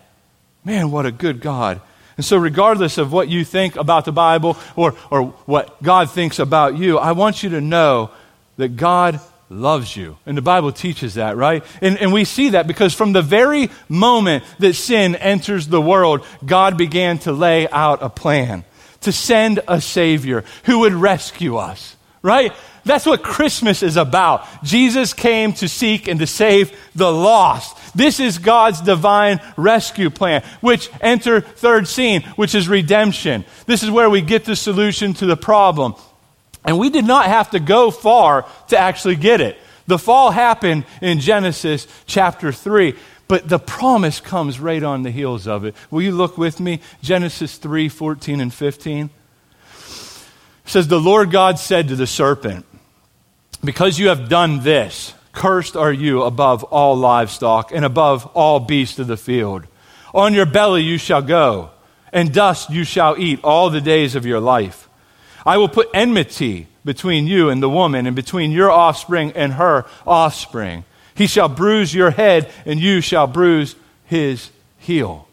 Man 0.65 0.91
what 0.91 1.05
a 1.05 1.11
good 1.11 1.39
god 1.39 1.81
and 2.19 2.25
so, 2.25 2.35
regardless 2.35 2.97
of 2.97 3.13
what 3.13 3.29
you 3.29 3.45
think 3.45 3.77
about 3.77 4.03
the 4.03 4.11
Bible 4.11 4.57
or, 4.75 4.93
or 5.09 5.27
what 5.45 5.81
God 5.81 6.11
thinks 6.11 6.37
about 6.37 6.77
you, 6.77 6.97
I 6.97 7.13
want 7.13 7.43
you 7.43 7.51
to 7.51 7.61
know 7.61 8.11
that 8.57 8.75
God 8.75 9.21
loves 9.49 9.95
you. 9.95 10.17
And 10.25 10.37
the 10.37 10.41
Bible 10.41 10.73
teaches 10.73 11.13
that, 11.13 11.37
right? 11.37 11.63
And, 11.81 11.97
and 11.97 12.11
we 12.11 12.25
see 12.25 12.49
that 12.49 12.67
because 12.67 12.93
from 12.93 13.13
the 13.13 13.21
very 13.21 13.69
moment 13.87 14.43
that 14.57 14.73
sin 14.73 15.15
enters 15.15 15.69
the 15.69 15.79
world, 15.79 16.25
God 16.45 16.77
began 16.77 17.19
to 17.19 17.31
lay 17.31 17.69
out 17.69 18.03
a 18.03 18.09
plan 18.09 18.65
to 18.99 19.13
send 19.13 19.61
a 19.65 19.79
Savior 19.79 20.43
who 20.65 20.79
would 20.79 20.91
rescue 20.91 21.55
us, 21.55 21.95
right? 22.21 22.53
That's 22.85 23.05
what 23.05 23.23
Christmas 23.23 23.83
is 23.83 23.97
about. 23.97 24.45
Jesus 24.63 25.13
came 25.13 25.53
to 25.53 25.67
seek 25.67 26.07
and 26.07 26.19
to 26.19 26.27
save 26.27 26.77
the 26.95 27.11
lost. 27.11 27.77
This 27.95 28.19
is 28.19 28.37
God's 28.37 28.81
divine 28.81 29.39
rescue 29.57 30.09
plan, 30.09 30.43
which 30.61 30.89
enter 31.01 31.41
third 31.41 31.87
scene, 31.87 32.23
which 32.35 32.55
is 32.55 32.67
redemption. 32.67 33.45
This 33.65 33.83
is 33.83 33.91
where 33.91 34.09
we 34.09 34.21
get 34.21 34.45
the 34.45 34.55
solution 34.55 35.13
to 35.15 35.25
the 35.25 35.37
problem. 35.37 35.95
And 36.65 36.77
we 36.77 36.89
did 36.89 37.05
not 37.05 37.25
have 37.25 37.51
to 37.51 37.59
go 37.59 37.91
far 37.91 38.45
to 38.69 38.77
actually 38.77 39.15
get 39.15 39.41
it. 39.41 39.57
The 39.87 39.97
fall 39.97 40.31
happened 40.31 40.85
in 41.01 41.19
Genesis 41.19 41.87
chapter 42.05 42.51
3, 42.51 42.93
but 43.27 43.47
the 43.47 43.59
promise 43.59 44.19
comes 44.19 44.59
right 44.59 44.83
on 44.83 45.03
the 45.03 45.11
heels 45.11 45.47
of 45.47 45.65
it. 45.65 45.75
Will 45.89 46.01
you 46.01 46.11
look 46.11 46.37
with 46.37 46.59
me? 46.59 46.81
Genesis 47.01 47.57
3 47.57 47.89
14 47.89 48.41
and 48.41 48.53
15. 48.53 49.09
Says, 50.69 50.87
The 50.87 50.99
Lord 50.99 51.31
God 51.31 51.57
said 51.57 51.87
to 51.87 51.95
the 51.95 52.05
serpent, 52.05 52.63
because 53.65 53.97
you 53.97 54.09
have 54.09 54.29
done 54.29 54.61
this, 54.61 55.15
cursed 55.31 55.75
are 55.75 55.91
you 55.91 56.21
above 56.21 56.63
all 56.63 56.95
livestock 56.95 57.71
and 57.73 57.83
above 57.83 58.27
all 58.35 58.59
beasts 58.59 58.99
of 58.99 59.07
the 59.07 59.17
field. 59.17 59.65
On 60.13 60.35
your 60.35 60.45
belly 60.45 60.83
you 60.83 60.99
shall 60.99 61.23
go, 61.23 61.71
and 62.13 62.31
dust 62.31 62.69
you 62.69 62.83
shall 62.83 63.17
eat 63.17 63.43
all 63.43 63.71
the 63.71 63.81
days 63.81 64.13
of 64.13 64.27
your 64.27 64.39
life. 64.39 64.87
I 65.43 65.57
will 65.57 65.69
put 65.69 65.89
enmity 65.91 66.67
between 66.85 67.25
you 67.25 67.49
and 67.49 67.63
the 67.63 67.69
woman, 67.69 68.05
and 68.05 68.15
between 68.15 68.51
your 68.51 68.69
offspring 68.69 69.31
and 69.31 69.53
her 69.53 69.87
offspring. 70.05 70.85
He 71.15 71.25
shall 71.25 71.49
bruise 71.49 71.95
your 71.95 72.11
head, 72.11 72.47
and 72.67 72.79
you 72.79 73.01
shall 73.01 73.25
bruise 73.25 73.75
his 74.05 74.51
heel. 74.77 75.27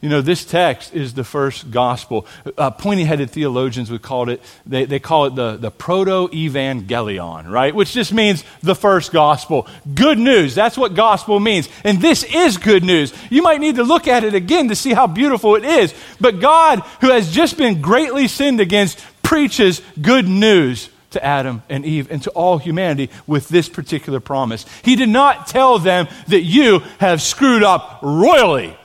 You 0.00 0.08
know, 0.08 0.20
this 0.20 0.44
text 0.44 0.94
is 0.94 1.14
the 1.14 1.24
first 1.24 1.70
gospel. 1.70 2.26
Uh, 2.58 2.70
pointy 2.70 3.04
headed 3.04 3.30
theologians 3.30 3.90
would 3.90 4.02
call 4.02 4.28
it, 4.28 4.42
they, 4.66 4.84
they 4.84 4.98
call 4.98 5.26
it 5.26 5.34
the, 5.34 5.56
the 5.56 5.70
protoevangelium, 5.70 7.48
right? 7.48 7.74
Which 7.74 7.92
just 7.92 8.12
means 8.12 8.44
the 8.62 8.74
first 8.74 9.12
gospel. 9.12 9.66
Good 9.94 10.18
news. 10.18 10.54
That's 10.54 10.76
what 10.76 10.94
gospel 10.94 11.40
means. 11.40 11.68
And 11.82 12.00
this 12.00 12.24
is 12.24 12.58
good 12.58 12.84
news. 12.84 13.12
You 13.30 13.42
might 13.42 13.60
need 13.60 13.76
to 13.76 13.84
look 13.84 14.06
at 14.06 14.24
it 14.24 14.34
again 14.34 14.68
to 14.68 14.76
see 14.76 14.92
how 14.92 15.06
beautiful 15.06 15.56
it 15.56 15.64
is. 15.64 15.94
But 16.20 16.40
God, 16.40 16.80
who 17.00 17.10
has 17.10 17.32
just 17.32 17.56
been 17.56 17.80
greatly 17.80 18.28
sinned 18.28 18.60
against, 18.60 19.02
preaches 19.22 19.80
good 20.00 20.28
news 20.28 20.90
to 21.10 21.24
Adam 21.24 21.62
and 21.68 21.84
Eve 21.86 22.10
and 22.10 22.22
to 22.22 22.30
all 22.30 22.58
humanity 22.58 23.10
with 23.26 23.48
this 23.48 23.68
particular 23.68 24.20
promise. 24.20 24.66
He 24.84 24.96
did 24.96 25.08
not 25.08 25.46
tell 25.46 25.78
them 25.78 26.08
that 26.28 26.42
you 26.42 26.80
have 27.00 27.22
screwed 27.22 27.62
up 27.62 28.00
royally 28.02 28.76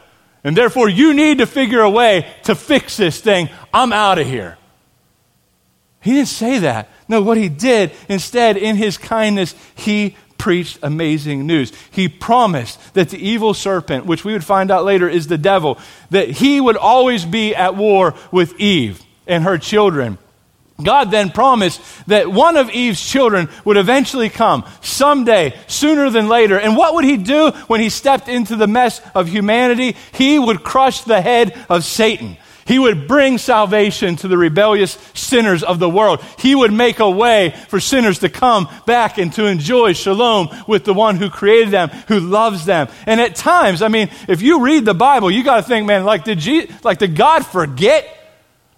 and 0.43 0.58
therefore, 0.58 0.89
you 0.89 1.13
need 1.13 1.38
to 1.38 1.45
figure 1.45 1.82
a 1.82 1.89
way 1.89 2.27
to 2.43 2.56
fix 2.56 2.97
this 2.97 3.21
thing. 3.21 3.49
I'm 3.73 3.93
out 3.93 4.17
of 4.17 4.27
here. 4.27 4.58
He 6.01 6.13
didn't 6.13 6.30
say 6.30 6.60
that. 6.60 6.89
No, 7.08 7.21
what 7.21 7.38
he 7.38 7.47
did, 7.47 7.91
instead, 8.10 8.58
in 8.58 8.75
his 8.75 8.97
kindness, 8.97 9.54
he 9.75 10.15
preached 10.39 10.80
amazing 10.82 11.45
news. 11.45 11.71
He 11.91 12.10
promised 12.10 12.95
that 12.95 13.10
the 13.10 13.19
evil 13.19 13.54
serpent, 13.54 14.08
which 14.08 14.25
we 14.25 14.34
would 14.34 14.43
find 14.43 14.71
out 14.71 14.84
later 14.84 15.08
is 15.08 15.27
the 15.27 15.38
devil, 15.38 15.77
that 16.10 16.30
he 16.30 16.60
would 16.60 16.77
always 16.77 17.23
be 17.23 17.56
at 17.56 17.75
war 17.75 18.15
with 18.32 18.60
Eve 18.60 19.04
and 19.27 19.43
her 19.43 19.60
children. 19.60 20.17
God 20.83 21.11
then 21.11 21.29
promised 21.29 21.81
that 22.07 22.31
one 22.31 22.57
of 22.57 22.69
Eve's 22.69 23.01
children 23.01 23.49
would 23.65 23.77
eventually 23.77 24.29
come 24.29 24.65
someday, 24.81 25.57
sooner 25.67 26.09
than 26.09 26.27
later. 26.27 26.59
And 26.59 26.77
what 26.77 26.95
would 26.95 27.05
he 27.05 27.17
do 27.17 27.51
when 27.67 27.79
he 27.79 27.89
stepped 27.89 28.27
into 28.27 28.55
the 28.55 28.67
mess 28.67 29.01
of 29.15 29.27
humanity? 29.27 29.95
He 30.13 30.39
would 30.39 30.63
crush 30.63 31.01
the 31.01 31.21
head 31.21 31.57
of 31.69 31.83
Satan. 31.83 32.37
He 32.65 32.79
would 32.79 33.07
bring 33.07 33.37
salvation 33.37 34.15
to 34.17 34.27
the 34.27 34.37
rebellious 34.37 34.93
sinners 35.13 35.63
of 35.63 35.79
the 35.79 35.89
world. 35.89 36.23
He 36.39 36.55
would 36.55 36.71
make 36.71 36.99
a 36.99 37.09
way 37.09 37.53
for 37.67 37.79
sinners 37.79 38.19
to 38.19 38.29
come 38.29 38.69
back 38.85 39.17
and 39.17 39.33
to 39.33 39.45
enjoy 39.45 39.93
shalom 39.93 40.49
with 40.67 40.85
the 40.85 40.93
one 40.93 41.17
who 41.17 41.29
created 41.29 41.71
them, 41.71 41.89
who 42.07 42.19
loves 42.19 42.65
them. 42.65 42.87
And 43.05 43.19
at 43.19 43.35
times, 43.35 43.81
I 43.81 43.87
mean, 43.87 44.09
if 44.29 44.41
you 44.41 44.63
read 44.63 44.85
the 44.85 44.93
Bible, 44.93 45.31
you 45.31 45.43
got 45.43 45.57
to 45.57 45.63
think, 45.63 45.85
man, 45.85 46.05
like 46.05 46.23
did, 46.23 46.39
Je- 46.39 46.69
like 46.83 46.99
did 46.99 47.15
God 47.15 47.45
forget? 47.45 48.17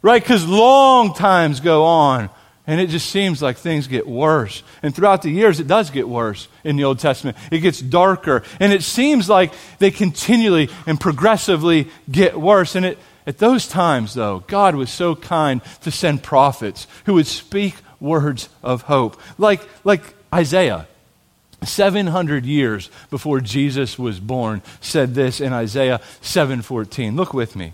Right? 0.04 0.22
Because 0.22 0.48
long 0.48 1.16
times 1.16 1.62
go 1.62 1.86
on, 1.86 2.30
and 2.68 2.80
it 2.80 2.88
just 2.88 3.10
seems 3.10 3.42
like 3.42 3.58
things 3.58 3.88
get 3.88 4.08
worse. 4.08 4.62
And 4.84 4.94
throughout 4.94 5.24
the 5.24 5.32
years, 5.32 5.60
it 5.60 5.68
does 5.68 5.90
get 5.90 6.08
worse 6.08 6.48
in 6.64 6.76
the 6.76 6.84
Old 6.84 7.00
Testament. 7.00 7.36
It 7.52 7.60
gets 7.60 7.82
darker, 7.82 8.44
and 8.60 8.72
it 8.72 8.84
seems 8.84 9.28
like 9.28 9.54
they 9.80 9.90
continually 9.90 10.70
and 10.86 11.00
progressively 11.00 11.88
get 12.12 12.40
worse. 12.40 12.76
And 12.76 12.86
it, 12.86 13.00
at 13.26 13.40
those 13.40 13.68
times, 13.68 14.14
though, 14.14 14.44
God 14.48 14.76
was 14.76 14.92
so 14.92 15.16
kind 15.16 15.62
to 15.82 15.92
send 15.92 16.22
prophets 16.22 16.86
who 17.06 17.16
would 17.16 17.28
speak 17.28 17.76
words 18.00 18.50
of 18.62 18.84
hope, 18.84 19.20
like, 19.38 19.62
like 19.84 20.04
Isaiah. 20.34 20.88
700 21.64 22.46
years 22.46 22.90
before 23.10 23.40
Jesus 23.40 23.98
was 23.98 24.20
born 24.20 24.62
said 24.82 25.16
this 25.16 25.40
in 25.40 25.54
Isaiah 25.54 26.02
7:14 26.22 27.16
look 27.16 27.34
with 27.34 27.56
me 27.56 27.72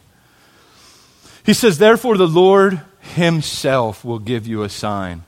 he 1.50 1.54
says, 1.56 1.80
Therefore, 1.80 2.16
the 2.16 2.28
Lord 2.28 2.80
himself 3.00 4.06
will 4.06 4.20
give 4.20 4.46
you 4.46 4.62
a 4.62 4.70
sign. 4.70 5.24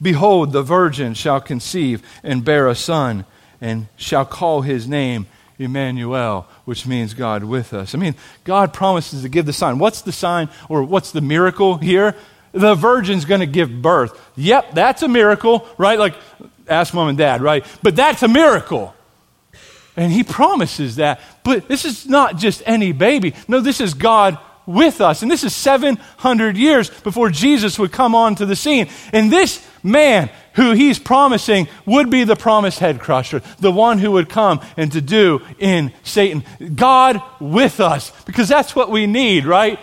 Behold, 0.00 0.52
the 0.52 0.62
virgin 0.62 1.12
shall 1.12 1.40
conceive 1.40 2.04
and 2.22 2.44
bear 2.44 2.68
a 2.68 2.76
son, 2.76 3.24
and 3.60 3.88
shall 3.96 4.24
call 4.24 4.60
his 4.60 4.86
name 4.86 5.26
Emmanuel, 5.58 6.46
which 6.66 6.86
means 6.86 7.14
God 7.14 7.42
with 7.42 7.74
us. 7.74 7.96
I 7.96 7.98
mean, 7.98 8.14
God 8.44 8.72
promises 8.72 9.22
to 9.22 9.28
give 9.28 9.44
the 9.44 9.52
sign. 9.52 9.80
What's 9.80 10.02
the 10.02 10.12
sign 10.12 10.50
or 10.68 10.84
what's 10.84 11.10
the 11.10 11.20
miracle 11.20 11.78
here? 11.78 12.14
The 12.52 12.76
virgin's 12.76 13.24
going 13.24 13.40
to 13.40 13.46
give 13.46 13.82
birth. 13.82 14.16
Yep, 14.36 14.72
that's 14.72 15.02
a 15.02 15.08
miracle, 15.08 15.66
right? 15.78 15.98
Like, 15.98 16.14
ask 16.68 16.94
mom 16.94 17.08
and 17.08 17.18
dad, 17.18 17.42
right? 17.42 17.66
But 17.82 17.96
that's 17.96 18.22
a 18.22 18.28
miracle. 18.28 18.94
And 19.96 20.12
he 20.12 20.22
promises 20.22 20.94
that. 20.96 21.20
But 21.42 21.66
this 21.66 21.84
is 21.84 22.06
not 22.06 22.36
just 22.36 22.62
any 22.66 22.92
baby. 22.92 23.34
No, 23.48 23.58
this 23.58 23.80
is 23.80 23.94
God 23.94 24.38
with 24.66 25.00
us. 25.00 25.22
And 25.22 25.30
this 25.30 25.44
is 25.44 25.54
700 25.54 26.56
years 26.56 26.90
before 26.90 27.30
Jesus 27.30 27.78
would 27.78 27.92
come 27.92 28.14
onto 28.14 28.44
the 28.44 28.56
scene. 28.56 28.88
And 29.12 29.32
this 29.32 29.66
man 29.82 30.30
who 30.54 30.72
he's 30.72 30.98
promising 30.98 31.68
would 31.84 32.10
be 32.10 32.24
the 32.24 32.36
promised 32.36 32.78
head 32.78 32.98
crusher, 32.98 33.42
the 33.60 33.72
one 33.72 33.98
who 33.98 34.12
would 34.12 34.28
come 34.28 34.60
and 34.76 34.90
to 34.92 35.00
do 35.00 35.42
in 35.58 35.92
Satan. 36.02 36.44
God 36.74 37.22
with 37.40 37.80
us, 37.80 38.10
because 38.24 38.48
that's 38.48 38.74
what 38.74 38.90
we 38.90 39.06
need, 39.06 39.44
right? 39.44 39.78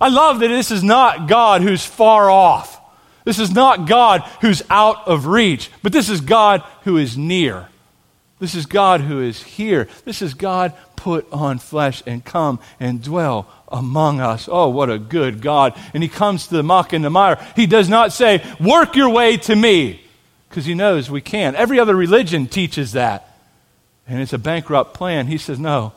I 0.00 0.08
love 0.08 0.40
that 0.40 0.48
this 0.48 0.70
is 0.70 0.82
not 0.82 1.28
God 1.28 1.62
who's 1.62 1.84
far 1.84 2.30
off. 2.30 2.80
This 3.24 3.38
is 3.38 3.52
not 3.52 3.86
God 3.86 4.22
who's 4.40 4.62
out 4.68 5.06
of 5.06 5.26
reach, 5.26 5.70
but 5.82 5.92
this 5.92 6.08
is 6.08 6.20
God 6.20 6.62
who 6.82 6.96
is 6.96 7.16
near. 7.16 7.68
This 8.42 8.56
is 8.56 8.66
God 8.66 9.02
who 9.02 9.20
is 9.20 9.40
here. 9.40 9.86
This 10.04 10.20
is 10.20 10.34
God 10.34 10.72
put 10.96 11.32
on 11.32 11.60
flesh 11.60 12.02
and 12.08 12.24
come 12.24 12.58
and 12.80 13.00
dwell 13.00 13.46
among 13.68 14.20
us. 14.20 14.48
Oh, 14.50 14.68
what 14.68 14.90
a 14.90 14.98
good 14.98 15.40
God. 15.40 15.78
And 15.94 16.02
he 16.02 16.08
comes 16.08 16.48
to 16.48 16.56
the 16.56 16.64
muck 16.64 16.92
and 16.92 17.04
the 17.04 17.08
mire. 17.08 17.38
He 17.54 17.66
does 17.66 17.88
not 17.88 18.12
say, 18.12 18.44
Work 18.58 18.96
your 18.96 19.10
way 19.10 19.36
to 19.36 19.54
me, 19.54 20.04
because 20.48 20.64
he 20.64 20.74
knows 20.74 21.08
we 21.08 21.20
can't. 21.20 21.54
Every 21.54 21.78
other 21.78 21.94
religion 21.94 22.48
teaches 22.48 22.90
that. 22.94 23.38
And 24.08 24.20
it's 24.20 24.32
a 24.32 24.38
bankrupt 24.38 24.92
plan. 24.92 25.28
He 25.28 25.38
says, 25.38 25.60
No. 25.60 25.92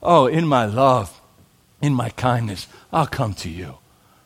Oh, 0.00 0.28
in 0.28 0.46
my 0.46 0.66
love, 0.66 1.20
in 1.82 1.92
my 1.92 2.10
kindness, 2.10 2.68
I'll 2.92 3.08
come 3.08 3.34
to 3.34 3.50
you. 3.50 3.78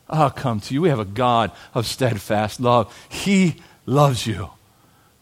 I'll 0.07 0.29
come 0.29 0.61
to 0.61 0.75
you. 0.75 0.83
We 0.83 0.91
have 0.91 1.01
a 1.01 1.07
God 1.07 1.51
of 1.73 1.87
steadfast 1.87 2.61
love. 2.61 2.95
He 3.09 3.57
loves 3.87 4.27
you 4.27 4.51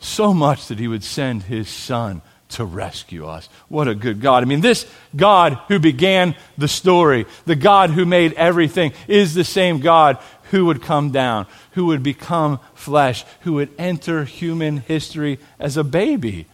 so 0.01 0.35
much 0.35 0.67
that 0.67 0.81
he 0.81 0.89
would 0.89 1.05
send 1.05 1.45
his 1.45 1.69
son 1.69 2.21
to 2.53 2.65
rescue 2.65 3.27
us. 3.27 3.49
What 3.69 3.89
a 3.89 3.95
good 3.95 4.21
God. 4.21 4.43
I 4.43 4.47
mean, 4.47 4.61
this 4.61 4.87
God 5.15 5.59
who 5.69 5.79
began 5.79 6.35
the 6.57 6.69
story, 6.69 7.27
the 7.45 7.57
God 7.57 7.91
who 7.91 8.05
made 8.05 8.33
everything, 8.35 8.93
is 9.09 9.35
the 9.35 9.45
same 9.45 9.81
God 9.81 10.19
who 10.51 10.67
would 10.67 10.83
come 10.83 11.11
down, 11.11 11.47
who 11.73 11.87
would 11.87 12.03
become 12.03 12.61
flesh, 12.75 13.25
who 13.41 13.55
would 13.55 13.71
enter 13.79 14.25
human 14.25 14.79
history 14.79 15.39
as 15.59 15.77
a 15.77 15.85
baby. 15.85 16.47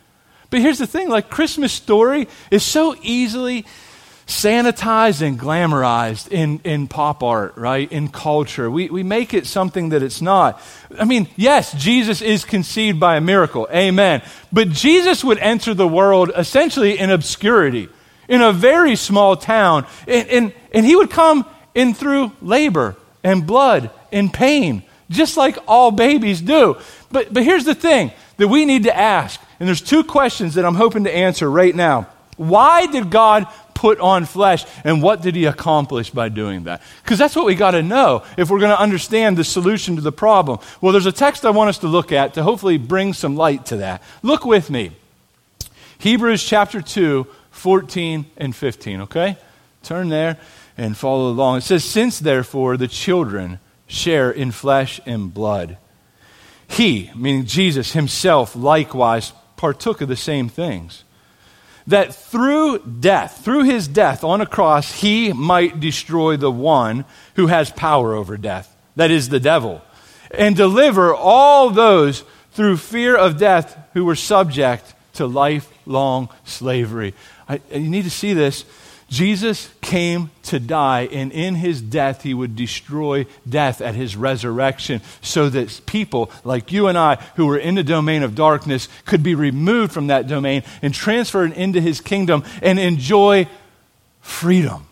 But 0.51 0.61
here's 0.61 0.79
the 0.79 0.87
thing 0.87 1.09
like, 1.09 1.31
Christmas 1.31 1.73
story 1.73 2.29
is 2.51 2.63
so 2.63 2.97
easily 3.03 3.67
sanitized 4.29 5.23
and 5.23 5.41
glamorized 5.41 6.31
in, 6.31 6.61
in 6.63 6.87
pop 6.87 7.23
art, 7.23 7.57
right? 7.57 7.91
In 7.91 8.09
culture. 8.09 8.71
We, 8.71 8.91
we 8.91 9.03
make 9.03 9.33
it 9.33 9.47
something 9.47 9.89
that 9.89 10.03
it's 10.03 10.21
not. 10.21 10.61
I 10.99 11.07
mean, 11.07 11.29
yes, 11.35 11.73
Jesus 11.73 12.21
is 12.21 12.45
conceived 12.45 13.01
by 13.01 13.17
a 13.17 13.23
miracle. 13.23 13.67
Amen. 13.73 14.23
But 14.53 14.69
Jesus 14.69 15.25
would 15.25 15.39
enter 15.39 15.73
the 15.73 15.89
world 15.89 16.31
essentially 16.37 16.99
in 16.99 17.11
obscurity, 17.11 17.89
in 18.29 18.43
a 18.43 18.53
very 18.53 18.97
small 18.97 19.35
town. 19.35 19.87
And, 20.07 20.29
and, 20.29 20.53
and 20.73 20.85
he 20.85 20.95
would 20.95 21.11
come 21.11 21.47
in 21.75 21.95
through 21.95 22.33
labor 22.43 22.97
and 23.25 23.47
blood 23.47 23.91
and 24.13 24.33
pain, 24.33 24.83
just 25.09 25.39
like 25.39 25.57
all 25.67 25.91
babies 25.91 26.43
do. 26.43 26.77
But, 27.11 27.33
but 27.33 27.45
here's 27.45 27.65
the 27.65 27.75
thing 27.75 28.13
that 28.37 28.49
we 28.49 28.67
need 28.67 28.85
to 28.85 28.95
ask. 28.95 29.41
And 29.59 29.67
there's 29.67 29.81
two 29.81 30.05
questions 30.05 30.55
that 30.55 30.67
I'm 30.67 30.75
hoping 30.75 31.05
to 31.05 31.15
answer 31.15 31.51
right 31.51 31.75
now. 31.75 32.09
Why 32.37 32.87
did 32.87 33.11
God 33.11 33.49
put 33.79 34.01
on 34.01 34.25
flesh. 34.25 34.65
And 34.83 35.05
what 35.05 35.23
did 35.23 35.37
he 35.37 35.45
accomplish 35.45 36.11
by 36.11 36.31
doing 36.31 36.65
that? 36.65 36.83
Because 37.05 37.17
that's 37.17 37.37
what 37.37 37.47
we 37.47 37.55
got 37.55 37.71
to 37.71 37.83
know 37.83 38.25
if 38.37 38.51
we're 38.51 38.59
going 38.59 38.75
to 38.75 38.81
understand 38.81 39.37
the 39.37 39.45
solution 39.45 39.95
to 39.95 40.03
the 40.03 40.11
problem. 40.11 40.59
Well, 40.81 40.91
there's 40.91 41.07
a 41.07 41.13
text 41.13 41.45
I 41.45 41.51
want 41.51 41.69
us 41.69 41.79
to 41.79 41.87
look 41.87 42.11
at 42.11 42.35
to 42.35 42.43
hopefully 42.43 42.77
bring 42.77 43.13
some 43.13 43.37
light 43.37 43.67
to 43.67 43.77
that. 43.77 44.03
Look 44.21 44.45
with 44.45 44.69
me. 44.69 44.91
Hebrews 45.99 46.43
chapter 46.43 46.83
2, 46.83 47.29
14 47.53 48.27
and 48.37 48.55
15, 48.55 49.03
okay? 49.03 49.39
Turn 49.85 50.09
there 50.09 50.39
and 50.77 50.97
follow 50.97 51.31
along. 51.31 51.59
It 51.59 51.61
says, 51.61 51.85
Since 51.85 52.19
therefore 52.19 52.77
the 52.77 52.89
children 52.89 53.61
share 53.87 54.29
in 54.29 54.51
flesh 54.51 55.01
and 55.07 55.33
blood, 55.33 55.79
he, 56.67 57.13
meaning 57.15 57.47
Jesus 57.47 57.93
himself, 57.93 58.57
likewise 58.57 59.33
partook 59.57 60.01
of 60.01 60.09
the 60.09 60.17
same 60.17 60.49
things 60.49 61.05
that 61.89 62.15
through 62.15 62.79
death, 62.79 63.45
through 63.45 63.65
his 63.65 63.89
death 63.89 64.23
on 64.23 64.41
a 64.41 64.47
cross, 64.47 64.93
he 65.01 65.33
might 65.33 65.81
destroy 65.81 66.37
the 66.37 66.51
one 66.51 67.05
who 67.35 67.47
has 67.49 67.71
power 67.71 68.15
over 68.15 68.37
death, 68.37 68.75
that 68.97 69.11
is 69.11 69.31
the 69.31 69.41
devil, 69.41 69.83
and 70.31 70.55
deliver 70.55 71.15
all 71.15 71.71
those 71.71 72.25
through 72.53 72.77
fear 72.77 73.17
of 73.17 73.39
death 73.39 73.77
who 73.95 74.05
were 74.05 74.15
subject 74.15 74.95
to 75.15 75.27
lifelong 75.27 76.29
slavery. 76.45 77.15
I, 77.49 77.61
you 77.73 77.89
need 77.89 78.05
to 78.05 78.11
see 78.11 78.35
this. 78.35 78.65
Jesus 79.09 79.71
came 79.81 80.31
to 80.45 80.61
die, 80.61 81.09
and 81.11 81.33
in 81.33 81.55
his 81.55 81.81
death, 81.81 82.23
he 82.23 82.35
would 82.35 82.55
destroy 82.57 83.25
death 83.49 83.81
at 83.81 83.95
his 83.95 84.17
resurrection 84.17 85.01
so 85.23 85.49
that 85.49 85.81
people 85.87 86.31
like 86.45 86.73
you 86.73 86.89
and 86.89 86.99
I, 86.99 87.15
who 87.37 87.47
were 87.47 87.57
in 87.57 87.75
the 87.75 87.83
domain 87.83 88.23
of 88.23 88.35
darkness, 88.35 88.89
could 89.07 89.23
be 89.23 89.35
removed 89.35 89.93
from 89.93 90.09
that 90.09 90.27
domain 90.27 90.63
and 90.83 90.93
transferred 90.93 91.53
into 91.53 91.81
his 91.81 92.03
kingdom 92.03 92.45
and 92.61 92.79
enjoy 92.79 93.49
freedom. 94.21 94.87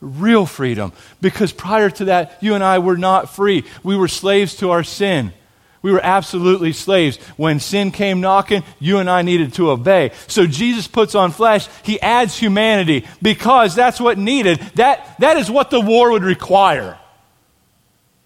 Real 0.00 0.46
freedom. 0.46 0.92
Because 1.20 1.52
prior 1.52 1.90
to 1.90 2.06
that, 2.06 2.38
you 2.40 2.54
and 2.54 2.64
I 2.64 2.78
were 2.78 2.96
not 2.96 3.34
free. 3.34 3.64
We 3.82 3.96
were 3.96 4.08
slaves 4.08 4.56
to 4.56 4.70
our 4.70 4.82
sin. 4.82 5.34
We 5.82 5.90
were 5.90 6.00
absolutely 6.02 6.72
slaves. 6.72 7.16
When 7.36 7.58
sin 7.58 7.90
came 7.90 8.20
knocking, 8.20 8.62
you 8.78 8.98
and 8.98 9.10
I 9.10 9.22
needed 9.22 9.54
to 9.54 9.70
obey. 9.70 10.12
So 10.28 10.46
Jesus 10.46 10.86
puts 10.86 11.16
on 11.16 11.32
flesh. 11.32 11.68
He 11.82 12.00
adds 12.00 12.38
humanity 12.38 13.04
because 13.20 13.74
that's 13.74 14.00
what 14.00 14.16
needed. 14.16 14.60
That, 14.76 15.18
that 15.18 15.36
is 15.36 15.50
what 15.50 15.70
the 15.70 15.80
war 15.80 16.12
would 16.12 16.22
require. 16.22 16.98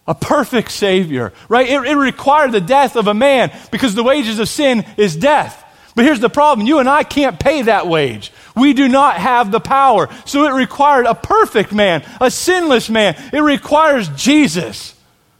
A 0.06 0.14
perfect 0.14 0.70
Savior, 0.70 1.32
right? 1.48 1.66
It, 1.66 1.82
it 1.84 1.96
required 1.96 2.52
the 2.52 2.60
death 2.60 2.94
of 2.94 3.08
a 3.08 3.14
man 3.14 3.50
because 3.72 3.94
the 3.94 4.04
wages 4.04 4.38
of 4.38 4.48
sin 4.48 4.84
is 4.98 5.16
death. 5.16 5.62
But 5.96 6.04
here's 6.04 6.20
the 6.20 6.28
problem 6.28 6.66
you 6.66 6.78
and 6.78 6.88
I 6.88 7.04
can't 7.04 7.40
pay 7.40 7.62
that 7.62 7.88
wage. 7.88 8.30
We 8.54 8.74
do 8.74 8.86
not 8.86 9.16
have 9.16 9.50
the 9.50 9.60
power. 9.60 10.10
So 10.26 10.44
it 10.44 10.52
required 10.52 11.06
a 11.06 11.14
perfect 11.14 11.72
man, 11.72 12.04
a 12.20 12.30
sinless 12.30 12.90
man. 12.90 13.16
It 13.32 13.40
requires 13.40 14.08
Jesus 14.10 14.94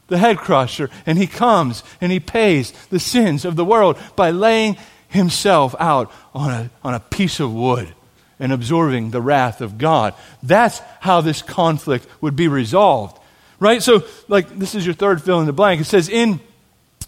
the 0.07 0.17
head 0.17 0.37
crusher, 0.37 0.89
and 1.05 1.17
he 1.17 1.27
comes 1.27 1.83
and 2.01 2.11
he 2.11 2.19
pays 2.19 2.71
the 2.89 2.99
sins 2.99 3.45
of 3.45 3.55
the 3.55 3.65
world 3.65 3.97
by 4.15 4.31
laying 4.31 4.77
himself 5.09 5.75
out 5.79 6.11
on 6.33 6.51
a, 6.51 6.69
on 6.83 6.93
a 6.93 6.99
piece 6.99 7.39
of 7.39 7.53
wood 7.53 7.93
and 8.39 8.51
absorbing 8.51 9.11
the 9.11 9.21
wrath 9.21 9.61
of 9.61 9.77
God. 9.77 10.13
That's 10.43 10.79
how 10.99 11.21
this 11.21 11.41
conflict 11.41 12.07
would 12.21 12.35
be 12.35 12.47
resolved. 12.47 13.19
Right? 13.59 13.81
So, 13.81 14.03
like, 14.27 14.57
this 14.57 14.75
is 14.75 14.85
your 14.85 14.93
third 14.93 15.23
fill 15.23 15.39
in 15.39 15.47
the 15.47 15.53
blank. 15.53 15.81
It 15.81 15.85
says, 15.85 16.09
in 16.09 16.39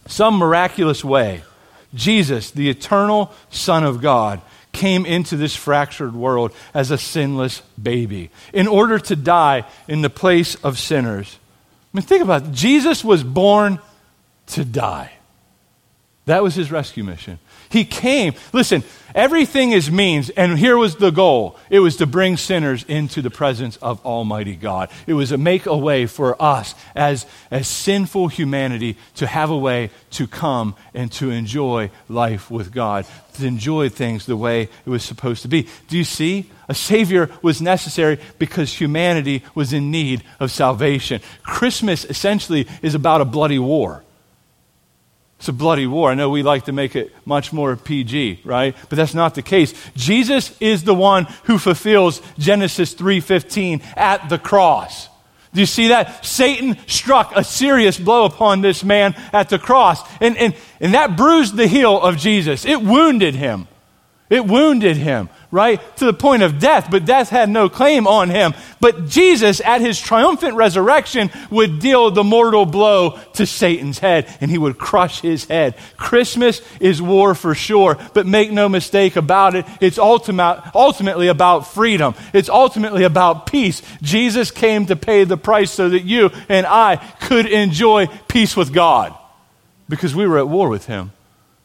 some 0.06 0.34
miraculous 0.34 1.04
way, 1.04 1.42
Jesus, 1.94 2.50
the 2.50 2.68
eternal 2.68 3.32
Son 3.50 3.84
of 3.84 4.00
God, 4.00 4.40
came 4.72 5.04
into 5.04 5.36
this 5.36 5.56
fractured 5.56 6.14
world 6.14 6.52
as 6.74 6.90
a 6.90 6.98
sinless 6.98 7.60
baby 7.80 8.30
in 8.52 8.68
order 8.68 8.98
to 8.98 9.16
die 9.16 9.64
in 9.88 10.02
the 10.02 10.10
place 10.10 10.54
of 10.56 10.78
sinners. 10.78 11.38
I 11.92 11.98
mean, 11.98 12.02
think 12.02 12.22
about 12.22 12.44
it. 12.44 12.52
Jesus 12.52 13.04
was 13.04 13.24
born 13.24 13.80
to 14.48 14.64
die. 14.64 15.12
That 16.26 16.42
was 16.42 16.54
his 16.54 16.70
rescue 16.70 17.02
mission. 17.02 17.38
He 17.70 17.84
came. 17.84 18.34
Listen, 18.52 18.82
everything 19.14 19.70
is 19.70 19.92
means, 19.92 20.28
and 20.30 20.58
here 20.58 20.76
was 20.76 20.96
the 20.96 21.12
goal 21.12 21.56
it 21.70 21.78
was 21.78 21.96
to 21.98 22.06
bring 22.06 22.36
sinners 22.36 22.82
into 22.82 23.22
the 23.22 23.30
presence 23.30 23.76
of 23.76 24.04
Almighty 24.04 24.56
God. 24.56 24.90
It 25.06 25.14
was 25.14 25.28
to 25.28 25.38
make 25.38 25.66
a 25.66 25.76
way 25.76 26.06
for 26.06 26.40
us 26.42 26.74
as, 26.96 27.26
as 27.48 27.68
sinful 27.68 28.26
humanity 28.26 28.96
to 29.16 29.26
have 29.28 29.50
a 29.50 29.56
way 29.56 29.90
to 30.12 30.26
come 30.26 30.74
and 30.94 31.12
to 31.12 31.30
enjoy 31.30 31.92
life 32.08 32.50
with 32.50 32.72
God, 32.72 33.06
to 33.34 33.46
enjoy 33.46 33.88
things 33.88 34.26
the 34.26 34.36
way 34.36 34.62
it 34.62 34.90
was 34.90 35.04
supposed 35.04 35.42
to 35.42 35.48
be. 35.48 35.68
Do 35.86 35.96
you 35.96 36.04
see? 36.04 36.50
A 36.68 36.74
Savior 36.74 37.30
was 37.40 37.62
necessary 37.62 38.18
because 38.40 38.72
humanity 38.72 39.44
was 39.54 39.72
in 39.72 39.92
need 39.92 40.24
of 40.40 40.50
salvation. 40.50 41.20
Christmas 41.44 42.04
essentially 42.04 42.66
is 42.82 42.96
about 42.96 43.20
a 43.20 43.24
bloody 43.24 43.58
war. 43.60 44.02
It's 45.40 45.48
a 45.48 45.54
bloody 45.54 45.86
war. 45.86 46.10
I 46.10 46.14
know 46.14 46.28
we 46.28 46.42
like 46.42 46.66
to 46.66 46.72
make 46.72 46.94
it 46.94 47.16
much 47.24 47.50
more 47.50 47.74
PG, 47.74 48.42
right? 48.44 48.76
But 48.90 48.96
that's 48.96 49.14
not 49.14 49.34
the 49.34 49.40
case. 49.40 49.72
Jesus 49.96 50.54
is 50.60 50.84
the 50.84 50.92
one 50.94 51.24
who 51.44 51.56
fulfills 51.56 52.20
Genesis 52.38 52.92
3:15 52.92 53.80
at 53.96 54.28
the 54.28 54.36
cross. 54.36 55.08
Do 55.54 55.60
you 55.60 55.66
see 55.66 55.88
that? 55.88 56.26
Satan 56.26 56.76
struck 56.86 57.32
a 57.34 57.42
serious 57.42 57.98
blow 57.98 58.26
upon 58.26 58.60
this 58.60 58.84
man 58.84 59.16
at 59.32 59.48
the 59.48 59.58
cross. 59.58 60.06
And, 60.20 60.36
and, 60.36 60.54
and 60.78 60.92
that 60.92 61.16
bruised 61.16 61.56
the 61.56 61.66
heel 61.66 61.98
of 61.98 62.18
Jesus. 62.18 62.66
It 62.66 62.82
wounded 62.82 63.34
him. 63.34 63.66
It 64.28 64.44
wounded 64.44 64.98
him, 64.98 65.30
right? 65.50 65.80
To 65.96 66.04
the 66.04 66.12
point 66.12 66.42
of 66.42 66.60
death, 66.60 66.88
but 66.90 67.04
death 67.04 67.28
had 67.28 67.48
no 67.48 67.68
claim 67.68 68.06
on 68.06 68.30
him. 68.30 68.54
But 68.80 69.08
Jesus, 69.08 69.60
at 69.60 69.80
his 69.80 70.00
triumphant 70.00 70.54
resurrection, 70.54 71.30
would 71.50 71.80
deal 71.80 72.10
the 72.10 72.22
mortal 72.22 72.66
blow 72.66 73.18
to 73.34 73.46
Satan's 73.46 73.98
head, 73.98 74.28
and 74.40 74.50
he 74.50 74.58
would 74.58 74.78
crush 74.78 75.20
his 75.20 75.46
head. 75.46 75.74
Christmas 75.96 76.62
is 76.78 77.02
war 77.02 77.34
for 77.34 77.54
sure, 77.54 77.98
but 78.14 78.26
make 78.26 78.52
no 78.52 78.68
mistake 78.68 79.16
about 79.16 79.56
it, 79.56 79.66
it's 79.80 79.98
ultimate, 79.98 80.62
ultimately 80.74 81.28
about 81.28 81.66
freedom. 81.66 82.14
It's 82.32 82.48
ultimately 82.48 83.04
about 83.04 83.46
peace. 83.46 83.82
Jesus 84.02 84.50
came 84.50 84.86
to 84.86 84.96
pay 84.96 85.24
the 85.24 85.36
price 85.36 85.72
so 85.72 85.88
that 85.88 86.04
you 86.04 86.30
and 86.48 86.66
I 86.66 86.96
could 87.22 87.46
enjoy 87.46 88.06
peace 88.28 88.56
with 88.56 88.72
God 88.72 89.14
because 89.88 90.14
we 90.14 90.26
were 90.26 90.38
at 90.38 90.48
war 90.48 90.68
with 90.68 90.86
him 90.86 91.10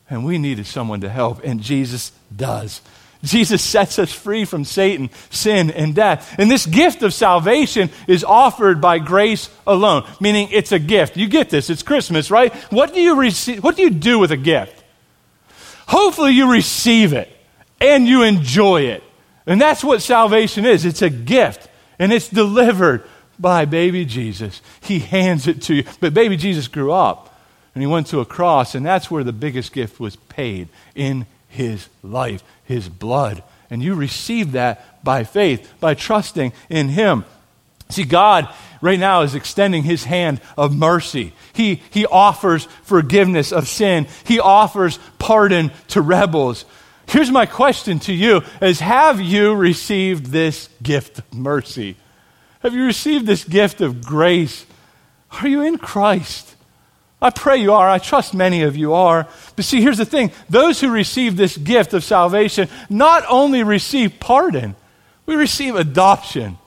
and 0.09 0.25
we 0.25 0.37
needed 0.37 0.67
someone 0.67 1.01
to 1.01 1.09
help, 1.09 1.43
and 1.43 1.61
Jesus 1.61 2.11
does. 2.35 2.81
Jesus 3.25 3.61
sets 3.61 3.99
us 3.99 4.11
free 4.11 4.45
from 4.45 4.63
Satan, 4.63 5.09
sin, 5.29 5.71
and 5.71 5.93
death. 5.93 6.35
And 6.37 6.49
this 6.49 6.65
gift 6.65 7.03
of 7.03 7.13
salvation 7.13 7.89
is 8.07 8.23
offered 8.23 8.79
by 8.79 8.99
grace 8.99 9.49
alone, 9.67 10.07
meaning 10.19 10.49
it's 10.51 10.71
a 10.71 10.79
gift. 10.79 11.17
You 11.17 11.27
get 11.27 11.49
this, 11.49 11.69
it's 11.69 11.83
Christmas, 11.83 12.31
right? 12.31 12.53
What 12.71 12.93
do 12.93 13.01
you 13.01 13.15
receive 13.15 13.63
what 13.63 13.75
do 13.75 13.81
you 13.81 13.89
do 13.89 14.19
with 14.19 14.31
a 14.31 14.37
gift? 14.37 14.83
Hopefully 15.87 16.31
you 16.31 16.51
receive 16.51 17.13
it 17.13 17.29
and 17.81 18.07
you 18.07 18.23
enjoy 18.23 18.83
it. 18.83 19.03
And 19.45 19.61
that's 19.61 19.83
what 19.83 20.01
salvation 20.01 20.65
is. 20.65 20.85
It's 20.85 21.01
a 21.01 21.09
gift 21.09 21.67
and 21.99 22.11
it's 22.11 22.29
delivered 22.29 23.03
by 23.37 23.65
baby 23.65 24.05
Jesus. 24.05 24.61
He 24.81 24.99
hands 24.99 25.47
it 25.47 25.61
to 25.63 25.75
you. 25.75 25.83
But 25.99 26.13
baby 26.13 26.37
Jesus 26.37 26.67
grew 26.67 26.91
up 26.91 27.35
and 27.75 27.81
he 27.81 27.87
went 27.87 28.07
to 28.07 28.21
a 28.21 28.25
cross, 28.25 28.73
and 28.73 28.85
that's 28.85 29.11
where 29.11 29.23
the 29.23 29.33
biggest 29.33 29.73
gift 29.73 29.99
was 29.99 30.15
paid 30.15 30.69
in 30.95 31.27
his 31.55 31.89
life, 32.03 32.43
his 32.65 32.87
blood. 32.87 33.43
And 33.69 33.81
you 33.81 33.95
receive 33.95 34.51
that 34.51 35.03
by 35.03 35.23
faith, 35.23 35.73
by 35.79 35.95
trusting 35.95 36.53
in 36.69 36.89
him. 36.89 37.25
See, 37.89 38.03
God 38.03 38.47
right 38.81 38.99
now 38.99 39.21
is 39.21 39.35
extending 39.35 39.83
his 39.83 40.03
hand 40.03 40.41
of 40.57 40.75
mercy. 40.75 41.33
He, 41.53 41.81
he 41.89 42.05
offers 42.05 42.65
forgiveness 42.83 43.51
of 43.51 43.67
sin, 43.67 44.07
he 44.25 44.39
offers 44.39 44.99
pardon 45.19 45.71
to 45.89 46.01
rebels. 46.01 46.65
Here's 47.07 47.31
my 47.31 47.45
question 47.45 47.99
to 47.99 48.13
you 48.13 48.41
is 48.61 48.79
have 48.79 49.21
you 49.21 49.53
received 49.53 50.27
this 50.27 50.69
gift 50.81 51.19
of 51.19 51.33
mercy? 51.33 51.97
Have 52.61 52.73
you 52.73 52.85
received 52.85 53.27
this 53.27 53.43
gift 53.43 53.81
of 53.81 54.03
grace? 54.03 54.65
Are 55.31 55.47
you 55.47 55.61
in 55.61 55.77
Christ? 55.77 56.55
I 57.21 57.29
pray 57.29 57.57
you 57.57 57.73
are. 57.73 57.89
I 57.89 57.99
trust 57.99 58.33
many 58.33 58.63
of 58.63 58.75
you 58.75 58.93
are. 58.93 59.27
But 59.55 59.65
see, 59.65 59.81
here's 59.81 59.97
the 59.97 60.05
thing 60.05 60.31
those 60.49 60.81
who 60.81 60.89
receive 60.89 61.37
this 61.37 61.57
gift 61.57 61.93
of 61.93 62.03
salvation 62.03 62.67
not 62.89 63.23
only 63.29 63.63
receive 63.63 64.19
pardon, 64.19 64.75
we 65.25 65.35
receive 65.35 65.75
adoption. 65.75 66.57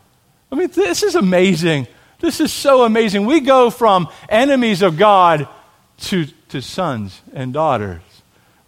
I 0.50 0.54
mean, 0.54 0.68
this 0.68 1.02
is 1.02 1.14
amazing. 1.14 1.86
This 2.20 2.40
is 2.40 2.52
so 2.52 2.84
amazing. 2.84 3.26
We 3.26 3.40
go 3.40 3.70
from 3.70 4.08
enemies 4.28 4.82
of 4.82 4.96
God 4.96 5.46
to, 5.98 6.26
to 6.48 6.60
sons 6.60 7.20
and 7.32 7.52
daughters. 7.52 8.00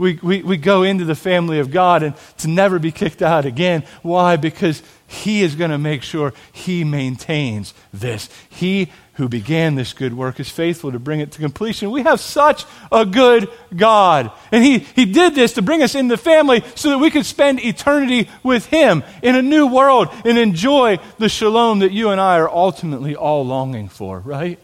We, 0.00 0.18
we, 0.22 0.42
we 0.42 0.56
go 0.56 0.82
into 0.82 1.04
the 1.04 1.14
family 1.14 1.58
of 1.58 1.70
God 1.70 2.02
and 2.02 2.14
to 2.38 2.48
never 2.48 2.78
be 2.78 2.90
kicked 2.90 3.20
out 3.20 3.44
again. 3.44 3.84
Why? 4.00 4.36
Because 4.36 4.82
He 5.06 5.42
is 5.42 5.54
going 5.54 5.72
to 5.72 5.76
make 5.76 6.02
sure 6.02 6.32
He 6.52 6.84
maintains 6.84 7.74
this. 7.92 8.30
He 8.48 8.90
who 9.14 9.28
began 9.28 9.74
this 9.74 9.92
good 9.92 10.16
work 10.16 10.40
is 10.40 10.48
faithful 10.48 10.90
to 10.92 10.98
bring 10.98 11.20
it 11.20 11.32
to 11.32 11.38
completion. 11.38 11.90
We 11.90 12.04
have 12.04 12.18
such 12.18 12.64
a 12.90 13.04
good 13.04 13.50
God. 13.76 14.32
And 14.50 14.64
he, 14.64 14.78
he 14.78 15.04
did 15.04 15.34
this 15.34 15.52
to 15.52 15.62
bring 15.62 15.82
us 15.82 15.94
in 15.94 16.08
the 16.08 16.16
family 16.16 16.64
so 16.76 16.88
that 16.88 16.98
we 16.98 17.10
could 17.10 17.26
spend 17.26 17.60
eternity 17.60 18.30
with 18.42 18.64
Him 18.64 19.04
in 19.22 19.36
a 19.36 19.42
new 19.42 19.66
world 19.66 20.08
and 20.24 20.38
enjoy 20.38 20.98
the 21.18 21.28
shalom 21.28 21.80
that 21.80 21.92
you 21.92 22.08
and 22.08 22.18
I 22.18 22.38
are 22.38 22.48
ultimately 22.48 23.14
all 23.14 23.44
longing 23.44 23.90
for, 23.90 24.20
right? 24.20 24.58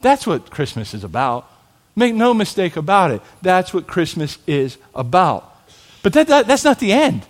That's 0.00 0.26
what 0.26 0.48
Christmas 0.48 0.94
is 0.94 1.04
about. 1.04 1.46
Make 1.98 2.14
no 2.14 2.32
mistake 2.32 2.76
about 2.76 3.10
it. 3.10 3.20
That's 3.42 3.74
what 3.74 3.88
Christmas 3.88 4.38
is 4.46 4.78
about. 4.94 5.52
But 6.04 6.12
that, 6.12 6.28
that 6.28 6.46
that's 6.46 6.62
not 6.62 6.78
the 6.78 6.92
end. 6.92 7.26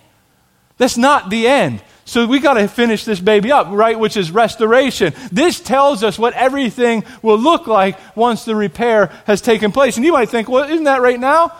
That's 0.77 0.95
not 0.95 1.31
the 1.31 1.47
end. 1.47 1.81
So 2.05 2.27
we 2.27 2.39
got 2.39 2.53
to 2.53 2.67
finish 2.67 3.03
this 3.03 3.19
baby 3.19 3.51
up, 3.51 3.69
right? 3.71 3.97
Which 3.97 4.15
is 4.15 4.29
restoration. 4.29 5.15
This 5.31 5.59
tells 5.59 6.03
us 6.03 6.19
what 6.19 6.35
everything 6.35 7.03
will 7.23 7.39
look 7.39 7.65
like 7.65 7.97
once 8.15 8.45
the 8.45 8.55
repair 8.55 9.07
has 9.25 9.41
taken 9.41 9.71
place. 9.71 9.97
And 9.97 10.05
you 10.05 10.13
might 10.13 10.29
think, 10.29 10.47
well, 10.47 10.69
isn't 10.69 10.83
that 10.83 11.01
right 11.01 11.19
now? 11.19 11.51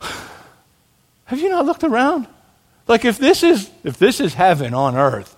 Have 1.26 1.38
you 1.38 1.50
not 1.50 1.66
looked 1.66 1.84
around? 1.84 2.26
Like 2.88 3.04
if 3.04 3.18
this 3.18 3.42
is 3.42 3.70
if 3.84 3.98
this 3.98 4.20
is 4.20 4.32
heaven 4.32 4.72
on 4.72 4.96
earth, 4.96 5.36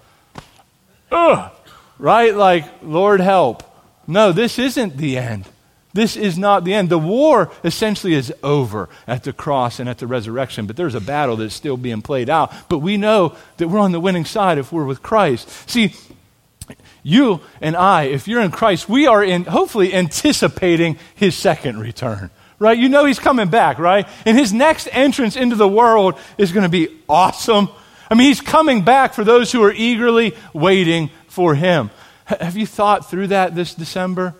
ugh, 1.10 1.50
right? 1.98 2.36
Like 2.36 2.66
Lord 2.82 3.18
help. 3.20 3.64
No, 4.06 4.30
this 4.30 4.60
isn't 4.60 4.96
the 4.96 5.18
end. 5.18 5.44
This 5.94 6.16
is 6.16 6.36
not 6.36 6.64
the 6.64 6.74
end. 6.74 6.90
The 6.90 6.98
war 6.98 7.50
essentially 7.64 8.14
is 8.14 8.32
over 8.42 8.88
at 9.06 9.24
the 9.24 9.32
cross 9.32 9.80
and 9.80 9.88
at 9.88 9.98
the 9.98 10.06
resurrection, 10.06 10.66
but 10.66 10.76
there's 10.76 10.94
a 10.94 11.00
battle 11.00 11.36
that's 11.36 11.54
still 11.54 11.76
being 11.76 12.02
played 12.02 12.28
out. 12.28 12.52
But 12.68 12.78
we 12.78 12.96
know 12.96 13.34
that 13.56 13.68
we're 13.68 13.78
on 13.78 13.92
the 13.92 14.00
winning 14.00 14.26
side 14.26 14.58
if 14.58 14.70
we're 14.70 14.84
with 14.84 15.02
Christ. 15.02 15.48
See, 15.68 15.94
you 17.02 17.40
and 17.62 17.74
I, 17.74 18.04
if 18.04 18.28
you're 18.28 18.42
in 18.42 18.50
Christ, 18.50 18.88
we 18.88 19.06
are 19.06 19.24
in, 19.24 19.44
hopefully 19.44 19.94
anticipating 19.94 20.98
his 21.14 21.34
second 21.34 21.80
return, 21.80 22.30
right? 22.58 22.76
You 22.76 22.90
know 22.90 23.06
he's 23.06 23.18
coming 23.18 23.48
back, 23.48 23.78
right? 23.78 24.06
And 24.26 24.36
his 24.36 24.52
next 24.52 24.88
entrance 24.92 25.36
into 25.36 25.56
the 25.56 25.68
world 25.68 26.18
is 26.36 26.52
going 26.52 26.64
to 26.64 26.68
be 26.68 26.88
awesome. 27.08 27.70
I 28.10 28.14
mean, 28.14 28.28
he's 28.28 28.42
coming 28.42 28.82
back 28.82 29.14
for 29.14 29.24
those 29.24 29.52
who 29.52 29.62
are 29.62 29.72
eagerly 29.72 30.36
waiting 30.52 31.10
for 31.28 31.54
him. 31.54 31.90
Have 32.26 32.58
you 32.58 32.66
thought 32.66 33.10
through 33.10 33.28
that 33.28 33.54
this 33.54 33.74
December? 33.74 34.34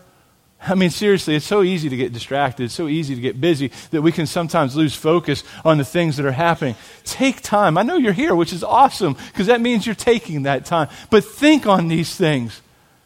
I 0.61 0.75
mean, 0.75 0.89
seriously, 0.89 1.35
it's 1.35 1.45
so 1.45 1.63
easy 1.63 1.87
to 1.87 1.95
get 1.95 2.11
distracted. 2.11 2.65
It's 2.65 2.73
so 2.73 2.89
easy 2.89 3.15
to 3.15 3.21
get 3.21 3.39
busy 3.39 3.71
that 3.91 4.01
we 4.01 4.11
can 4.11 4.27
sometimes 4.27 4.75
lose 4.75 4.93
focus 4.93 5.43
on 5.63 5.77
the 5.77 5.85
things 5.85 6.17
that 6.17 6.25
are 6.25 6.33
happening. 6.33 6.75
Take 7.05 7.41
time. 7.41 7.77
I 7.77 7.83
know 7.83 7.95
you're 7.95 8.11
here, 8.11 8.35
which 8.35 8.51
is 8.51 8.63
awesome 8.63 9.13
because 9.27 9.47
that 9.47 9.61
means 9.61 9.85
you're 9.85 9.95
taking 9.95 10.43
that 10.43 10.65
time. 10.65 10.89
But 11.09 11.23
think 11.23 11.65
on 11.65 11.87
these 11.87 12.13
things. 12.13 12.61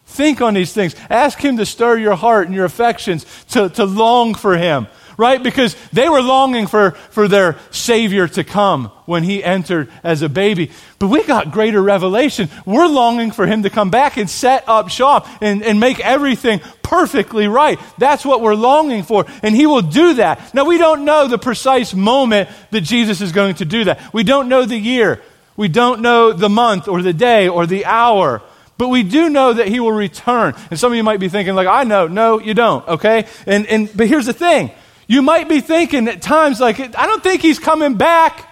Think 0.05 0.41
on 0.41 0.55
these 0.55 0.73
things. 0.73 0.95
Ask 1.09 1.39
Him 1.39 1.57
to 1.57 1.65
stir 1.65 1.97
your 1.97 2.15
heart 2.15 2.47
and 2.47 2.55
your 2.55 2.65
affections 2.65 3.25
to, 3.49 3.69
to 3.69 3.85
long 3.85 4.33
for 4.33 4.57
Him 4.57 4.87
right? 5.17 5.41
Because 5.41 5.75
they 5.91 6.09
were 6.09 6.21
longing 6.21 6.67
for, 6.67 6.91
for 6.91 7.27
their 7.27 7.57
Savior 7.71 8.27
to 8.29 8.43
come 8.43 8.85
when 9.05 9.23
He 9.23 9.43
entered 9.43 9.91
as 10.03 10.21
a 10.21 10.29
baby. 10.29 10.71
But 10.99 11.07
we 11.07 11.23
got 11.23 11.51
greater 11.51 11.81
revelation. 11.81 12.49
We're 12.65 12.87
longing 12.87 13.31
for 13.31 13.45
Him 13.45 13.63
to 13.63 13.69
come 13.69 13.89
back 13.89 14.17
and 14.17 14.29
set 14.29 14.67
up 14.67 14.89
shop 14.89 15.27
and, 15.41 15.63
and 15.63 15.79
make 15.79 15.99
everything 15.99 16.61
perfectly 16.81 17.47
right. 17.47 17.79
That's 17.97 18.25
what 18.25 18.41
we're 18.41 18.55
longing 18.55 19.03
for. 19.03 19.25
And 19.41 19.55
He 19.55 19.65
will 19.65 19.81
do 19.81 20.15
that. 20.15 20.53
Now, 20.53 20.65
we 20.65 20.77
don't 20.77 21.05
know 21.05 21.27
the 21.27 21.37
precise 21.37 21.93
moment 21.93 22.49
that 22.71 22.81
Jesus 22.81 23.21
is 23.21 23.31
going 23.31 23.55
to 23.55 23.65
do 23.65 23.85
that. 23.85 24.13
We 24.13 24.23
don't 24.23 24.49
know 24.49 24.65
the 24.65 24.77
year. 24.77 25.21
We 25.55 25.67
don't 25.67 26.01
know 26.01 26.33
the 26.33 26.49
month 26.49 26.87
or 26.87 27.01
the 27.01 27.13
day 27.13 27.47
or 27.47 27.65
the 27.65 27.85
hour. 27.85 28.41
But 28.77 28.89
we 28.89 29.03
do 29.03 29.29
know 29.29 29.53
that 29.53 29.67
he 29.67 29.79
will 29.79 29.91
return. 29.91 30.55
And 30.71 30.79
some 30.79 30.91
of 30.91 30.95
you 30.95 31.03
might 31.03 31.19
be 31.19 31.29
thinking, 31.29 31.53
like, 31.55 31.67
I 31.67 31.83
know. 31.83 32.07
No, 32.07 32.39
you 32.39 32.53
don't, 32.53 32.87
okay? 32.87 33.27
And, 33.45 33.67
and, 33.67 33.89
but 33.95 34.07
here's 34.07 34.25
the 34.25 34.33
thing 34.33 34.71
you 35.13 35.21
might 35.21 35.47
be 35.47 35.61
thinking 35.61 36.07
at 36.07 36.23
times, 36.23 36.59
like, 36.59 36.79
I 36.79 37.05
don't 37.05 37.21
think 37.21 37.43
he's 37.43 37.59
coming 37.59 37.95
back. 37.95 38.49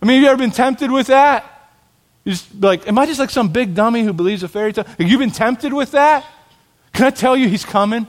I 0.00 0.06
mean, 0.06 0.16
have 0.16 0.22
you 0.22 0.28
ever 0.30 0.38
been 0.38 0.50
tempted 0.50 0.90
with 0.90 1.08
that? 1.08 1.70
You 2.24 2.32
just 2.32 2.54
like, 2.62 2.88
am 2.88 2.98
I 2.98 3.04
just 3.04 3.20
like 3.20 3.28
some 3.28 3.48
big 3.48 3.74
dummy 3.74 4.02
who 4.02 4.14
believes 4.14 4.42
a 4.42 4.48
fairy 4.48 4.72
tale? 4.72 4.84
Have 4.84 5.06
you 5.06 5.18
been 5.18 5.30
tempted 5.30 5.74
with 5.74 5.90
that? 5.90 6.24
Can 6.94 7.04
I 7.04 7.10
tell 7.10 7.36
you 7.36 7.46
he's 7.48 7.64
coming? 7.66 8.06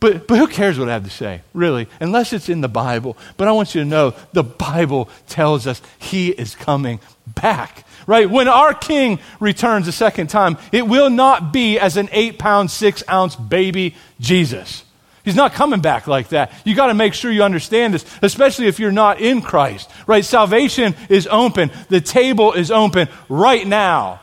But, 0.00 0.26
but 0.26 0.38
who 0.38 0.48
cares 0.48 0.80
what 0.80 0.88
I 0.88 0.94
have 0.94 1.04
to 1.04 1.10
say, 1.10 1.42
really? 1.54 1.88
Unless 2.00 2.32
it's 2.32 2.48
in 2.48 2.60
the 2.60 2.68
Bible. 2.68 3.16
But 3.36 3.46
I 3.46 3.52
want 3.52 3.76
you 3.76 3.82
to 3.82 3.88
know 3.88 4.14
the 4.32 4.42
Bible 4.42 5.08
tells 5.28 5.66
us 5.68 5.80
he 5.98 6.30
is 6.30 6.56
coming 6.56 6.98
back, 7.26 7.86
right? 8.08 8.28
When 8.28 8.48
our 8.48 8.74
king 8.74 9.20
returns 9.38 9.86
a 9.86 9.92
second 9.92 10.26
time, 10.28 10.58
it 10.72 10.88
will 10.88 11.10
not 11.10 11.52
be 11.52 11.78
as 11.78 11.96
an 11.96 12.08
eight 12.10 12.38
pound, 12.40 12.72
six 12.72 13.04
ounce 13.08 13.36
baby 13.36 13.94
Jesus. 14.18 14.82
He's 15.28 15.36
not 15.36 15.52
coming 15.52 15.82
back 15.82 16.06
like 16.06 16.30
that. 16.30 16.50
You 16.64 16.74
got 16.74 16.86
to 16.86 16.94
make 16.94 17.12
sure 17.12 17.30
you 17.30 17.42
understand 17.42 17.92
this, 17.92 18.06
especially 18.22 18.66
if 18.66 18.80
you're 18.80 18.90
not 18.90 19.20
in 19.20 19.42
Christ, 19.42 19.90
right? 20.06 20.24
Salvation 20.24 20.94
is 21.10 21.28
open. 21.30 21.70
The 21.90 22.00
table 22.00 22.54
is 22.54 22.70
open 22.70 23.08
right 23.28 23.66
now. 23.66 24.20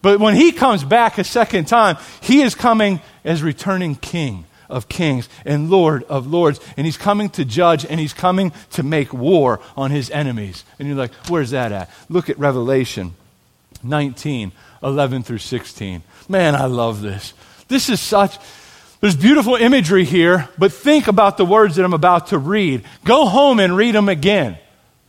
But 0.00 0.18
when 0.18 0.34
he 0.34 0.52
comes 0.52 0.82
back 0.82 1.18
a 1.18 1.24
second 1.24 1.66
time, 1.66 1.98
he 2.22 2.40
is 2.40 2.54
coming 2.54 3.02
as 3.22 3.42
returning 3.42 3.96
king 3.96 4.46
of 4.70 4.88
kings 4.88 5.28
and 5.44 5.68
Lord 5.68 6.04
of 6.04 6.26
lords. 6.26 6.58
And 6.78 6.86
he's 6.86 6.96
coming 6.96 7.28
to 7.30 7.44
judge 7.44 7.84
and 7.84 8.00
he's 8.00 8.14
coming 8.14 8.50
to 8.70 8.82
make 8.82 9.12
war 9.12 9.60
on 9.76 9.90
his 9.90 10.08
enemies. 10.08 10.64
And 10.78 10.88
you're 10.88 10.96
like, 10.96 11.12
where's 11.28 11.50
that 11.50 11.70
at? 11.70 11.90
Look 12.08 12.30
at 12.30 12.38
Revelation 12.38 13.12
19, 13.82 14.52
11 14.82 15.22
through 15.22 15.36
16. 15.36 16.02
Man, 16.30 16.54
I 16.54 16.64
love 16.64 17.02
this. 17.02 17.34
This 17.68 17.90
is 17.90 18.00
such, 18.00 18.38
there's 19.00 19.16
beautiful 19.16 19.56
imagery 19.56 20.04
here, 20.04 20.48
but 20.58 20.72
think 20.72 21.06
about 21.06 21.36
the 21.36 21.44
words 21.44 21.76
that 21.76 21.84
I'm 21.84 21.94
about 21.94 22.28
to 22.28 22.38
read. 22.38 22.84
Go 23.04 23.26
home 23.26 23.60
and 23.60 23.76
read 23.76 23.94
them 23.94 24.08
again, 24.08 24.58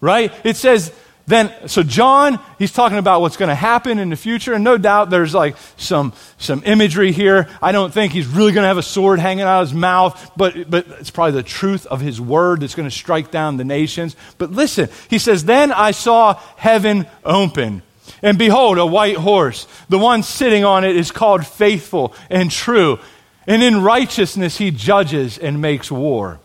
right? 0.02 0.34
It 0.44 0.58
says, 0.58 0.92
then, 1.28 1.54
so 1.68 1.84
John, 1.84 2.40
he's 2.58 2.72
talking 2.72 2.98
about 2.98 3.20
what's 3.20 3.36
going 3.36 3.50
to 3.50 3.56
happen 3.56 4.00
in 4.00 4.10
the 4.10 4.16
future, 4.16 4.54
and 4.54 4.64
no 4.64 4.78
doubt 4.78 5.10
there's 5.10 5.34
like 5.34 5.58
some, 5.76 6.14
some 6.38 6.64
imagery 6.66 7.12
here. 7.12 7.50
I 7.62 7.74
don't 7.74 7.94
think 7.94 8.14
he's 8.14 8.28
really 8.28 8.54
going 8.54 8.64
to 8.64 8.70
have 8.70 8.78
a 8.78 8.84
sword 8.84 9.20
hanging 9.20 9.44
out 9.44 9.62
of 9.62 9.68
his 9.68 9.78
mouth, 9.78 10.32
but, 10.38 10.70
but 10.70 10.88
it's 11.00 11.10
probably 11.10 11.34
the 11.34 11.44
truth 11.44 11.86
of 11.86 12.00
his 12.00 12.22
word 12.22 12.62
that's 12.62 12.76
going 12.76 12.90
to 12.90 12.96
strike 12.96 13.30
down 13.30 13.58
the 13.58 13.66
nations. 13.66 14.16
But 14.38 14.52
listen, 14.52 14.88
he 15.10 15.20
says, 15.20 15.44
Then 15.44 15.74
I 15.74 15.92
saw 15.92 16.36
heaven 16.56 17.06
open. 17.26 17.82
And 18.22 18.38
behold, 18.38 18.78
a 18.78 18.86
white 18.86 19.18
horse. 19.18 19.68
The 19.90 20.00
one 20.00 20.24
sitting 20.24 20.64
on 20.64 20.86
it 20.86 20.96
is 20.96 21.12
called 21.12 21.46
faithful 21.46 22.16
and 22.30 22.50
true 22.50 23.00
and 23.48 23.64
in 23.64 23.82
righteousness 23.82 24.58
he 24.58 24.70
judges 24.70 25.38
and 25.38 25.62
makes 25.62 25.90
war. 25.90 26.40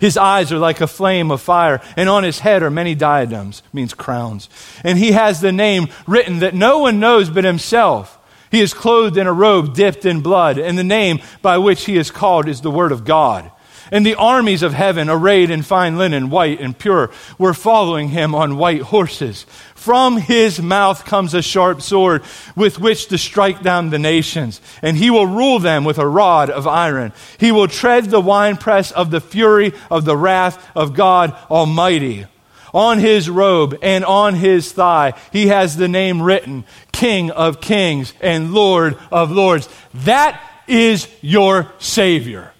His 0.00 0.16
eyes 0.16 0.52
are 0.52 0.58
like 0.58 0.80
a 0.80 0.86
flame 0.86 1.30
of 1.30 1.40
fire, 1.40 1.80
and 1.96 2.08
on 2.08 2.24
his 2.24 2.40
head 2.40 2.62
are 2.62 2.70
many 2.70 2.94
diadems, 2.94 3.62
means 3.72 3.94
crowns. 3.94 4.50
And 4.82 4.98
he 4.98 5.12
has 5.12 5.40
the 5.40 5.52
name 5.52 5.88
written 6.06 6.40
that 6.40 6.54
no 6.54 6.80
one 6.80 7.00
knows 7.00 7.30
but 7.30 7.44
himself. 7.44 8.18
He 8.50 8.60
is 8.60 8.74
clothed 8.74 9.16
in 9.16 9.26
a 9.26 9.32
robe 9.32 9.74
dipped 9.74 10.04
in 10.04 10.20
blood, 10.20 10.58
and 10.58 10.76
the 10.76 10.84
name 10.84 11.20
by 11.42 11.58
which 11.58 11.86
he 11.86 11.96
is 11.96 12.10
called 12.10 12.48
is 12.48 12.60
the 12.60 12.70
Word 12.70 12.92
of 12.92 13.04
God. 13.04 13.50
And 13.94 14.04
the 14.04 14.16
armies 14.16 14.64
of 14.64 14.74
heaven, 14.74 15.08
arrayed 15.08 15.50
in 15.50 15.62
fine 15.62 15.96
linen, 15.96 16.28
white 16.28 16.60
and 16.60 16.76
pure, 16.76 17.12
were 17.38 17.54
following 17.54 18.08
him 18.08 18.34
on 18.34 18.56
white 18.56 18.82
horses. 18.82 19.46
From 19.76 20.16
his 20.16 20.60
mouth 20.60 21.04
comes 21.04 21.32
a 21.32 21.40
sharp 21.40 21.80
sword 21.80 22.24
with 22.56 22.80
which 22.80 23.06
to 23.06 23.18
strike 23.18 23.62
down 23.62 23.90
the 23.90 24.00
nations, 24.00 24.60
and 24.82 24.96
he 24.96 25.10
will 25.10 25.28
rule 25.28 25.60
them 25.60 25.84
with 25.84 25.98
a 25.98 26.08
rod 26.08 26.50
of 26.50 26.66
iron. 26.66 27.12
He 27.38 27.52
will 27.52 27.68
tread 27.68 28.06
the 28.06 28.18
winepress 28.18 28.90
of 28.90 29.12
the 29.12 29.20
fury 29.20 29.72
of 29.92 30.04
the 30.04 30.16
wrath 30.16 30.58
of 30.74 30.94
God 30.94 31.32
Almighty. 31.48 32.26
On 32.72 32.98
his 32.98 33.30
robe 33.30 33.78
and 33.80 34.04
on 34.04 34.34
his 34.34 34.72
thigh, 34.72 35.12
he 35.30 35.46
has 35.46 35.76
the 35.76 35.86
name 35.86 36.20
written 36.20 36.64
King 36.90 37.30
of 37.30 37.60
Kings 37.60 38.12
and 38.20 38.52
Lord 38.52 38.98
of 39.12 39.30
Lords. 39.30 39.68
That 39.94 40.42
is 40.66 41.06
your 41.20 41.70
Savior. 41.78 42.53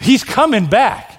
He's 0.00 0.24
coming 0.24 0.66
back. 0.66 1.18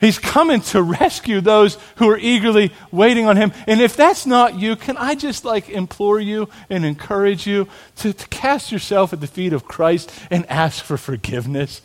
He's 0.00 0.18
coming 0.18 0.60
to 0.60 0.82
rescue 0.82 1.40
those 1.40 1.78
who 1.96 2.10
are 2.10 2.18
eagerly 2.18 2.72
waiting 2.92 3.26
on 3.26 3.36
him. 3.36 3.52
And 3.66 3.80
if 3.80 3.96
that's 3.96 4.26
not 4.26 4.58
you, 4.58 4.76
can 4.76 4.98
I 4.98 5.14
just 5.14 5.44
like 5.44 5.70
implore 5.70 6.20
you 6.20 6.50
and 6.68 6.84
encourage 6.84 7.46
you 7.46 7.68
to, 7.96 8.12
to 8.12 8.28
cast 8.28 8.70
yourself 8.70 9.12
at 9.12 9.20
the 9.20 9.26
feet 9.26 9.54
of 9.54 9.64
Christ 9.64 10.12
and 10.30 10.44
ask 10.50 10.84
for 10.84 10.98
forgiveness? 10.98 11.80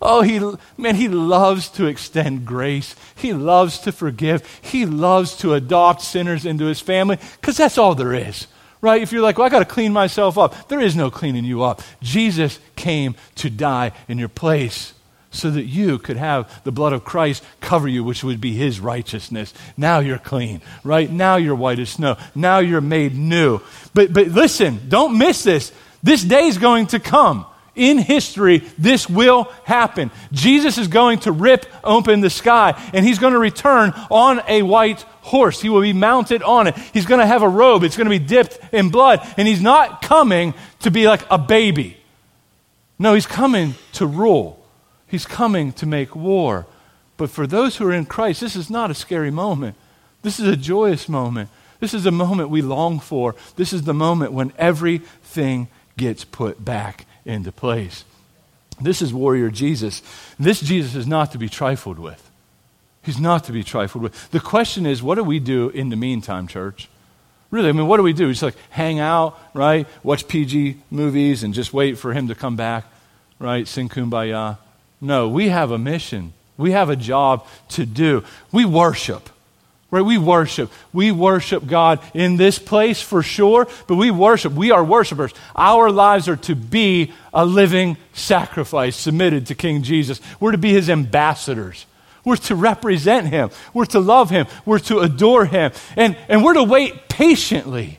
Oh, 0.00 0.22
he, 0.22 0.40
man, 0.78 0.94
he 0.94 1.08
loves 1.08 1.68
to 1.70 1.86
extend 1.86 2.46
grace. 2.46 2.94
He 3.16 3.34
loves 3.34 3.78
to 3.80 3.92
forgive. 3.92 4.48
He 4.62 4.86
loves 4.86 5.36
to 5.38 5.52
adopt 5.54 6.00
sinners 6.02 6.46
into 6.46 6.66
his 6.66 6.80
family 6.80 7.18
because 7.40 7.56
that's 7.56 7.76
all 7.76 7.94
there 7.94 8.14
is, 8.14 8.46
right? 8.80 9.02
If 9.02 9.12
you're 9.12 9.22
like, 9.22 9.36
well, 9.36 9.46
I 9.46 9.50
got 9.50 9.58
to 9.58 9.64
clean 9.64 9.92
myself 9.92 10.38
up, 10.38 10.68
there 10.68 10.80
is 10.80 10.96
no 10.96 11.10
cleaning 11.10 11.44
you 11.44 11.64
up. 11.64 11.82
Jesus 12.00 12.60
came 12.76 13.16
to 13.34 13.50
die 13.50 13.92
in 14.06 14.18
your 14.18 14.28
place 14.28 14.94
so 15.38 15.50
that 15.50 15.64
you 15.64 15.98
could 15.98 16.16
have 16.16 16.62
the 16.64 16.72
blood 16.72 16.92
of 16.92 17.04
Christ 17.04 17.44
cover 17.60 17.88
you, 17.88 18.04
which 18.04 18.24
would 18.24 18.40
be 18.40 18.52
his 18.52 18.80
righteousness. 18.80 19.54
Now 19.76 20.00
you're 20.00 20.18
clean, 20.18 20.60
right? 20.84 21.10
Now 21.10 21.36
you're 21.36 21.54
white 21.54 21.78
as 21.78 21.90
snow. 21.90 22.16
Now 22.34 22.58
you're 22.58 22.80
made 22.80 23.14
new. 23.14 23.60
But, 23.94 24.12
but 24.12 24.28
listen, 24.28 24.88
don't 24.88 25.16
miss 25.16 25.44
this. 25.44 25.72
This 26.02 26.22
day 26.22 26.46
is 26.46 26.58
going 26.58 26.88
to 26.88 27.00
come. 27.00 27.46
In 27.74 27.98
history, 27.98 28.64
this 28.76 29.08
will 29.08 29.44
happen. 29.62 30.10
Jesus 30.32 30.78
is 30.78 30.88
going 30.88 31.20
to 31.20 31.30
rip 31.30 31.64
open 31.84 32.20
the 32.20 32.28
sky, 32.28 32.74
and 32.92 33.06
he's 33.06 33.20
going 33.20 33.34
to 33.34 33.38
return 33.38 33.92
on 34.10 34.42
a 34.48 34.62
white 34.62 35.02
horse. 35.20 35.60
He 35.60 35.68
will 35.68 35.82
be 35.82 35.92
mounted 35.92 36.42
on 36.42 36.66
it. 36.66 36.76
He's 36.92 37.06
going 37.06 37.20
to 37.20 37.26
have 37.26 37.42
a 37.42 37.48
robe. 37.48 37.84
It's 37.84 37.96
going 37.96 38.10
to 38.10 38.18
be 38.18 38.18
dipped 38.18 38.58
in 38.72 38.90
blood, 38.90 39.20
and 39.36 39.46
he's 39.46 39.62
not 39.62 40.02
coming 40.02 40.54
to 40.80 40.90
be 40.90 41.06
like 41.06 41.24
a 41.30 41.38
baby. 41.38 41.96
No, 42.98 43.14
he's 43.14 43.26
coming 43.26 43.76
to 43.92 44.06
rule. 44.06 44.57
He's 45.08 45.26
coming 45.26 45.72
to 45.74 45.86
make 45.86 46.14
war. 46.14 46.66
But 47.16 47.30
for 47.30 47.46
those 47.46 47.76
who 47.76 47.86
are 47.88 47.92
in 47.92 48.06
Christ, 48.06 48.40
this 48.40 48.56
is 48.56 48.70
not 48.70 48.90
a 48.90 48.94
scary 48.94 49.30
moment. 49.30 49.76
This 50.22 50.38
is 50.38 50.48
a 50.48 50.56
joyous 50.56 51.08
moment. 51.08 51.50
This 51.80 51.94
is 51.94 52.06
a 52.06 52.10
moment 52.10 52.50
we 52.50 52.62
long 52.62 53.00
for. 53.00 53.34
This 53.56 53.72
is 53.72 53.82
the 53.82 53.94
moment 53.94 54.32
when 54.32 54.52
everything 54.58 55.68
gets 55.96 56.24
put 56.24 56.64
back 56.64 57.06
into 57.24 57.52
place. 57.52 58.04
This 58.80 59.02
is 59.02 59.12
warrior 59.12 59.50
Jesus. 59.50 60.02
This 60.38 60.60
Jesus 60.60 60.94
is 60.94 61.06
not 61.06 61.32
to 61.32 61.38
be 61.38 61.48
trifled 61.48 61.98
with. 61.98 62.24
He's 63.02 63.18
not 63.18 63.44
to 63.44 63.52
be 63.52 63.64
trifled 63.64 64.02
with. 64.02 64.30
The 64.30 64.40
question 64.40 64.86
is, 64.86 65.02
what 65.02 65.16
do 65.16 65.24
we 65.24 65.40
do 65.40 65.70
in 65.70 65.88
the 65.88 65.96
meantime, 65.96 66.46
church? 66.46 66.88
Really, 67.50 67.70
I 67.70 67.72
mean, 67.72 67.86
what 67.86 67.96
do 67.96 68.02
we 68.02 68.12
do? 68.12 68.28
Just 68.28 68.42
like 68.42 68.56
hang 68.70 69.00
out, 69.00 69.38
right? 69.54 69.86
Watch 70.02 70.28
PG 70.28 70.76
movies 70.90 71.42
and 71.42 71.54
just 71.54 71.72
wait 71.72 71.98
for 71.98 72.12
him 72.12 72.28
to 72.28 72.34
come 72.34 72.56
back? 72.56 72.84
right? 73.38 73.66
Sing 73.66 73.88
kumbaya. 73.88 74.58
No, 75.00 75.28
we 75.28 75.48
have 75.48 75.70
a 75.70 75.78
mission. 75.78 76.32
We 76.56 76.72
have 76.72 76.90
a 76.90 76.96
job 76.96 77.46
to 77.70 77.86
do. 77.86 78.24
We 78.52 78.64
worship. 78.64 79.30
Right? 79.90 80.02
We 80.02 80.18
worship. 80.18 80.70
We 80.92 81.12
worship 81.12 81.66
God 81.66 82.00
in 82.12 82.36
this 82.36 82.58
place 82.58 83.00
for 83.00 83.22
sure, 83.22 83.66
but 83.86 83.94
we 83.94 84.10
worship. 84.10 84.52
We 84.52 84.70
are 84.70 84.84
worshipers. 84.84 85.32
Our 85.56 85.90
lives 85.90 86.28
are 86.28 86.36
to 86.36 86.54
be 86.54 87.12
a 87.32 87.46
living 87.46 87.96
sacrifice 88.12 88.96
submitted 88.96 89.46
to 89.46 89.54
King 89.54 89.82
Jesus. 89.82 90.20
We're 90.40 90.52
to 90.52 90.58
be 90.58 90.72
his 90.72 90.90
ambassadors. 90.90 91.86
We're 92.22 92.36
to 92.36 92.54
represent 92.54 93.28
him. 93.28 93.50
We're 93.72 93.86
to 93.86 94.00
love 94.00 94.28
him. 94.28 94.46
We're 94.66 94.80
to 94.80 94.98
adore 94.98 95.46
him. 95.46 95.72
And, 95.96 96.18
and 96.28 96.44
we're 96.44 96.54
to 96.54 96.64
wait 96.64 97.08
patiently. 97.08 97.98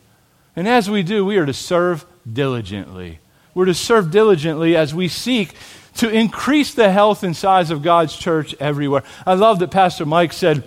And 0.56 0.68
as 0.68 0.89
we 0.89 1.02
do, 1.02 1.26
we 1.26 1.38
are 1.38 1.45
to 1.47 1.54
serve 1.54 2.06
diligently. 2.32 3.18
We're 3.56 3.66
to 3.66 3.74
serve 3.74 4.12
diligently 4.12 4.76
as 4.76 4.93
we 4.93 5.08
seek 5.08 5.56
to 6.00 6.10
increase 6.10 6.74
the 6.74 6.89
health 6.89 7.24
and 7.24 7.36
size 7.36 7.72
of 7.72 7.82
God's 7.82 8.16
church 8.16 8.56
everywhere. 8.58 9.04
I 9.26 9.34
love 9.34 9.60
that 9.60 9.70
Pastor 9.70 10.06
Mike 10.06 10.32
said 10.32 10.66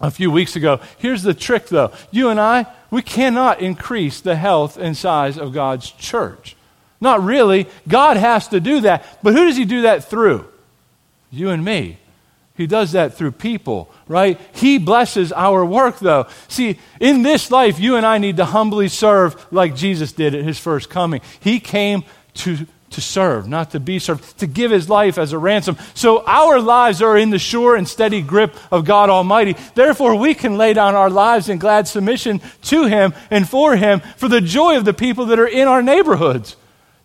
a 0.00 0.10
few 0.10 0.32
weeks 0.32 0.56
ago 0.56 0.80
here's 0.98 1.22
the 1.22 1.32
trick, 1.32 1.68
though. 1.68 1.92
You 2.10 2.28
and 2.28 2.40
I, 2.40 2.66
we 2.90 3.00
cannot 3.00 3.60
increase 3.60 4.20
the 4.20 4.34
health 4.34 4.76
and 4.76 4.96
size 4.96 5.38
of 5.38 5.52
God's 5.52 5.92
church. 5.92 6.56
Not 7.00 7.22
really. 7.22 7.68
God 7.86 8.16
has 8.16 8.48
to 8.48 8.58
do 8.58 8.80
that. 8.80 9.18
But 9.22 9.34
who 9.34 9.44
does 9.44 9.56
He 9.56 9.64
do 9.64 9.82
that 9.82 10.04
through? 10.04 10.44
You 11.30 11.50
and 11.50 11.64
me. 11.64 11.98
He 12.56 12.66
does 12.66 12.92
that 12.92 13.14
through 13.14 13.32
people, 13.32 13.92
right? 14.08 14.40
He 14.54 14.78
blesses 14.78 15.32
our 15.32 15.64
work, 15.64 16.00
though. 16.00 16.26
See, 16.48 16.80
in 16.98 17.22
this 17.22 17.52
life, 17.52 17.78
you 17.78 17.94
and 17.94 18.04
I 18.04 18.18
need 18.18 18.38
to 18.38 18.44
humbly 18.44 18.88
serve 18.88 19.52
like 19.52 19.76
Jesus 19.76 20.10
did 20.10 20.34
at 20.34 20.44
his 20.44 20.58
first 20.58 20.90
coming. 20.90 21.20
He 21.38 21.60
came 21.60 22.02
to 22.34 22.66
to 22.94 23.00
serve, 23.00 23.48
not 23.48 23.70
to 23.72 23.80
be 23.80 23.98
served, 23.98 24.38
to 24.38 24.46
give 24.46 24.70
his 24.70 24.88
life 24.88 25.18
as 25.18 25.32
a 25.32 25.38
ransom. 25.38 25.76
So 25.94 26.24
our 26.26 26.60
lives 26.60 27.02
are 27.02 27.16
in 27.16 27.30
the 27.30 27.38
sure 27.38 27.76
and 27.76 27.86
steady 27.86 28.22
grip 28.22 28.56
of 28.72 28.84
God 28.84 29.10
Almighty. 29.10 29.56
Therefore, 29.74 30.16
we 30.16 30.34
can 30.34 30.56
lay 30.56 30.72
down 30.72 30.94
our 30.94 31.10
lives 31.10 31.48
in 31.48 31.58
glad 31.58 31.86
submission 31.86 32.40
to 32.62 32.86
him 32.86 33.14
and 33.30 33.48
for 33.48 33.76
him 33.76 34.00
for 34.16 34.28
the 34.28 34.40
joy 34.40 34.76
of 34.76 34.84
the 34.84 34.94
people 34.94 35.26
that 35.26 35.38
are 35.38 35.46
in 35.46 35.68
our 35.68 35.82
neighborhoods. 35.82 36.56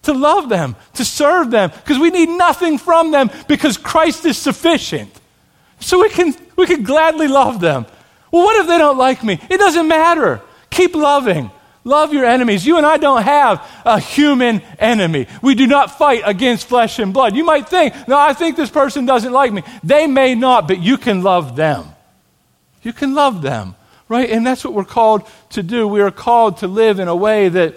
To 0.03 0.13
love 0.13 0.47
them, 0.47 0.75
to 0.93 1.03
serve 1.03 1.51
them, 1.51 1.71
because 1.71 1.99
we 1.99 2.09
need 2.09 2.29
nothing 2.29 2.77
from 2.77 3.11
them 3.11 3.29
because 3.47 3.77
Christ 3.77 4.25
is 4.25 4.37
sufficient. 4.37 5.11
So 5.79 5.99
we 6.01 6.09
can, 6.09 6.33
we 6.55 6.65
can 6.65 6.83
gladly 6.83 7.27
love 7.27 7.59
them. 7.59 7.85
Well, 8.31 8.43
what 8.43 8.61
if 8.61 8.67
they 8.67 8.77
don't 8.77 8.97
like 8.97 9.23
me? 9.23 9.39
It 9.49 9.57
doesn't 9.57 9.87
matter. 9.87 10.41
Keep 10.69 10.95
loving. 10.95 11.51
Love 11.83 12.13
your 12.13 12.25
enemies. 12.25 12.65
You 12.65 12.77
and 12.77 12.85
I 12.85 12.97
don't 12.97 13.23
have 13.23 13.65
a 13.85 13.99
human 13.99 14.61
enemy. 14.77 15.27
We 15.41 15.55
do 15.55 15.65
not 15.65 15.97
fight 15.97 16.23
against 16.25 16.67
flesh 16.67 16.99
and 16.99 17.13
blood. 17.13 17.35
You 17.35 17.45
might 17.45 17.69
think, 17.69 17.93
no, 18.07 18.17
I 18.17 18.33
think 18.33 18.57
this 18.57 18.69
person 18.69 19.05
doesn't 19.05 19.31
like 19.31 19.53
me. 19.53 19.63
They 19.83 20.05
may 20.05 20.35
not, 20.35 20.67
but 20.67 20.79
you 20.79 20.97
can 20.97 21.23
love 21.23 21.55
them. 21.55 21.85
You 22.81 22.93
can 22.93 23.13
love 23.13 23.41
them, 23.41 23.75
right? 24.07 24.29
And 24.29 24.45
that's 24.45 24.63
what 24.63 24.73
we're 24.73 24.85
called 24.85 25.27
to 25.51 25.63
do. 25.63 25.87
We 25.87 26.01
are 26.01 26.11
called 26.11 26.57
to 26.57 26.67
live 26.67 26.99
in 26.99 27.07
a 27.07 27.15
way 27.15 27.49
that, 27.49 27.75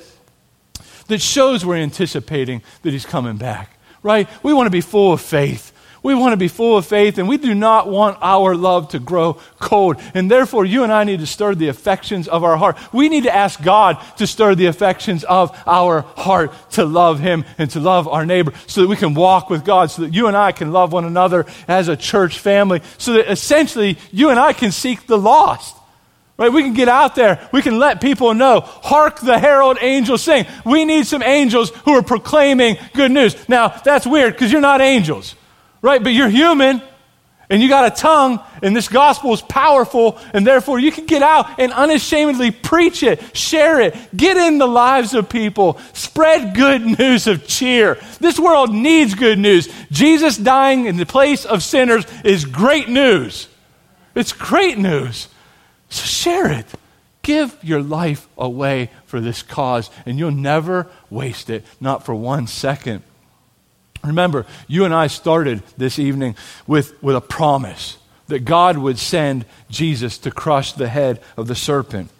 that 1.06 1.20
shows 1.20 1.64
we're 1.64 1.76
anticipating 1.76 2.62
that 2.82 2.92
He's 2.92 3.06
coming 3.06 3.36
back, 3.36 3.78
right? 4.02 4.28
We 4.42 4.52
want 4.52 4.66
to 4.66 4.70
be 4.70 4.80
full 4.80 5.12
of 5.12 5.20
faith. 5.20 5.71
We 6.02 6.16
want 6.16 6.32
to 6.32 6.36
be 6.36 6.48
full 6.48 6.76
of 6.76 6.84
faith, 6.84 7.18
and 7.18 7.28
we 7.28 7.36
do 7.36 7.54
not 7.54 7.88
want 7.88 8.18
our 8.20 8.56
love 8.56 8.88
to 8.88 8.98
grow 8.98 9.34
cold. 9.60 10.00
And 10.14 10.28
therefore, 10.28 10.64
you 10.64 10.82
and 10.82 10.92
I 10.92 11.04
need 11.04 11.20
to 11.20 11.26
stir 11.26 11.54
the 11.54 11.68
affections 11.68 12.26
of 12.26 12.42
our 12.42 12.56
heart. 12.56 12.76
We 12.92 13.08
need 13.08 13.22
to 13.22 13.34
ask 13.34 13.62
God 13.62 14.02
to 14.16 14.26
stir 14.26 14.56
the 14.56 14.66
affections 14.66 15.22
of 15.22 15.56
our 15.64 16.00
heart 16.00 16.52
to 16.72 16.84
love 16.84 17.20
Him 17.20 17.44
and 17.56 17.70
to 17.70 17.80
love 17.80 18.08
our 18.08 18.26
neighbor 18.26 18.52
so 18.66 18.80
that 18.80 18.88
we 18.88 18.96
can 18.96 19.14
walk 19.14 19.48
with 19.48 19.64
God, 19.64 19.92
so 19.92 20.02
that 20.02 20.12
you 20.12 20.26
and 20.26 20.36
I 20.36 20.50
can 20.50 20.72
love 20.72 20.92
one 20.92 21.04
another 21.04 21.46
as 21.68 21.86
a 21.86 21.96
church 21.96 22.40
family, 22.40 22.82
so 22.98 23.12
that 23.12 23.30
essentially 23.30 23.96
you 24.10 24.30
and 24.30 24.40
I 24.40 24.54
can 24.54 24.72
seek 24.72 25.06
the 25.06 25.18
lost. 25.18 25.76
Right? 26.36 26.52
We 26.52 26.62
can 26.62 26.74
get 26.74 26.88
out 26.88 27.14
there. 27.14 27.48
We 27.52 27.62
can 27.62 27.78
let 27.78 28.00
people 28.00 28.34
know. 28.34 28.62
Hark 28.62 29.20
the 29.20 29.38
herald 29.38 29.78
angels 29.80 30.22
sing. 30.22 30.46
We 30.64 30.84
need 30.84 31.06
some 31.06 31.22
angels 31.22 31.70
who 31.84 31.92
are 31.92 32.02
proclaiming 32.02 32.78
good 32.94 33.12
news. 33.12 33.48
Now, 33.48 33.68
that's 33.68 34.06
weird 34.06 34.32
because 34.32 34.50
you're 34.50 34.60
not 34.60 34.80
angels 34.80 35.36
right? 35.82 36.02
But 36.02 36.10
you're 36.14 36.30
human 36.30 36.80
and 37.52 37.60
you 37.60 37.68
got 37.68 37.92
a 37.92 37.94
tongue, 37.94 38.40
and 38.62 38.74
this 38.74 38.88
gospel 38.88 39.34
is 39.34 39.42
powerful, 39.42 40.18
and 40.32 40.46
therefore 40.46 40.78
you 40.78 40.90
can 40.90 41.04
get 41.04 41.22
out 41.22 41.60
and 41.60 41.70
unashamedly 41.70 42.50
preach 42.50 43.02
it, 43.02 43.36
share 43.36 43.78
it, 43.78 43.94
get 44.16 44.38
in 44.38 44.56
the 44.56 44.66
lives 44.66 45.12
of 45.12 45.28
people, 45.28 45.78
spread 45.92 46.54
good 46.56 46.98
news 46.98 47.26
of 47.26 47.46
cheer. 47.46 47.98
This 48.20 48.38
world 48.38 48.72
needs 48.72 49.14
good 49.14 49.38
news. 49.38 49.68
Jesus 49.90 50.38
dying 50.38 50.86
in 50.86 50.96
the 50.96 51.04
place 51.04 51.44
of 51.44 51.62
sinners 51.62 52.06
is 52.24 52.46
great 52.46 52.88
news. 52.88 53.48
It's 54.14 54.32
great 54.32 54.78
news. 54.78 55.28
So 55.90 56.06
share 56.06 56.50
it. 56.50 56.64
Give 57.20 57.54
your 57.62 57.82
life 57.82 58.28
away 58.38 58.90
for 59.04 59.20
this 59.20 59.42
cause, 59.42 59.90
and 60.06 60.18
you'll 60.18 60.30
never 60.30 60.88
waste 61.10 61.50
it, 61.50 61.66
not 61.80 62.06
for 62.06 62.14
one 62.14 62.46
second. 62.46 63.02
Remember, 64.04 64.46
you 64.66 64.84
and 64.84 64.92
I 64.92 65.06
started 65.06 65.62
this 65.76 65.98
evening 65.98 66.36
with, 66.66 67.00
with 67.02 67.14
a 67.14 67.20
promise 67.20 67.98
that 68.26 68.44
God 68.44 68.78
would 68.78 68.98
send 68.98 69.44
Jesus 69.70 70.18
to 70.18 70.30
crush 70.30 70.72
the 70.72 70.88
head 70.88 71.20
of 71.36 71.46
the 71.46 71.54
serpent 71.54 72.10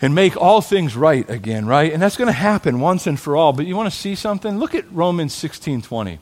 and 0.00 0.14
make 0.14 0.36
all 0.36 0.60
things 0.60 0.96
right 0.96 1.28
again, 1.28 1.66
right? 1.66 1.92
And 1.92 2.02
that's 2.02 2.16
going 2.16 2.26
to 2.26 2.32
happen 2.32 2.80
once 2.80 3.06
and 3.06 3.18
for 3.18 3.36
all. 3.36 3.52
But 3.52 3.66
you 3.66 3.76
want 3.76 3.90
to 3.90 3.96
see 3.96 4.14
something? 4.14 4.58
Look 4.58 4.74
at 4.74 4.90
Romans 4.92 5.34
16 5.34 5.82
20. 5.82 6.18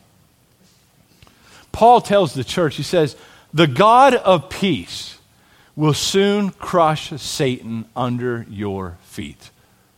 Paul 1.72 2.01
tells 2.01 2.32
the 2.32 2.44
church, 2.44 2.76
he 2.76 2.82
says, 2.82 3.16
The 3.53 3.66
God 3.66 4.14
of 4.14 4.49
peace 4.49 5.18
will 5.74 5.92
soon 5.92 6.51
crush 6.51 7.11
Satan 7.20 7.84
under 7.94 8.47
your 8.49 8.97
feet. 9.03 9.51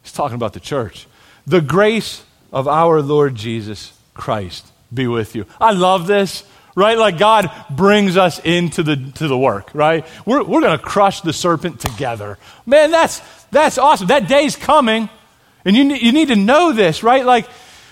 He's 0.02 0.12
talking 0.12 0.34
about 0.34 0.54
the 0.54 0.60
church. 0.60 1.06
The 1.46 1.60
grace 1.60 2.24
of 2.52 2.66
our 2.66 3.00
Lord 3.00 3.36
Jesus 3.36 3.97
Christ 4.18 4.70
be 4.92 5.06
with 5.06 5.34
you. 5.34 5.46
I 5.60 5.72
love 5.72 6.06
this, 6.06 6.44
right? 6.74 6.98
Like 6.98 7.18
God 7.18 7.50
brings 7.70 8.16
us 8.16 8.38
into 8.40 8.82
the, 8.82 8.96
to 9.14 9.28
the 9.28 9.38
work, 9.38 9.70
right? 9.72 10.04
We're, 10.26 10.42
we're 10.42 10.60
going 10.60 10.78
to 10.78 10.84
crush 10.84 11.22
the 11.22 11.32
serpent 11.32 11.80
together. 11.80 12.38
Man, 12.66 12.90
that's, 12.90 13.20
that's 13.50 13.78
awesome. 13.78 14.08
That 14.08 14.28
day's 14.28 14.56
coming. 14.56 15.08
And 15.64 15.76
you, 15.76 15.84
you 15.84 16.12
need 16.12 16.28
to 16.28 16.36
know 16.36 16.72
this, 16.72 17.02
right? 17.02 17.24
Like 17.24 17.46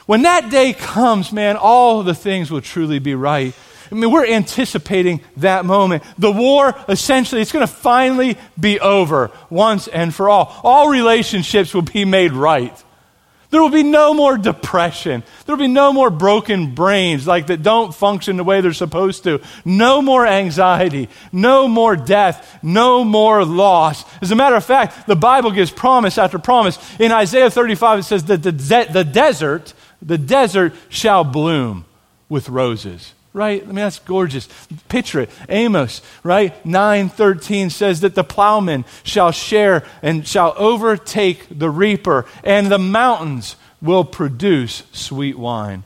when 0.06 0.22
that 0.22 0.50
day 0.50 0.72
comes, 0.72 1.32
man, 1.32 1.56
all 1.56 2.02
the 2.02 2.14
things 2.14 2.50
will 2.50 2.60
truly 2.60 2.98
be 2.98 3.14
right. 3.14 3.54
I 3.90 3.94
mean, 3.94 4.10
we're 4.10 4.26
anticipating 4.26 5.20
that 5.38 5.64
moment. 5.64 6.02
The 6.18 6.32
war, 6.32 6.74
essentially, 6.88 7.40
it's 7.40 7.52
going 7.52 7.66
to 7.66 7.72
finally 7.72 8.36
be 8.58 8.80
over 8.80 9.30
once 9.48 9.86
and 9.86 10.14
for 10.14 10.28
all. 10.28 10.58
All 10.64 10.88
relationships 10.88 11.72
will 11.72 11.82
be 11.82 12.04
made 12.04 12.32
right. 12.32 12.82
There 13.50 13.60
will 13.60 13.70
be 13.70 13.82
no 13.82 14.12
more 14.12 14.36
depression. 14.36 15.22
There 15.44 15.54
will 15.54 15.64
be 15.64 15.72
no 15.72 15.92
more 15.92 16.10
broken 16.10 16.74
brains 16.74 17.26
like 17.26 17.46
that 17.48 17.62
don't 17.62 17.94
function 17.94 18.36
the 18.36 18.44
way 18.44 18.60
they're 18.60 18.72
supposed 18.72 19.24
to. 19.24 19.40
No 19.64 20.02
more 20.02 20.26
anxiety. 20.26 21.08
No 21.32 21.68
more 21.68 21.96
death. 21.96 22.58
No 22.62 23.04
more 23.04 23.44
loss. 23.44 24.04
As 24.20 24.30
a 24.30 24.36
matter 24.36 24.56
of 24.56 24.64
fact, 24.64 25.06
the 25.06 25.16
Bible 25.16 25.50
gives 25.50 25.70
promise 25.70 26.18
after 26.18 26.38
promise. 26.38 26.78
In 27.00 27.12
Isaiah 27.12 27.50
35, 27.50 28.00
it 28.00 28.02
says 28.02 28.24
that 28.24 28.42
the, 28.42 28.52
de- 28.52 28.92
the 28.92 29.04
desert, 29.04 29.74
the 30.02 30.18
desert 30.18 30.74
shall 30.88 31.24
bloom 31.24 31.84
with 32.28 32.48
roses 32.48 33.14
right? 33.36 33.62
I 33.62 33.66
mean, 33.66 33.76
that's 33.76 33.98
gorgeous. 33.98 34.48
Picture 34.88 35.20
it. 35.20 35.30
Amos, 35.50 36.00
right? 36.24 36.54
9:13 36.64 37.70
says 37.70 38.00
that 38.00 38.14
the 38.14 38.24
plowman 38.24 38.86
shall 39.04 39.30
share 39.30 39.84
and 40.02 40.26
shall 40.26 40.54
overtake 40.56 41.46
the 41.50 41.70
reaper, 41.70 42.24
and 42.42 42.72
the 42.72 42.78
mountains 42.78 43.56
will 43.82 44.04
produce 44.04 44.84
sweet 44.92 45.38
wine. 45.38 45.84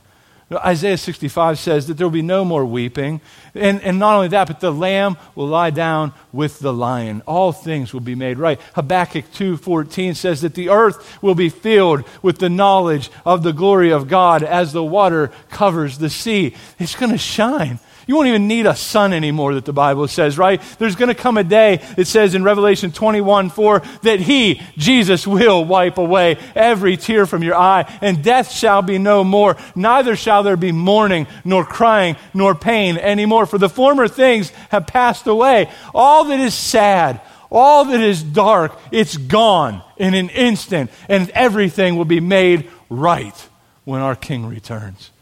Isaiah 0.53 0.99
65 0.99 1.59
says 1.61 1.87
that 1.87 1.95
there 1.95 2.07
will 2.07 2.13
be 2.13 2.23
no 2.23 2.45
more 2.45 2.65
weeping. 2.65 3.21
And, 3.55 3.81
and 3.83 4.01
not 4.01 4.17
only 4.17 4.29
that, 4.29 4.49
but 4.49 4.59
the 4.59 4.73
lamb 4.73 5.17
will 5.37 5.47
lie 5.47 5.71
down 5.71 6.13
with 6.33 6.59
the 6.59 6.73
lion. 6.73 7.23
All 7.25 7.53
things 7.53 7.93
will 7.93 8.01
be 8.01 8.17
made 8.17 8.37
right. 8.39 8.61
Habakkuk 8.75 9.27
2.14 9.33 10.17
says 10.17 10.41
that 10.41 10.55
the 10.55 10.69
earth 10.69 11.23
will 11.23 11.37
be 11.37 11.51
filled 11.51 12.05
with 12.21 12.39
the 12.39 12.49
knowledge 12.49 13.11
of 13.25 13.45
the 13.45 13.53
glory 13.53 13.91
of 13.91 14.09
God 14.09 14.43
as 14.43 14.73
the 14.73 14.83
water 14.83 15.31
covers 15.51 15.99
the 15.99 16.11
sea. 16.11 16.57
It's 16.79 16.97
going 16.97 17.13
to 17.13 17.19
shine. 17.19 17.79
You 18.11 18.17
won't 18.17 18.27
even 18.27 18.49
need 18.49 18.67
a 18.67 18.75
sun 18.75 19.13
anymore, 19.13 19.55
that 19.55 19.65
the 19.65 19.73
Bible 19.73 20.09
says, 20.09 20.37
right? 20.37 20.61
There's 20.81 20.97
going 20.97 21.11
to 21.11 21.15
come 21.15 21.37
a 21.39 21.45
day, 21.45 21.81
it 21.97 22.09
says 22.09 22.35
in 22.35 22.43
Revelation 22.43 22.91
21 22.91 23.51
4, 23.51 23.83
that 24.03 24.19
He, 24.19 24.61
Jesus, 24.77 25.29
will 25.29 25.65
wipe 25.65 25.97
away 25.97 26.37
every 26.57 26.97
tear 26.97 27.25
from 27.25 27.45
your 27.45 27.55
eye, 27.55 27.89
and 28.01 28.25
death 28.25 28.51
shall 28.51 28.83
be 28.83 28.99
no 28.99 29.23
more. 29.23 29.57
Neither 29.77 30.17
shall 30.17 30.43
there 30.43 30.57
be 30.57 30.73
mourning, 30.73 31.29
nor 31.45 31.65
crying, 31.65 32.17
nor 32.35 32.57
pain 32.57 32.99
anymore, 32.99 33.47
for 33.47 33.59
the 33.59 33.69
former 33.69 34.09
things 34.09 34.51
have 34.71 34.89
passed 34.89 35.29
away. 35.29 35.71
All 35.95 36.25
that 36.25 36.41
is 36.41 36.53
sad, 36.53 37.21
all 37.49 37.85
that 37.85 38.01
is 38.01 38.25
dark, 38.25 38.77
it's 38.91 39.17
gone 39.17 39.85
in 39.99 40.15
an 40.15 40.31
instant, 40.31 40.91
and 41.09 41.31
everything 41.31 41.95
will 41.95 42.05
be 42.05 42.19
made 42.19 42.69
right 42.89 43.49
when 43.85 44.01
our 44.01 44.17
King 44.17 44.47
returns. 44.47 45.13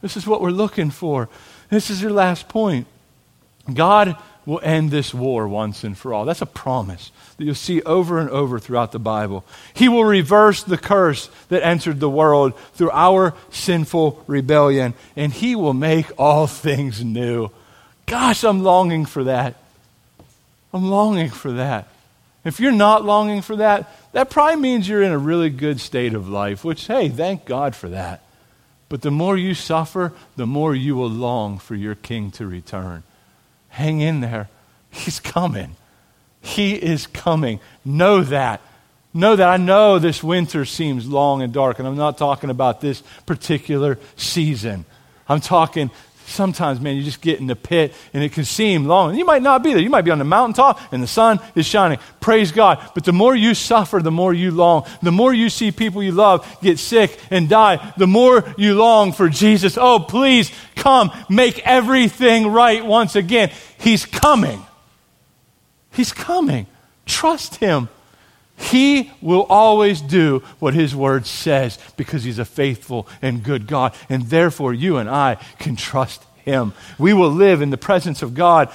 This 0.00 0.16
is 0.16 0.26
what 0.26 0.40
we're 0.40 0.50
looking 0.50 0.90
for. 0.90 1.28
This 1.72 1.88
is 1.88 2.02
your 2.02 2.10
last 2.10 2.50
point. 2.50 2.86
God 3.72 4.18
will 4.44 4.60
end 4.62 4.90
this 4.90 5.14
war 5.14 5.48
once 5.48 5.84
and 5.84 5.96
for 5.96 6.12
all. 6.12 6.26
That's 6.26 6.42
a 6.42 6.46
promise 6.46 7.10
that 7.38 7.44
you'll 7.44 7.54
see 7.54 7.80
over 7.80 8.18
and 8.18 8.28
over 8.28 8.58
throughout 8.58 8.92
the 8.92 8.98
Bible. 8.98 9.42
He 9.72 9.88
will 9.88 10.04
reverse 10.04 10.62
the 10.62 10.76
curse 10.76 11.30
that 11.48 11.64
entered 11.64 11.98
the 11.98 12.10
world 12.10 12.58
through 12.74 12.90
our 12.90 13.32
sinful 13.50 14.22
rebellion, 14.26 14.92
and 15.16 15.32
He 15.32 15.56
will 15.56 15.72
make 15.72 16.10
all 16.18 16.46
things 16.46 17.02
new. 17.02 17.48
Gosh, 18.04 18.44
I'm 18.44 18.62
longing 18.62 19.06
for 19.06 19.24
that. 19.24 19.56
I'm 20.74 20.90
longing 20.90 21.30
for 21.30 21.52
that. 21.52 21.88
If 22.44 22.60
you're 22.60 22.72
not 22.72 23.02
longing 23.02 23.40
for 23.40 23.56
that, 23.56 23.90
that 24.12 24.28
probably 24.28 24.60
means 24.60 24.86
you're 24.86 25.02
in 25.02 25.12
a 25.12 25.16
really 25.16 25.48
good 25.48 25.80
state 25.80 26.12
of 26.12 26.28
life, 26.28 26.66
which, 26.66 26.86
hey, 26.86 27.08
thank 27.08 27.46
God 27.46 27.74
for 27.74 27.88
that. 27.88 28.20
But 28.92 29.00
the 29.00 29.10
more 29.10 29.38
you 29.38 29.54
suffer, 29.54 30.12
the 30.36 30.46
more 30.46 30.74
you 30.74 30.96
will 30.96 31.08
long 31.08 31.58
for 31.58 31.74
your 31.74 31.94
king 31.94 32.30
to 32.32 32.46
return. 32.46 33.04
Hang 33.70 34.02
in 34.02 34.20
there. 34.20 34.50
He's 34.90 35.18
coming. 35.18 35.76
He 36.42 36.74
is 36.74 37.06
coming. 37.06 37.58
Know 37.86 38.22
that. 38.22 38.60
Know 39.14 39.34
that. 39.34 39.48
I 39.48 39.56
know 39.56 39.98
this 39.98 40.22
winter 40.22 40.66
seems 40.66 41.08
long 41.08 41.40
and 41.40 41.54
dark, 41.54 41.78
and 41.78 41.88
I'm 41.88 41.96
not 41.96 42.18
talking 42.18 42.50
about 42.50 42.82
this 42.82 43.02
particular 43.24 43.98
season. 44.16 44.84
I'm 45.26 45.40
talking 45.40 45.90
sometimes, 46.32 46.80
man, 46.80 46.96
you 46.96 47.02
just 47.02 47.20
get 47.20 47.38
in 47.38 47.46
the 47.46 47.56
pit 47.56 47.94
and 48.12 48.24
it 48.24 48.32
can 48.32 48.44
seem 48.44 48.86
long. 48.86 49.14
You 49.14 49.24
might 49.24 49.42
not 49.42 49.62
be 49.62 49.72
there. 49.72 49.82
You 49.82 49.90
might 49.90 50.02
be 50.02 50.10
on 50.10 50.18
the 50.18 50.24
mountaintop 50.24 50.80
and 50.92 51.02
the 51.02 51.06
sun 51.06 51.38
is 51.54 51.66
shining. 51.66 51.98
Praise 52.20 52.52
God. 52.52 52.90
But 52.94 53.04
the 53.04 53.12
more 53.12 53.34
you 53.34 53.54
suffer, 53.54 54.00
the 54.00 54.10
more 54.10 54.34
you 54.34 54.50
long. 54.50 54.86
The 55.02 55.12
more 55.12 55.32
you 55.32 55.50
see 55.50 55.70
people 55.70 56.02
you 56.02 56.12
love 56.12 56.46
get 56.62 56.78
sick 56.78 57.18
and 57.30 57.48
die, 57.48 57.92
the 57.96 58.06
more 58.06 58.44
you 58.56 58.74
long 58.74 59.12
for 59.12 59.28
Jesus. 59.28 59.78
Oh, 59.78 60.00
please 60.00 60.50
come. 60.74 61.10
Make 61.28 61.60
everything 61.66 62.48
right 62.48 62.84
once 62.84 63.14
again. 63.14 63.50
He's 63.78 64.06
coming. 64.06 64.64
He's 65.92 66.12
coming. 66.12 66.66
Trust 67.06 67.56
Him. 67.56 67.88
He 68.62 69.10
will 69.20 69.42
always 69.48 70.00
do 70.00 70.42
what 70.58 70.72
His 70.74 70.94
Word 70.94 71.26
says 71.26 71.78
because 71.96 72.24
He's 72.24 72.38
a 72.38 72.44
faithful 72.44 73.08
and 73.20 73.42
good 73.42 73.66
God. 73.66 73.94
And 74.08 74.24
therefore, 74.24 74.72
you 74.72 74.98
and 74.98 75.10
I 75.10 75.36
can 75.58 75.76
trust 75.76 76.24
Him. 76.44 76.72
We 76.98 77.12
will 77.12 77.30
live 77.30 77.60
in 77.60 77.70
the 77.70 77.76
presence 77.76 78.22
of 78.22 78.34
God 78.34 78.70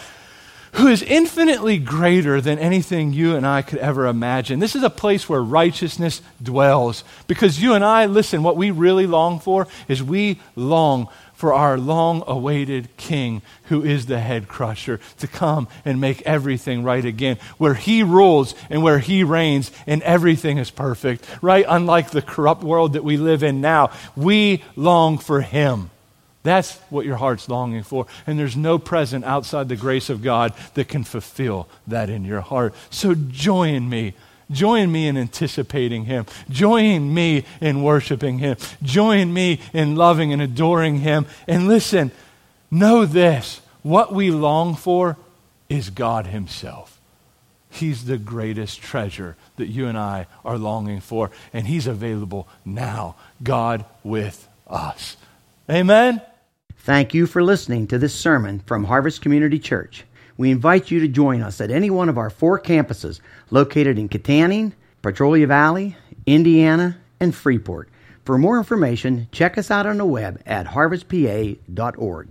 who 0.73 0.87
is 0.87 1.01
infinitely 1.01 1.79
greater 1.79 2.39
than 2.39 2.59
anything 2.59 3.11
you 3.11 3.35
and 3.35 3.47
I 3.47 3.63
could 3.63 3.79
ever 3.79 4.05
imagine. 4.05 4.59
This 4.59 4.75
is 4.75 4.83
a 4.83 4.89
place 4.89 5.27
where 5.27 5.41
righteousness 5.41 6.21
dwells 6.43 7.03
because 7.25 7.61
you 7.61 7.73
and 7.73 7.83
I, 7.83 8.05
listen, 8.05 8.43
what 8.43 8.57
we 8.57 8.69
really 8.69 9.07
long 9.07 9.39
for 9.39 9.67
is 9.87 10.03
we 10.03 10.39
long 10.55 11.07
for 11.37 11.53
our 11.53 11.77
long 11.77 12.23
awaited 12.25 12.89
King, 12.97 13.43
who 13.65 13.83
is 13.83 14.07
the 14.07 14.19
head 14.19 14.47
crusher, 14.47 14.99
to 15.19 15.27
come 15.27 15.67
and 15.85 16.01
make 16.01 16.23
everything 16.23 16.83
right 16.83 17.05
again, 17.05 17.37
where 17.59 17.75
he 17.75 18.01
rules 18.01 18.55
and 18.71 18.81
where 18.81 18.97
he 18.97 19.23
reigns 19.23 19.71
and 19.85 20.01
everything 20.01 20.57
is 20.57 20.71
perfect, 20.71 21.23
right? 21.43 21.63
Unlike 21.69 22.09
the 22.09 22.23
corrupt 22.23 22.63
world 22.63 22.93
that 22.93 23.03
we 23.03 23.17
live 23.17 23.43
in 23.43 23.61
now, 23.61 23.91
we 24.15 24.63
long 24.75 25.19
for 25.19 25.41
him. 25.41 25.91
That's 26.41 26.77
what 26.89 27.05
your 27.05 27.17
heart's 27.17 27.47
longing 27.47 27.83
for. 27.83 28.07
And 28.25 28.39
there's 28.39 28.57
no 28.57 28.79
present 28.79 29.23
outside 29.23 29.69
the 29.69 29.75
grace 29.75 30.09
of 30.09 30.23
God 30.23 30.55
that 30.73 30.87
can 30.87 31.03
fulfill 31.03 31.67
that 31.85 32.09
in 32.09 32.25
your 32.25 32.41
heart. 32.41 32.73
So 32.89 33.13
join 33.13 33.87
me 33.87 34.15
Join 34.51 34.91
me 34.91 35.07
in 35.07 35.17
anticipating 35.17 36.05
Him. 36.05 36.25
Join 36.49 37.13
me 37.13 37.45
in 37.59 37.83
worshiping 37.83 38.39
Him. 38.39 38.57
Join 38.81 39.33
me 39.33 39.59
in 39.73 39.95
loving 39.95 40.31
and 40.31 40.41
adoring 40.41 40.99
Him. 40.99 41.25
And 41.47 41.67
listen, 41.67 42.11
know 42.71 43.05
this 43.05 43.61
what 43.83 44.13
we 44.13 44.31
long 44.31 44.75
for 44.75 45.17
is 45.69 45.89
God 45.89 46.27
Himself. 46.27 46.99
He's 47.69 48.05
the 48.05 48.17
greatest 48.17 48.81
treasure 48.81 49.35
that 49.57 49.67
you 49.67 49.87
and 49.87 49.97
I 49.97 50.27
are 50.45 50.57
longing 50.57 51.01
for, 51.01 51.31
and 51.53 51.67
He's 51.67 51.85
available 51.85 52.47
now. 52.65 53.15
God 53.43 53.85
with 54.03 54.47
us. 54.67 55.17
Amen. 55.69 56.21
Thank 56.77 57.13
you 57.13 57.27
for 57.27 57.43
listening 57.43 57.87
to 57.87 57.97
this 57.97 58.15
sermon 58.15 58.61
from 58.65 58.85
Harvest 58.85 59.21
Community 59.21 59.59
Church 59.59 60.05
we 60.37 60.51
invite 60.51 60.91
you 60.91 60.99
to 60.99 61.07
join 61.07 61.41
us 61.41 61.59
at 61.59 61.71
any 61.71 61.89
one 61.89 62.09
of 62.09 62.17
our 62.17 62.29
four 62.29 62.59
campuses 62.59 63.19
located 63.49 63.97
in 63.97 64.07
Kittanning, 64.07 64.73
Petrolia 65.01 65.47
Valley, 65.47 65.97
Indiana, 66.25 66.97
and 67.19 67.33
Freeport. 67.33 67.89
For 68.23 68.37
more 68.37 68.57
information, 68.57 69.27
check 69.31 69.57
us 69.57 69.71
out 69.71 69.85
on 69.85 69.97
the 69.97 70.05
web 70.05 70.41
at 70.45 70.67
harvestpa.org. 70.67 72.25